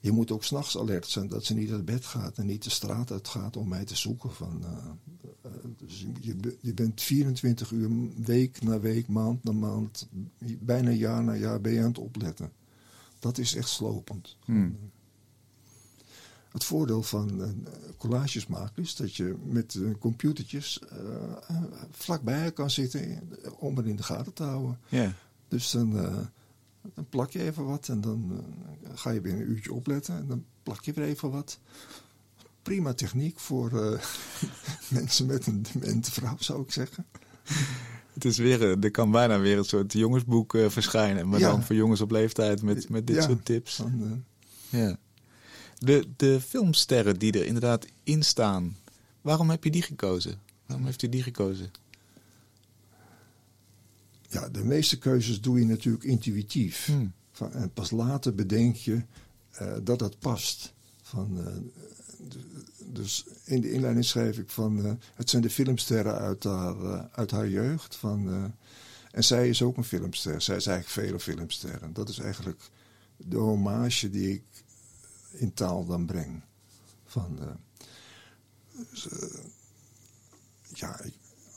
je 0.00 0.12
moet 0.12 0.30
ook 0.30 0.44
s'nachts 0.44 0.78
alert 0.78 1.06
zijn 1.06 1.28
dat 1.28 1.44
ze 1.44 1.54
niet 1.54 1.70
uit 1.70 1.84
bed 1.84 2.04
gaat 2.04 2.38
en 2.38 2.46
niet 2.46 2.64
de 2.64 2.70
straat 2.70 3.10
uitgaat 3.12 3.56
om 3.56 3.68
mij 3.68 3.84
te 3.84 3.96
zoeken. 3.96 4.34
Van, 4.34 4.64
eh, 4.64 4.70
eh, 5.42 5.50
dus 5.76 6.06
je, 6.20 6.56
je 6.60 6.74
bent 6.74 7.02
24 7.02 7.70
uur, 7.70 7.90
week 8.24 8.62
na 8.62 8.80
week, 8.80 9.08
maand 9.08 9.44
na 9.44 9.52
maand, 9.52 10.08
bijna 10.60 10.90
jaar 10.90 11.24
na 11.24 11.34
jaar 11.34 11.60
ben 11.60 11.72
je 11.72 11.80
aan 11.80 11.88
het 11.88 11.98
opletten. 11.98 12.52
Dat 13.18 13.38
is 13.38 13.54
echt 13.54 13.68
slopend. 13.68 14.36
Hmm. 14.44 14.76
Het 16.52 16.64
voordeel 16.64 17.02
van 17.02 17.42
eh, 17.42 17.48
collages 17.96 18.46
maken 18.46 18.82
is 18.82 18.96
dat 18.96 19.14
je 19.14 19.34
met 19.44 19.74
eh, 19.74 19.90
computertjes 19.98 20.78
eh, 20.88 20.96
vlakbij 21.90 22.52
kan 22.52 22.70
zitten 22.70 23.30
om 23.58 23.76
het 23.76 23.86
in 23.86 23.96
de 23.96 24.02
gaten 24.02 24.32
te 24.32 24.42
houden. 24.42 24.78
Ja. 24.88 25.12
Dus 25.48 25.70
dan, 25.70 25.92
dan 26.94 27.06
plak 27.08 27.30
je 27.30 27.42
even 27.42 27.64
wat 27.64 27.88
en 27.88 28.00
dan 28.00 28.44
ga 28.94 29.10
je 29.10 29.20
weer 29.20 29.32
een 29.32 29.50
uurtje 29.50 29.72
opletten 29.72 30.16
en 30.16 30.26
dan 30.26 30.44
plak 30.62 30.84
je 30.84 30.92
weer 30.92 31.04
even 31.04 31.30
wat. 31.30 31.58
Prima 32.62 32.94
techniek 32.94 33.38
voor 33.38 33.70
mensen 34.88 35.26
met 35.26 35.46
een 35.46 35.62
demente 35.72 36.10
vrouw, 36.10 36.36
zou 36.38 36.62
ik 36.62 36.72
zeggen. 36.72 37.06
Het 38.12 38.24
is 38.24 38.38
weer, 38.38 38.78
er 38.84 38.90
kan 38.90 39.10
bijna 39.10 39.38
weer 39.40 39.58
een 39.58 39.64
soort 39.64 39.92
jongensboek 39.92 40.56
verschijnen. 40.68 41.28
Maar 41.28 41.40
Ja. 41.40 41.50
dan 41.50 41.62
voor 41.62 41.74
jongens 41.76 42.00
op 42.00 42.10
leeftijd 42.10 42.62
met, 42.62 42.88
met 42.88 43.06
dit 43.06 43.16
Ja. 43.16 43.22
soort 43.22 43.44
tips. 43.44 43.82
Ja. 44.68 44.98
De, 45.78 46.08
de 46.16 46.40
filmsterren 46.40 47.18
die 47.18 47.32
er 47.32 47.46
inderdaad 47.46 47.86
in 48.02 48.22
staan. 48.22 48.76
Waarom 49.20 49.50
heb 49.50 49.64
je 49.64 49.70
die 49.70 49.82
gekozen? 49.82 50.40
Waarom 50.66 50.86
heeft 50.86 51.02
u 51.02 51.08
die 51.08 51.22
gekozen? 51.22 51.70
ja, 54.28 54.48
de 54.48 54.64
meeste 54.64 54.98
keuzes 54.98 55.40
doe 55.40 55.58
je 55.58 55.64
natuurlijk 55.64 56.04
intuïtief. 56.04 56.86
Hmm. 56.86 57.12
Van, 57.32 57.52
en 57.52 57.72
pas 57.72 57.90
later 57.90 58.34
bedenk 58.34 58.76
je 58.76 59.02
eh, 59.50 59.72
dat 59.82 59.98
dat 59.98 60.18
past. 60.18 60.72
Van, 61.02 61.46
eh, 61.46 61.52
dus 62.84 63.24
in 63.44 63.60
de 63.60 63.72
inleiding 63.72 64.04
schrijf 64.04 64.38
ik 64.38 64.50
van... 64.50 64.84
eh, 64.84 64.92
het 65.14 65.30
zijn 65.30 65.42
de 65.42 65.50
filmsterren 65.50 66.18
uit 66.18 66.44
haar, 66.44 67.08
uit 67.12 67.30
haar 67.30 67.48
jeugd. 67.48 67.96
Van, 67.96 68.52
en 69.10 69.24
zij 69.24 69.48
is 69.48 69.62
ook 69.62 69.76
een 69.76 69.84
filmster. 69.84 70.40
Zij 70.40 70.56
is 70.56 70.66
eigenlijk 70.66 71.08
vele 71.08 71.20
filmsterren. 71.20 71.92
Dat 71.92 72.08
is 72.08 72.18
eigenlijk 72.18 72.70
de 73.16 73.36
hommage 73.36 74.10
die 74.10 74.32
ik 74.32 74.42
in 75.38 75.54
taal 75.54 75.86
dan 75.86 76.06
breng. 76.06 76.42
Van, 77.04 77.38
eh, 77.40 77.46
dus, 78.90 79.08
eh, 79.08 79.38
ja, 80.74 81.00
ik 81.00 81.12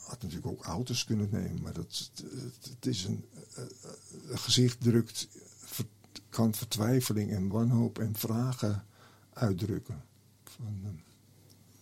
had 0.06 0.22
natuurlijk 0.22 0.46
ook 0.46 0.64
auto's 0.64 1.04
kunnen 1.04 1.28
nemen. 1.30 1.62
Maar 1.62 1.72
dat, 1.72 2.10
het, 2.14 2.68
het 2.70 2.86
is 2.86 3.04
een, 3.04 3.24
eh, 3.54 3.64
een 4.28 4.38
gezicht 4.38 4.80
drukt, 4.80 5.28
ver- 5.58 5.84
kan 6.28 6.54
vertwijfeling 6.54 7.30
en 7.30 7.48
wanhoop 7.48 7.98
en 7.98 8.16
vragen 8.16 8.84
uitdrukken. 9.32 10.04
Van, 10.44 10.80
eh, 10.84 10.90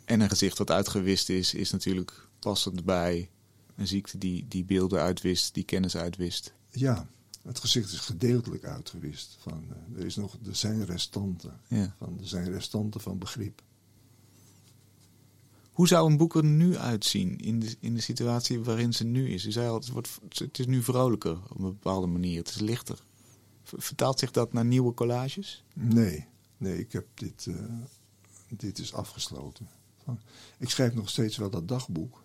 En 0.05 0.21
een 0.21 0.29
gezicht 0.29 0.59
wat 0.59 0.71
uitgewist 0.71 1.29
is, 1.29 1.55
is 1.55 1.71
natuurlijk 1.71 2.29
passend 2.39 2.85
bij 2.85 3.31
een 3.77 3.87
ziekte 3.87 4.19
die, 4.19 4.49
die 4.49 4.65
beelden 4.65 5.01
uitwist, 5.01 5.55
die 5.55 5.65
kennis 5.65 5.97
uitwist. 5.97 6.55
ja, 6.71 7.09
het 7.43 7.59
gezicht 7.59 7.93
is 7.93 7.99
gedeeltelijk 8.01 8.65
uitgewist. 8.65 9.37
Van, 9.41 9.65
eh, 9.69 9.99
er, 9.99 10.07
is 10.07 10.17
nog, 10.17 10.37
er 10.47 10.57
zijn 10.57 10.85
restanten. 10.85 11.61
Ja. 11.69 11.95
Van, 11.99 12.19
er 12.21 12.29
zijn 12.29 12.53
restanten 12.53 13.01
van 13.01 13.19
begrip. 13.19 13.63
Hoe 15.71 15.89
zou 15.89 16.11
een 16.11 16.17
boek 16.17 16.35
er 16.35 16.45
nu 16.45 16.77
uitzien 16.77 17.39
in 17.39 17.61
de, 17.61 17.77
in 17.81 17.95
de 17.95 18.01
situatie 18.01 18.61
waarin 18.61 18.93
ze 18.93 19.05
nu 19.05 19.31
is? 19.31 19.47
U 19.47 19.51
zei 19.51 19.69
al, 19.69 19.75
het, 19.75 19.89
wordt, 19.89 20.19
het 20.29 20.59
is 20.59 20.67
nu 20.67 20.83
vrolijker 20.83 21.39
op 21.49 21.59
een 21.59 21.65
bepaalde 21.65 22.07
manier. 22.07 22.39
Het 22.39 22.49
is 22.49 22.61
lichter. 22.61 23.05
Vertaalt 23.63 24.19
zich 24.19 24.31
dat 24.31 24.53
naar 24.53 24.65
nieuwe 24.65 24.95
collages? 24.95 25.65
Nee, 25.75 26.27
nee, 26.57 26.79
ik 26.79 26.93
heb 26.93 27.07
dit, 27.15 27.47
eh, 27.47 27.55
dit 28.49 28.79
is 28.79 28.95
afgesloten. 28.95 29.69
Ik 30.59 30.71
schrijf 30.71 30.95
nog 30.95 31.09
steeds 31.09 31.37
wel 31.37 31.51
dat 31.51 31.69
dagboek. 31.69 32.23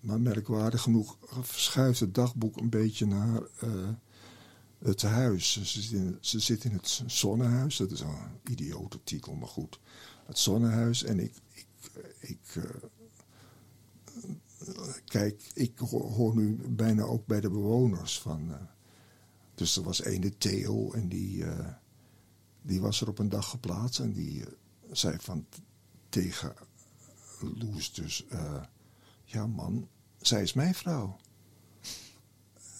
Maar 0.00 0.20
merkwaardig 0.20 0.82
genoeg 0.82 1.16
verschuift 1.42 2.00
het 2.00 2.14
dagboek 2.14 2.56
een 2.56 2.70
beetje 2.70 3.06
naar 3.06 3.42
eh, 3.60 3.88
het 4.78 5.02
huis. 5.02 5.52
Ze 5.52 5.64
zit, 5.64 5.90
in, 5.92 6.16
ze 6.20 6.38
zit 6.40 6.64
in 6.64 6.72
het 6.72 7.02
zonnehuis. 7.06 7.76
Dat 7.76 7.90
is 7.90 8.00
een 8.00 8.16
idiote 8.44 8.98
titel, 9.04 9.34
maar 9.34 9.48
goed. 9.48 9.80
Het 10.26 10.38
zonnehuis. 10.38 11.02
En 11.04 11.18
ik, 11.20 11.32
ik, 11.52 11.66
ik 12.20 12.38
eh, 12.56 12.64
kijk, 15.04 15.42
ik 15.54 15.78
ho- 15.78 16.08
hoor 16.12 16.34
nu 16.36 16.56
bijna 16.68 17.02
ook 17.02 17.26
bij 17.26 17.40
de 17.40 17.50
bewoners 17.50 18.20
van. 18.20 18.52
eh, 18.52 18.60
dus 19.54 19.76
er 19.76 19.82
was 19.82 20.02
ene 20.02 20.38
Theo 20.38 20.92
en 20.92 21.08
die, 21.08 21.44
die 22.62 22.80
was 22.80 23.00
er 23.00 23.08
op 23.08 23.18
een 23.18 23.28
dag 23.28 23.48
geplaatst 23.50 24.00
en 24.00 24.12
die 24.12 24.44
zei 24.92 25.16
van 25.20 25.46
tegen 26.08 26.54
Loes 27.40 27.92
dus, 27.92 28.24
ja 29.30 29.46
man, 29.46 29.88
zij 30.20 30.42
is 30.42 30.52
mijn 30.52 30.74
vrouw. 30.74 31.16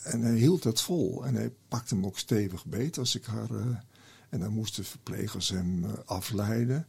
En 0.02 0.22
hij 0.22 0.36
hield 0.36 0.62
dat 0.62 0.80
vol 0.80 1.26
en 1.26 1.34
hij 1.34 1.52
pakte 1.68 1.94
hem 1.94 2.06
ook 2.06 2.18
stevig 2.18 2.66
beet 2.66 2.98
als 2.98 3.14
ik 3.14 3.24
haar... 3.24 3.50
eh, 3.50 3.76
en 4.28 4.40
dan 4.40 4.52
moesten 4.52 4.84
verplegers 4.84 5.48
hem 5.48 5.84
eh, 5.84 5.90
afleiden. 6.04 6.86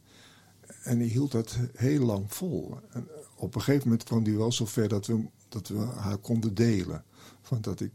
En 0.82 0.98
hij 0.98 1.06
hield 1.06 1.32
dat 1.32 1.58
heel 1.74 2.04
lang 2.04 2.34
vol. 2.34 2.78
En 2.90 3.08
eh, 3.08 3.14
op 3.34 3.54
een 3.54 3.60
gegeven 3.60 3.88
moment 3.88 4.06
kwam 4.06 4.24
hij 4.24 4.36
wel 4.36 4.52
zover 4.52 4.88
dat 4.88 5.06
we, 5.06 5.28
dat 5.48 5.68
we 5.68 5.78
haar 5.78 6.18
konden 6.18 6.54
delen. 6.54 7.04
Van 7.42 7.60
dat 7.60 7.80
ik... 7.80 7.92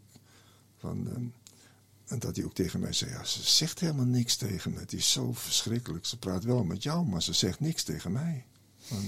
Van, 0.77 1.31
en 2.05 2.19
dat 2.19 2.35
hij 2.35 2.45
ook 2.45 2.53
tegen 2.53 2.79
mij 2.79 2.93
zei, 2.93 3.11
ja, 3.11 3.23
ze 3.23 3.43
zegt 3.43 3.79
helemaal 3.79 4.05
niks 4.05 4.35
tegen 4.35 4.73
me. 4.73 4.79
Het 4.79 4.93
is 4.93 5.11
zo 5.11 5.33
verschrikkelijk. 5.33 6.05
Ze 6.05 6.19
praat 6.19 6.43
wel 6.43 6.63
met 6.63 6.83
jou, 6.83 7.05
maar 7.05 7.23
ze 7.23 7.33
zegt 7.33 7.59
niks 7.59 7.83
tegen 7.83 8.11
mij. 8.11 8.45
Van, 8.77 9.03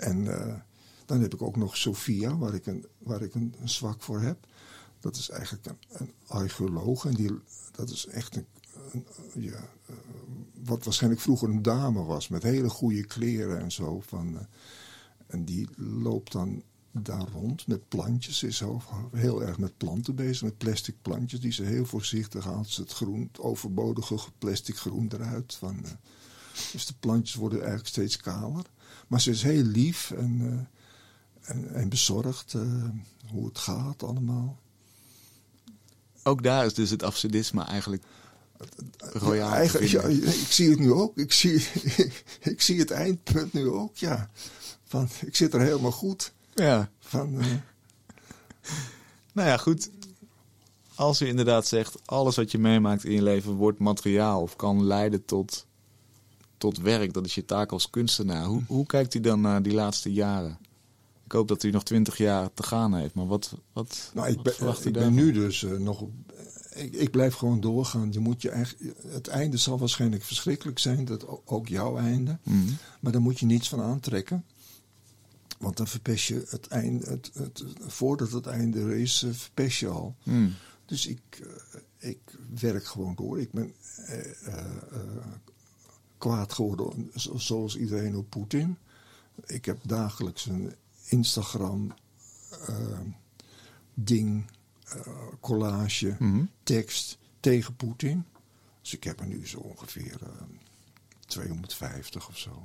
en 0.00 0.40
eh, 0.40 0.54
dan 1.06 1.20
heb 1.20 1.34
ik 1.34 1.42
ook 1.42 1.56
nog 1.56 1.76
Sophia, 1.76 2.36
waar 2.36 2.54
ik, 2.54 2.66
een, 2.66 2.86
waar 2.98 3.22
ik 3.22 3.34
een, 3.34 3.54
zwak 3.64 4.02
voor 4.02 4.20
heb. 4.20 4.46
Dat 5.00 5.16
is 5.16 5.28
eigenlijk 5.30 5.66
een, 5.66 5.78
een 5.88 6.12
archeoloog. 6.26 7.04
En 7.04 7.14
die, 7.14 7.30
dat 7.72 7.90
is 7.90 8.06
echt 8.06 8.36
een, 8.36 8.46
ja, 9.34 9.68
eh, 9.86 9.94
wat 10.64 10.84
waarschijnlijk 10.84 11.22
vroeger 11.22 11.48
een 11.48 11.62
dame 11.62 12.02
was. 12.02 12.28
Met 12.28 12.42
hele 12.42 12.68
goede 12.68 13.04
kleren 13.04 13.60
en 13.60 13.72
zo. 13.72 14.00
Van, 14.00 14.38
eh, 14.38 14.44
en 15.26 15.44
die 15.44 15.68
loopt 15.76 16.32
dan 16.32 16.62
daar 16.90 17.28
rond 17.32 17.66
met 17.66 17.88
plantjes. 17.88 18.42
Is 18.42 18.62
heel, 19.12 19.42
erg 19.42 19.58
met 19.58 19.76
planten 19.76 20.14
bezig, 20.14 20.42
met 20.42 20.58
plastic 20.58 20.94
plantjes. 21.02 21.40
Die 21.40 21.52
ze 21.52 21.62
heel 21.62 21.84
voorzichtig 21.84 22.44
haalt. 22.44 22.68
Ze 22.68 22.80
het 22.80 22.92
groen, 22.92 23.30
overbodige 23.38 24.16
plastic 24.38 24.76
groen 24.76 25.10
eruit. 25.12 25.54
Van, 25.54 25.84
dus 26.72 26.86
de 26.86 26.94
plantjes 27.00 27.34
worden 27.34 27.58
eigenlijk 27.58 27.88
steeds 27.88 28.16
kaler. 28.16 28.64
Maar 29.10 29.20
ze 29.20 29.30
is 29.30 29.42
heel 29.42 29.62
lief 29.62 30.10
en, 30.10 30.40
eh, 30.40 31.50
en, 31.50 31.74
en 31.74 31.88
bezorgd 31.88 32.54
eh, 32.54 32.62
hoe 33.30 33.46
het 33.46 33.58
gaat 33.58 34.02
allemaal. 34.02 34.58
Ook 36.22 36.42
daar 36.42 36.66
is 36.66 36.74
dus 36.74 36.90
het 36.90 37.02
absurdisme 37.02 37.62
eigenlijk 37.62 38.02
royaal. 38.98 39.62
Ja, 39.62 39.68
vinden. 39.68 40.26
ik 40.26 40.46
zie 40.50 40.70
het 40.70 40.78
nu 40.78 40.92
ook. 40.92 41.16
Ik 41.16 41.32
zie, 41.32 41.66
ik 42.52 42.60
zie 42.60 42.78
het 42.78 42.90
eindpunt 42.90 43.52
nu 43.52 43.68
ook, 43.68 43.96
ja. 43.96 44.30
Van, 44.84 45.08
ik 45.20 45.36
zit 45.36 45.54
er 45.54 45.60
helemaal 45.60 45.92
goed. 45.92 46.32
ja. 46.54 46.90
Van, 46.98 47.40
eh, 47.40 47.46
nou 49.34 49.48
ja, 49.48 49.56
goed. 49.56 49.90
Als 50.94 51.20
u 51.20 51.26
inderdaad 51.26 51.66
zegt, 51.66 51.96
alles 52.04 52.36
wat 52.36 52.50
je 52.50 52.58
meemaakt 52.58 53.04
in 53.04 53.12
je 53.12 53.22
leven 53.22 53.52
wordt 53.52 53.78
materiaal 53.78 54.42
of 54.42 54.56
kan 54.56 54.84
leiden 54.84 55.24
tot, 55.24 55.66
tot 56.60 56.78
werk, 56.78 57.12
dat 57.12 57.26
is 57.26 57.34
je 57.34 57.44
taak 57.44 57.72
als 57.72 57.90
kunstenaar. 57.90 58.44
Hoe, 58.44 58.62
hoe 58.66 58.86
kijkt 58.86 59.14
u 59.14 59.20
dan 59.20 59.40
naar 59.40 59.62
die 59.62 59.72
laatste 59.72 60.12
jaren? 60.12 60.58
Ik 61.24 61.32
hoop 61.32 61.48
dat 61.48 61.62
u 61.62 61.70
nog 61.70 61.84
twintig 61.84 62.16
jaar 62.16 62.52
te 62.54 62.62
gaan 62.62 62.94
heeft, 62.94 63.14
maar 63.14 63.26
wat, 63.26 63.54
wat, 63.72 64.10
nou, 64.14 64.28
ik 64.28 64.34
wat 64.34 64.44
ben, 64.44 64.54
verwacht 64.54 64.84
u 64.84 64.88
ik 64.88 64.92
ben 64.92 65.14
nu 65.14 65.32
dus 65.32 65.62
eh, 65.64 65.72
nog. 65.72 66.04
Ik, 66.74 66.92
ik 66.92 67.10
blijf 67.10 67.34
gewoon 67.34 67.60
doorgaan. 67.60 68.12
Je 68.12 68.18
moet 68.18 68.42
je 68.42 68.50
eigen, 68.50 68.94
het 69.06 69.28
einde 69.28 69.56
zal 69.56 69.78
waarschijnlijk 69.78 70.22
verschrikkelijk 70.22 70.78
zijn, 70.78 71.04
dat 71.04 71.46
ook 71.46 71.68
jouw 71.68 71.96
einde. 71.96 72.38
Mhm. 72.42 72.72
Maar 73.00 73.12
daar 73.12 73.20
moet 73.20 73.38
je 73.38 73.46
niets 73.46 73.68
van 73.68 73.80
aantrekken. 73.80 74.44
Want 75.58 75.76
dan 75.76 75.86
verpest 75.86 76.26
je 76.26 76.44
het 76.48 76.66
einde. 76.66 77.06
Het, 77.06 77.30
het, 77.34 77.64
voordat 77.78 78.30
het 78.30 78.46
einde 78.46 78.80
er 78.80 78.96
is, 78.96 79.22
eh, 79.22 79.30
verpest 79.32 79.78
je 79.78 79.88
al. 79.88 80.16
Mhm. 80.22 80.48
Dus 80.86 81.06
ik, 81.06 81.20
eh, 81.30 82.10
ik 82.10 82.20
werk 82.60 82.84
gewoon 82.84 83.14
door. 83.14 83.40
Ik 83.40 83.52
ben 83.52 83.74
kwaad 86.20 86.52
geworden, 86.52 87.10
zo- 87.14 87.38
zoals 87.38 87.76
iedereen 87.76 88.16
op 88.16 88.30
Poetin. 88.30 88.76
Ik 89.46 89.64
heb 89.64 89.78
dagelijks 89.82 90.46
een 90.46 90.74
Instagram 91.04 91.94
eh, 92.66 92.98
ding, 93.94 94.50
eh, 94.84 95.00
collage, 95.40 96.16
Mhm. 96.18 96.44
tekst 96.62 97.18
tegen 97.40 97.76
Poetin. 97.76 98.24
Dus 98.82 98.94
ik 98.94 99.04
heb 99.04 99.20
er 99.20 99.26
nu 99.26 99.46
zo 99.46 99.58
ongeveer 99.58 100.18
eh, 100.22 100.28
250 101.26 102.28
of 102.28 102.38
zo. 102.38 102.62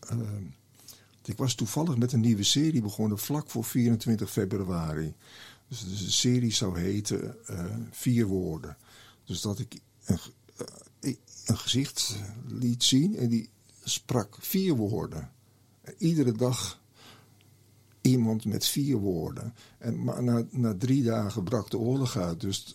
Ehm, 0.00 0.44
ik 1.24 1.36
was 1.36 1.54
toevallig 1.54 1.96
met 1.96 2.12
een 2.12 2.20
nieuwe 2.20 2.42
serie 2.42 2.82
begonnen 2.82 3.18
vlak 3.18 3.50
voor 3.50 3.64
24 3.64 4.30
februari. 4.30 5.14
Dus 5.68 5.80
de 5.80 6.10
serie 6.10 6.52
zou 6.52 6.78
heten 6.80 7.46
eh, 7.46 7.64
Vier 7.90 8.26
Woorden. 8.26 8.76
Dus 9.24 9.40
dat 9.40 9.58
ik 9.58 9.74
een, 10.04 10.18
een 11.46 11.58
gezicht 11.58 12.16
liet 12.48 12.82
zien 12.84 13.16
en 13.16 13.28
die 13.28 13.48
sprak 13.84 14.36
vier 14.40 14.74
woorden. 14.76 15.30
Iedere 15.98 16.32
dag 16.32 16.80
iemand 18.00 18.44
met 18.44 18.66
vier 18.66 18.96
woorden. 18.96 19.54
En, 19.78 20.04
maar 20.04 20.22
na, 20.22 20.46
na 20.50 20.74
drie 20.78 21.02
dagen 21.02 21.42
brak 21.44 21.70
de 21.70 21.78
oorlog 21.78 22.16
uit. 22.16 22.40
Dus 22.40 22.74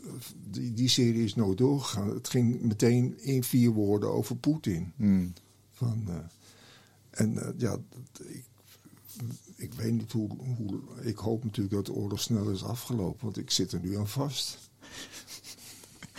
die, 0.52 0.74
die 0.74 0.90
serie 0.90 1.24
is 1.24 1.36
nooit 1.36 1.58
doorgegaan. 1.58 2.10
Het 2.10 2.30
ging 2.30 2.62
meteen 2.62 3.20
in 3.24 3.44
vier 3.44 3.72
woorden 3.72 4.10
over 4.14 4.36
Poetin. 4.36 4.94
Mhm. 4.96 5.28
Van, 5.72 6.04
eh, 6.08 6.16
en 7.10 7.38
eh, 7.38 7.50
ja, 7.58 7.70
dat- 7.70 8.28
ik, 8.28 8.44
ik 9.56 9.74
weet 9.74 9.94
niet 9.94 10.12
hoe, 10.12 10.30
hoe. 10.58 10.80
Ik 11.02 11.18
hoop 11.18 11.44
natuurlijk 11.44 11.76
dat 11.76 11.86
de 11.86 11.94
oorlog 11.94 12.20
snel 12.20 12.50
is 12.50 12.64
afgelopen, 12.64 13.24
want 13.24 13.38
ik 13.38 13.52
zit 13.52 13.72
er 13.72 13.80
nu 13.80 13.98
aan 13.98 14.08
vast. 14.08 14.58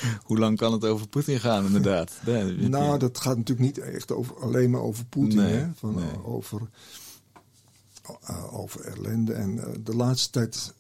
Hoe 0.29 0.39
lang 0.39 0.57
kan 0.57 0.73
het 0.73 0.85
over 0.85 1.09
Poetin 1.09 1.41
gaan, 1.41 1.67
inderdaad? 1.67 2.13
Nou, 2.57 2.99
dat 2.99 3.19
gaat 3.19 3.37
natuurlijk 3.37 3.67
niet 3.67 3.79
echt 3.79 4.13
over, 4.13 4.37
alleen 4.37 4.71
maar 4.71 4.81
over 4.81 5.05
Poetin, 5.05 5.37
Nee, 5.37 5.53
hè? 5.53 5.69
Van, 5.75 5.95
nee. 5.95 6.11
eh, 6.11 6.29
over, 6.29 6.69
eh, 8.23 8.55
over 8.55 8.81
ellende. 8.81 9.33
En 9.33 9.59
eh, 9.59 9.73
de 9.85 9.97
laatste 9.97 10.31
tijd 10.31 10.75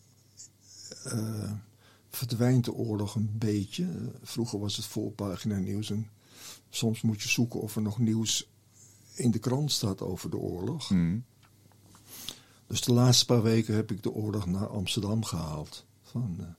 verdwijnt 2.10 2.64
de 2.64 2.72
oorlog 2.72 3.14
een 3.14 3.30
beetje. 3.32 3.86
Vroeger 4.22 4.58
was 4.58 4.76
het 4.76 4.86
voorpagina 4.86 5.56
nieuws 5.56 5.90
en 5.90 6.08
soms 6.70 7.02
moet 7.02 7.22
je 7.22 7.28
zoeken 7.28 7.60
of 7.60 7.76
er 7.76 7.82
nog 7.82 7.98
nieuws 7.98 8.48
in 9.14 9.30
de 9.30 9.38
krant 9.38 9.72
staat 9.72 10.00
over 10.00 10.30
de 10.30 10.36
oorlog. 10.36 10.90
Mhm. 10.90 11.18
Dus 12.66 12.80
de 12.80 12.92
laatste 12.92 13.24
paar 13.24 13.42
weken 13.42 13.74
heb 13.74 13.90
ik 13.90 14.02
de 14.02 14.12
oorlog 14.12 14.46
naar 14.46 14.66
Amsterdam 14.66 15.24
gehaald. 15.24 15.84
Van, 16.02 16.56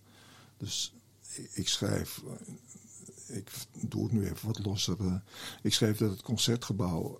dus 0.58 0.94
ik, 1.54 1.68
schrijf, 1.68 2.22
ik 3.26 3.52
doe 3.88 4.04
het 4.04 4.12
nu 4.12 4.24
even 4.26 4.48
wat 4.48 4.66
losser. 4.66 5.00
eh. 5.00 5.16
ik 5.62 5.74
schreef 5.74 5.98
dat 5.98 6.12
het 6.12 6.22
concertgebouw 6.22 7.20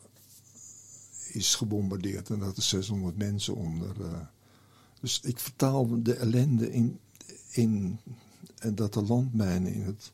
is 1.32 1.56
gebombardeerd 1.56 2.30
en 2.30 2.40
dat 2.40 2.58
er 2.58 2.64
600 2.64 3.18
mensen 3.18 3.56
onder. 3.56 4.06
eh. 4.06 4.20
dus 5.02 5.20
ik 5.20 5.40
vertaal 5.40 6.04
de 6.04 6.14
ellende 6.14 6.72
in, 6.72 7.00
in 7.50 8.00
dat 8.74 8.94
de 8.94 9.02
landmijnen 9.02 9.74
in 9.74 9.82
het 9.82 10.12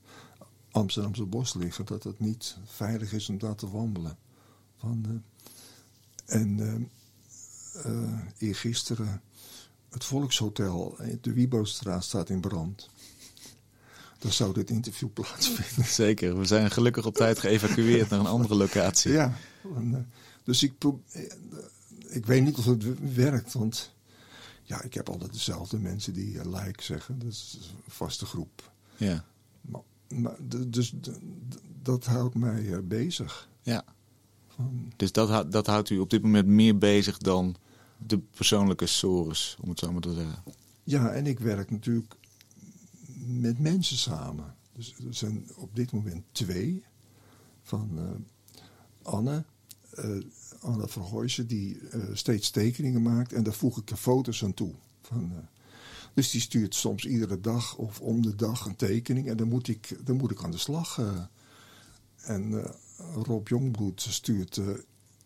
Amsterdamse 0.72 1.26
bos 1.26 1.54
liggen, 1.54 1.86
dat 1.86 2.04
het 2.04 2.20
niet 2.20 2.58
veilig 2.66 3.14
is 3.14 3.30
om 3.30 3.38
daar 3.38 3.56
te 3.56 3.70
wandelen. 3.70 4.18
Van, 4.78 5.06
eh, 5.06 6.39
en 6.39 6.60
eh, 6.60 6.76
eh 7.86 8.20
eergisteren 8.38 9.22
het 9.89 10.04
Volkshotel 10.04 10.97
de 11.22 11.34
Wiebostraat 11.34 12.04
staat 12.04 12.30
in 12.30 12.39
brand. 12.39 12.89
Daar 14.20 14.34
zou 14.34 14.54
dit 14.54 14.70
interview 14.70 15.10
plaatsvinden. 15.14 15.86
Zeker, 16.04 16.38
we 16.38 16.46
zijn 16.46 16.72
gelukkig 16.72 17.06
op 17.06 17.14
tijd 17.16 17.40
geëvacueerd 17.40 18.10
naar 18.10 18.20
een 18.20 18.26
andere 18.26 18.56
locatie. 18.56 19.12
Ja, 19.12 19.34
eh, 19.64 20.00
dus 20.44 20.64
ik, 20.64 20.74
eh, 21.12 21.22
ik 22.08 22.26
weet 22.26 22.44
niet 22.44 22.58
of 22.58 22.66
het 22.66 23.14
werkt, 23.14 23.54
want 23.54 23.94
ja, 24.64 24.82
ik 24.84 24.94
heb 24.94 25.10
altijd 25.10 25.34
dezelfde 25.34 25.80
mensen 25.80 26.14
die 26.14 26.40
eh, 26.40 26.46
like 26.46 26.84
zeggen. 26.84 27.20
Dat 27.20 27.28
is 27.30 27.58
een 27.86 27.92
vaste 27.92 28.26
groep. 28.26 28.72
Ja. 28.98 29.26
Maar, 30.08 30.36
dus 30.68 30.94
dat 31.82 32.06
houdt 32.06 32.36
mij 32.36 32.84
bezig. 32.84 33.50
ja. 33.62 33.84
Van, 34.48 34.92
Dus 34.96 35.12
dat, 35.12 35.52
dat 35.52 35.68
houdt 35.68 35.90
u 35.90 36.00
op 36.00 36.10
dit 36.10 36.22
moment 36.22 36.48
meer 36.48 36.78
bezig 36.78 37.18
dan 37.18 37.56
de 37.98 38.18
persoonlijke 38.18 38.86
sores, 38.86 39.58
om 39.62 39.70
het 39.70 39.80
zo 39.80 39.92
maar 39.92 40.02
te 40.02 40.14
zeggen. 40.14 40.44
Ja, 40.84 41.10
en 41.10 41.28
ik 41.28 41.40
werk 41.40 41.72
natuurlijk 41.72 42.16
met 43.30 43.60
mensen 43.60 43.98
samen. 43.98 44.56
Dus 44.74 44.96
er 45.08 45.14
zijn 45.14 45.48
op 45.56 45.76
dit 45.76 45.92
moment 45.92 46.24
twee. 46.32 46.84
Van 47.62 47.90
eh, 47.98 49.12
Anne, 49.14 49.46
eh, 49.90 50.18
Anne 50.60 50.88
Verhooijsen, 50.88 51.48
die 51.48 51.80
eh, 51.80 52.02
steeds 52.14 52.50
tekeningen 52.50 53.02
maakt. 53.02 53.34
En 53.34 53.44
daar 53.44 53.54
voeg 53.54 53.78
ik 53.78 53.90
er 53.90 53.98
foto's 53.98 54.44
aan 54.44 54.54
toe. 54.54 54.74
Van, 55.02 55.32
dus 56.14 56.32
die 56.32 56.42
stuurt 56.42 56.76
soms 56.76 57.06
iedere 57.06 57.40
dag 57.40 57.76
of 57.76 58.02
om 58.02 58.22
de 58.22 58.36
dag 58.36 58.66
een 58.66 58.76
tekening. 58.76 59.28
En 59.28 59.38
dan 59.38 59.48
moet 59.48 59.68
ik, 59.68 59.98
dan 60.06 60.18
moet 60.18 60.32
ik 60.32 60.44
aan 60.44 60.52
de 60.52 60.58
slag. 60.58 61.02
en 62.20 62.72
Rob 63.14 63.48
Jongbloed 63.48 64.02
stuurt 64.02 64.62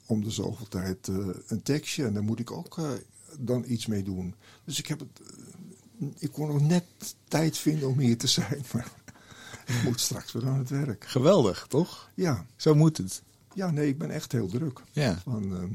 om 0.06 0.24
de 0.24 0.32
zoveel 0.32 0.68
tijd 0.68 1.08
een 1.48 1.62
tekstje. 1.64 2.06
En 2.06 2.14
daar 2.14 2.24
moet 2.24 2.40
ik 2.40 2.52
ook 2.52 2.82
dan 3.40 3.64
iets 3.68 3.86
mee 3.86 4.04
doen. 4.04 4.36
Dus 4.64 4.80
ik 4.80 4.88
heb 4.88 5.00
het. 5.00 5.22
Ik 6.18 6.32
kon 6.32 6.48
nog 6.48 6.62
net 6.62 6.84
tijd 7.28 7.58
vinden 7.58 7.90
om 7.90 8.00
hier 8.00 8.18
te 8.18 8.28
zijn. 8.28 8.64
Maar 8.74 8.92
ik 9.78 9.84
moet 9.84 10.00
straks 10.00 10.32
weer 10.32 10.48
aan 10.48 10.58
het 10.58 10.70
werk. 10.70 11.06
Geweldig, 11.08 11.66
toch? 11.70 12.10
Ja, 12.14 12.46
Zo 12.56 12.76
moet 12.76 12.98
het. 12.98 13.22
ja 13.54 13.72
nee, 13.72 13.88
ik 13.88 13.98
ben 13.98 14.12
echt 14.12 14.32
heel 14.32 14.48
druk. 14.48 14.82
Ja. 14.92 15.20
Van, 15.24 15.56
ehm, 15.56 15.74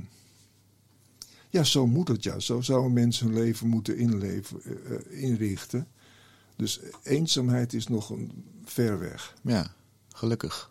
ja, 1.51 1.65
zo 1.65 1.87
moet 1.87 2.09
het 2.09 2.23
ja. 2.23 2.39
Zo 2.39 2.61
zouden 2.61 2.93
mensen 2.93 3.27
hun 3.27 3.35
leven 3.35 3.69
moeten 3.69 3.97
inleven, 3.97 4.63
eh, 4.63 4.95
eh, 4.95 5.23
inrichten. 5.23 5.87
Dus 6.57 6.81
eenzaamheid 7.03 7.73
is 7.73 7.87
nog 7.87 8.11
een 8.11 8.45
ver 8.65 8.99
weg. 8.99 9.35
Ja, 9.43 9.75
gelukkig. 10.13 10.71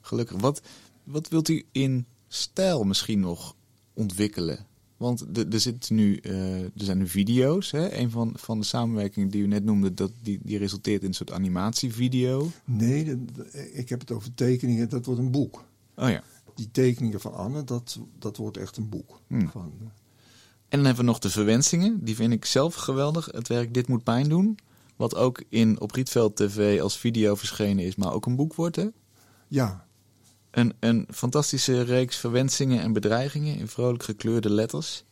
Gelukkig. 0.00 0.40
Wat, 0.40 0.60
wat 1.04 1.28
wilt 1.28 1.48
u 1.48 1.64
in 1.72 2.06
stijl 2.28 2.84
misschien 2.84 3.20
nog 3.20 3.54
ontwikkelen? 3.94 4.66
Want 4.96 5.24
er, 5.36 5.48
er, 5.48 5.60
zit 5.60 5.90
nu, 5.90 6.16
eh, 6.16 6.60
er 6.62 6.70
zijn 6.74 6.98
nu 6.98 7.08
video's. 7.08 7.70
Hè? 7.70 7.94
Een 7.98 8.10
van, 8.10 8.32
van 8.36 8.58
de 8.60 8.64
samenwerkingen 8.66 9.28
die 9.28 9.42
u 9.42 9.46
net 9.46 9.64
noemde, 9.64 9.94
dat, 9.94 10.12
die, 10.22 10.38
die 10.42 10.58
resulteert 10.58 11.02
in 11.02 11.08
een 11.08 11.14
soort 11.14 11.32
animatievideo. 11.32 12.50
Nee, 12.64 13.04
de- 13.04 13.24
de- 13.24 13.72
ik 13.72 13.88
heb 13.88 14.00
het 14.00 14.10
over 14.10 14.34
tekeningen, 14.34 14.88
dat 14.88 15.06
wordt 15.06 15.20
een 15.20 15.30
boek. 15.30 15.64
Oh 15.96 16.08
ja. 16.08 16.22
Die 16.54 16.70
tekeningen 16.70 17.20
van 17.20 17.34
Anne, 17.34 17.64
dat, 17.64 17.98
dat 18.18 18.36
wordt 18.36 18.56
echt 18.56 18.76
een 18.76 18.88
boek. 18.88 19.20
Hmm. 19.26 19.48
Van, 19.50 19.72
eh, 19.80 19.86
En 20.68 20.78
dan 20.78 20.84
hebben 20.84 21.04
we 21.04 21.10
nog 21.10 21.18
de 21.18 21.30
verwensingen. 21.30 22.04
Die 22.04 22.14
vind 22.14 22.32
ik 22.32 22.44
zelf 22.44 22.74
geweldig. 22.74 23.28
Het 23.32 23.48
werk 23.48 23.74
Dit 23.74 23.88
moet 23.88 24.02
pijn 24.04 24.28
doen. 24.28 24.58
Wat 24.96 25.14
ook 25.16 25.42
in 25.48 25.80
op 25.80 25.90
Rietveld 25.90 26.36
TV 26.36 26.80
als 26.80 26.98
video 26.98 27.34
verschenen 27.34 27.84
is, 27.84 27.96
maar 27.96 28.12
ook 28.12 28.26
een 28.26 28.36
boek 28.36 28.54
wordt. 28.54 28.76
Hè? 28.76 28.86
ja, 29.48 29.85
Een, 30.56 30.72
een 30.80 31.06
fantastische 31.10 31.82
reeks 31.82 32.16
verwensingen 32.16 32.80
en 32.80 32.92
bedreigingen 32.92 33.56
in 33.56 33.68
vrolijk 33.68 34.02
gekleurde 34.02 34.50
letters. 34.50 35.04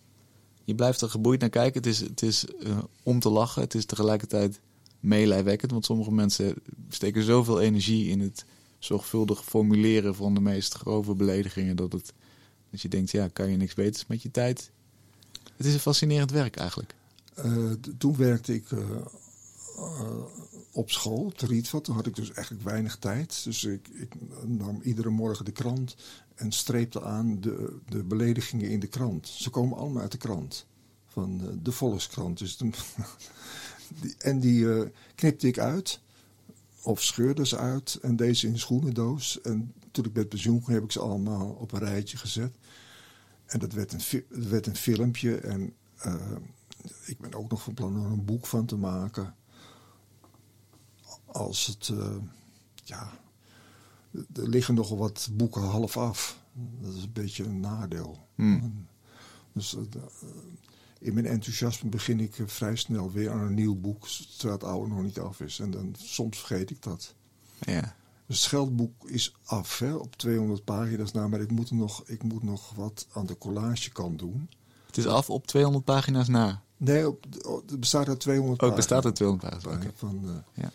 Je 0.64 0.74
blijft 0.74 1.00
er 1.00 1.10
geboeid 1.10 1.40
naar 1.40 1.48
kijken. 1.48 1.82
Het 1.82 1.86
is, 1.86 2.00
het 2.00 2.22
is 2.22 2.46
eh, 2.46 2.78
om 3.02 3.20
te 3.20 3.28
lachen. 3.28 3.62
Het 3.62 3.74
is 3.74 3.84
tegelijkertijd 3.84 4.60
meelijwekkend. 5.00 5.70
Want 5.72 5.84
sommige 5.84 6.12
mensen 6.12 6.54
steken 6.88 7.22
zoveel 7.22 7.60
energie 7.60 8.08
in 8.08 8.20
het 8.20 8.44
zorgvuldig 8.78 9.44
formuleren 9.44 10.14
van 10.14 10.34
de 10.34 10.40
meest 10.40 10.74
grove 10.74 11.14
beledigingen. 11.14 11.76
Dat, 11.76 11.92
het, 11.92 12.12
dat 12.70 12.80
je 12.80 12.88
denkt, 12.88 13.10
ja, 13.10 13.28
kan 13.28 13.50
je 13.50 13.56
niks 13.56 13.74
beters 13.74 14.06
met 14.06 14.22
je 14.22 14.30
tijd? 14.30 14.70
Het 15.56 15.66
is 15.66 15.72
een 15.72 15.80
fascinerend 15.80 16.30
werk 16.30 16.56
eigenlijk. 16.56 16.94
Eh, 17.34 17.70
toen 17.98 18.16
werkte 18.16 18.54
ik 18.54 18.70
eh, 18.70 18.78
op 20.72 20.90
school, 20.90 21.32
de 21.36 21.46
Rietveld. 21.46 21.84
Toen 21.84 21.94
had 21.94 22.06
ik 22.06 22.16
dus 22.16 22.32
eigenlijk 22.32 22.64
weinig 22.64 22.96
tijd. 22.96 23.44
Dus 23.44 23.64
ik, 23.64 23.88
ik 23.88 24.14
nam 24.46 24.80
iedere 24.82 25.10
morgen 25.10 25.44
de 25.44 25.52
krant 25.52 25.96
en 26.34 26.52
streepte 26.52 27.02
aan 27.02 27.40
de, 27.40 27.78
de 27.88 28.02
beledigingen 28.02 28.70
in 28.70 28.80
de 28.80 28.86
krant. 28.86 29.28
Ze 29.28 29.50
komen 29.50 29.78
allemaal 29.78 30.02
uit 30.02 30.12
de 30.12 30.18
krant. 30.18 30.66
van 31.06 31.40
eh, 31.40 31.48
de 31.62 31.72
Volkskrant. 31.72 32.38
Dus 32.38 32.58
en 34.18 34.40
die 34.40 34.72
eh, 34.72 34.88
knipte 35.14 35.46
ik 35.46 35.58
uit. 35.58 36.00
Of 36.82 37.02
scheurde 37.02 37.46
ze 37.46 37.56
uit 37.56 37.98
en 38.02 38.16
deed 38.16 38.36
ze 38.36 38.46
in 38.46 38.58
schoenendoos. 38.58 39.40
En 39.40 39.72
toen 39.90 40.04
ik 40.04 40.14
met 40.14 40.28
pensioen 40.28 40.64
ging, 40.64 40.74
heb 40.74 40.84
ik 40.84 40.92
ze 40.92 41.00
allemaal 41.00 41.48
op 41.48 41.72
een 41.72 41.78
rijtje 41.78 42.16
gezet. 42.16 42.54
En 43.46 43.58
dat 43.58 43.72
werd 43.72 43.92
een, 43.92 44.24
werd 44.28 44.66
een 44.66 44.76
filmpje. 44.76 45.36
En 45.36 45.72
eh, 45.96 46.14
ik 47.04 47.18
ben 47.18 47.34
ook 47.34 47.50
nog 47.50 47.62
van 47.62 47.74
plan 47.74 47.98
om 47.98 48.12
een 48.12 48.24
boek 48.24 48.46
van 48.46 48.66
te 48.66 48.76
maken. 48.76 49.34
Als 51.34 51.66
het, 51.66 51.88
eh, 51.88 52.16
ja, 52.84 53.10
er 54.12 54.48
liggen 54.48 54.74
nogal 54.74 54.96
wat 54.96 55.28
boeken 55.32 55.62
half 55.62 55.96
af. 55.96 56.38
Dat 56.80 56.94
is 56.94 57.02
een 57.02 57.12
beetje 57.12 57.44
een 57.44 57.60
nadeel. 57.60 58.18
Hmm. 58.34 58.86
Dus 59.52 59.74
eh, 59.74 59.80
eh, 59.80 60.28
in 60.98 61.14
mijn 61.14 61.26
enthousiasme 61.26 61.88
begin 61.88 62.20
ik 62.20 62.42
vrij 62.46 62.76
snel 62.76 63.12
weer 63.12 63.30
aan 63.30 63.40
een 63.40 63.54
nieuw 63.54 63.74
boek, 63.74 64.08
terwijl 64.08 64.58
het 64.58 64.68
oude 64.68 64.94
nog 64.94 65.02
niet 65.02 65.18
af 65.18 65.40
is. 65.40 65.58
En 65.58 65.70
dan 65.70 65.94
soms 65.98 66.38
vergeet 66.38 66.70
ik 66.70 66.82
dat. 66.82 67.14
Ja. 67.58 67.94
Het 68.26 68.36
scheldboek 68.36 69.08
is 69.08 69.34
af, 69.44 69.78
hè, 69.78 69.94
op 69.94 70.16
200 70.16 70.64
pagina's 70.64 71.12
na, 71.12 71.28
maar 71.28 71.40
ik 71.40 71.50
moet, 71.50 71.70
nog, 71.70 72.02
ik 72.06 72.22
moet 72.22 72.42
nog 72.42 72.74
wat 72.74 73.06
aan 73.12 73.26
de 73.26 73.38
collagekant 73.38 74.18
doen. 74.18 74.48
Het 74.86 74.96
is 74.96 75.06
af 75.06 75.30
op 75.30 75.46
200 75.46 75.84
pagina's 75.84 76.28
na. 76.28 76.62
Nee, 76.76 77.08
op, 77.08 77.26
oh, 77.46 77.62
het 77.66 77.80
bestaat 77.80 78.08
uit 78.08 78.20
200 78.20 78.62
Ook 78.62 78.68
pagina's. 78.68 78.86
bestaat 78.86 79.04
er 79.04 79.14
200 79.14 79.62
pagina's. 79.62 79.92
Van, 79.96 80.44
Ja. 80.54 80.70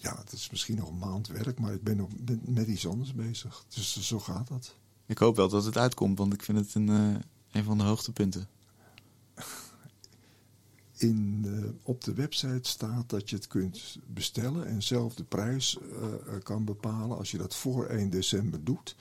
Ja, 0.00 0.18
het 0.18 0.32
is 0.32 0.50
misschien 0.50 0.76
nog 0.76 0.88
een 0.88 0.98
maand 0.98 1.26
werk, 1.28 1.58
maar 1.58 1.72
ik 1.72 1.82
ben 1.82 1.96
nog 1.96 2.08
met, 2.44 2.66
iets 2.66 2.86
anders 2.86 3.14
bezig. 3.14 3.64
Dus 3.68 3.96
eh, 3.96 4.02
zo 4.02 4.18
gaat 4.18 4.48
dat. 4.48 4.76
Ik 5.06 5.18
hoop 5.18 5.36
wel 5.36 5.48
dat 5.48 5.64
het 5.64 5.76
uitkomt, 5.76 6.18
want 6.18 6.32
ik 6.32 6.42
vind 6.42 6.58
het 6.58 6.74
een, 6.74 6.88
eh, 6.88 7.20
een 7.52 7.64
van 7.64 7.78
de 7.78 7.84
hoogtepunten. 7.84 8.48
In, 10.96 11.42
eh, 11.44 11.70
op 11.82 12.04
de 12.04 12.14
website 12.14 12.68
staat 12.68 13.08
dat 13.08 13.30
je 13.30 13.36
het 13.36 13.46
kunt 13.46 13.98
bestellen 14.06 14.66
en 14.66 14.82
zelf 14.82 15.14
de 15.14 15.24
prijs 15.24 15.78
kan 16.42 16.64
bepalen. 16.64 17.16
Als 17.16 17.30
je 17.30 17.38
dat 17.38 17.56
voor 17.56 17.86
1 17.86 18.10
december 18.10 18.64
doet, 18.64 18.96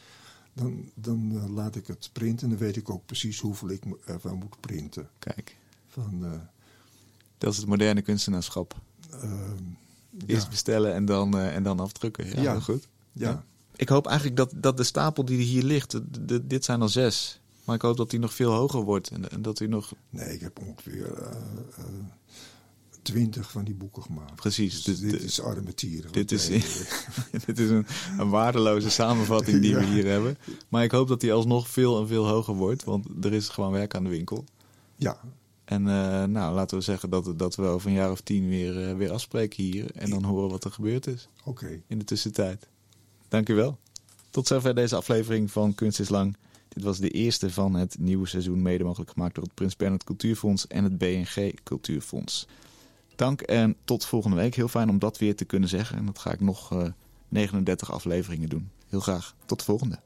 dan, 0.53 0.91
dan 0.95 1.51
laat 1.51 1.75
ik 1.75 1.87
het 1.87 2.09
printen. 2.13 2.49
Dan 2.49 2.57
weet 2.57 2.75
ik 2.75 2.89
ook 2.89 3.05
precies 3.05 3.39
hoeveel 3.39 3.69
ik 3.69 3.83
ervan 4.05 4.37
moet 4.37 4.59
printen. 4.59 5.09
Kijk, 5.19 5.57
Van, 5.87 6.41
dat 7.37 7.51
is 7.51 7.57
het 7.57 7.67
moderne 7.67 8.01
kunstenaarschap. 8.01 8.81
Eerst 10.25 10.49
bestellen 10.49 10.93
en 10.93 11.05
dan, 11.05 11.37
eh, 11.37 11.55
en 11.55 11.63
dan 11.63 11.79
afdrukken. 11.79 12.25
Ja, 12.25 12.41
Ja. 12.41 12.51
heel 12.51 12.61
goed. 12.61 12.87
ja, 13.11 13.43
Ik 13.75 13.89
hoop 13.89 14.05
eigenlijk 14.07 14.37
dat, 14.37 14.51
dat 14.55 14.77
de 14.77 14.83
stapel 14.83 15.25
die 15.25 15.37
hier 15.41 15.63
ligt, 15.63 15.91
de- 15.91 16.25
de- 16.25 16.47
dit 16.47 16.65
zijn 16.65 16.81
al 16.81 16.89
zes. 16.89 17.39
Maar 17.63 17.75
ik 17.75 17.81
hoop 17.81 17.97
dat 17.97 18.09
die 18.09 18.19
nog 18.19 18.33
veel 18.33 18.51
hoger 18.51 18.81
wordt. 18.81 19.09
En, 19.09 19.31
en 19.31 19.41
dat 19.41 19.59
u 19.59 19.67
nog 19.67 19.93
nee, 20.09 20.33
ik 20.33 20.39
heb 20.41 20.59
ongeveer 20.67 21.13
eh, 21.13 21.31
eh, 21.77 21.83
twintig 23.01 23.51
van 23.51 23.63
die 23.63 23.73
boeken 23.73 24.03
gemaakt. 24.03 24.35
precies. 24.35 24.83
Dus 24.83 24.99
dit- 24.99 25.11
dit 25.11 25.23
is 25.23 25.41
armetier. 25.41 26.05
dit 26.11 26.31
is- 26.31 26.47
dit 27.45 27.59
is 27.59 27.69
een, 27.69 27.85
een 28.17 28.29
waardeloze 28.29 28.89
samenvatting 28.89 29.61
die 29.61 29.75
we 29.75 29.85
hier 29.93 30.05
hebben. 30.05 30.37
Maar 30.69 30.83
ik 30.83 30.91
hoop 30.91 31.07
dat 31.07 31.19
die 31.21 31.33
alsnog 31.33 31.67
veel 31.69 32.01
en 32.01 32.07
veel 32.07 32.27
hoger 32.27 32.53
wordt. 32.55 32.83
Want 32.83 33.05
er 33.21 33.33
is 33.33 33.47
gewoon 33.49 33.71
werk 33.71 33.95
aan 33.95 34.03
de 34.03 34.09
winkel. 34.09 34.45
ja, 34.95 35.19
En 35.69 35.87
eh, 35.87 36.23
nou, 36.23 36.53
laten 36.53 36.77
we 36.77 36.83
zeggen 36.83 37.09
dat, 37.09 37.33
dat 37.39 37.55
we 37.55 37.63
over 37.63 37.87
een 37.87 37.95
jaar 37.95 38.11
of 38.11 38.21
tien 38.21 38.49
weer, 38.49 38.89
eh, 38.89 38.95
weer 38.95 39.11
afspreken 39.11 39.63
hier. 39.63 39.91
En 39.95 40.09
dan 40.09 40.23
horen 40.23 40.49
wat 40.49 40.63
er 40.63 40.71
gebeurd 40.71 41.07
is 41.07 41.29
oké. 41.43 41.81
in 41.87 41.99
de 41.99 42.05
tussentijd. 42.05 42.67
Dank 43.27 43.49
u 43.49 43.55
wel. 43.55 43.77
Tot 44.29 44.47
zover 44.47 44.75
deze 44.75 44.95
aflevering 44.95 45.51
van 45.51 45.75
Kunst 45.75 45.99
is 45.99 46.09
Lang. 46.09 46.37
Dit 46.67 46.83
was 46.83 46.97
de 46.97 47.09
eerste 47.09 47.49
van 47.49 47.73
het 47.73 47.99
nieuwe 47.99 48.27
seizoen, 48.27 48.61
mede 48.61 48.83
mogelijk 48.83 49.11
gemaakt 49.11 49.35
door 49.35 49.43
het 49.43 49.53
Prins 49.53 49.75
Bernhard 49.75 50.03
Cultuurfonds 50.03 50.67
en 50.67 50.83
het 50.83 50.97
BNG 50.97 51.53
Cultuurfonds. 51.63 52.47
Dank 53.15 53.41
en 53.41 53.75
tot 53.83 54.05
volgende 54.05 54.35
week. 54.35 54.55
Heel 54.55 54.67
fijn 54.67 54.89
om 54.89 54.99
dat 54.99 55.17
weer 55.17 55.35
te 55.35 55.45
kunnen 55.45 55.69
zeggen. 55.69 55.97
En 55.97 56.05
dat 56.05 56.19
ga 56.19 56.31
ik 56.31 56.39
nog 56.39 56.71
eh, 56.71 56.87
39 57.27 57.91
afleveringen 57.91 58.49
doen. 58.49 58.69
Heel 58.87 58.99
graag. 58.99 59.35
Tot 59.45 59.59
de 59.59 59.65
volgende. 59.65 59.99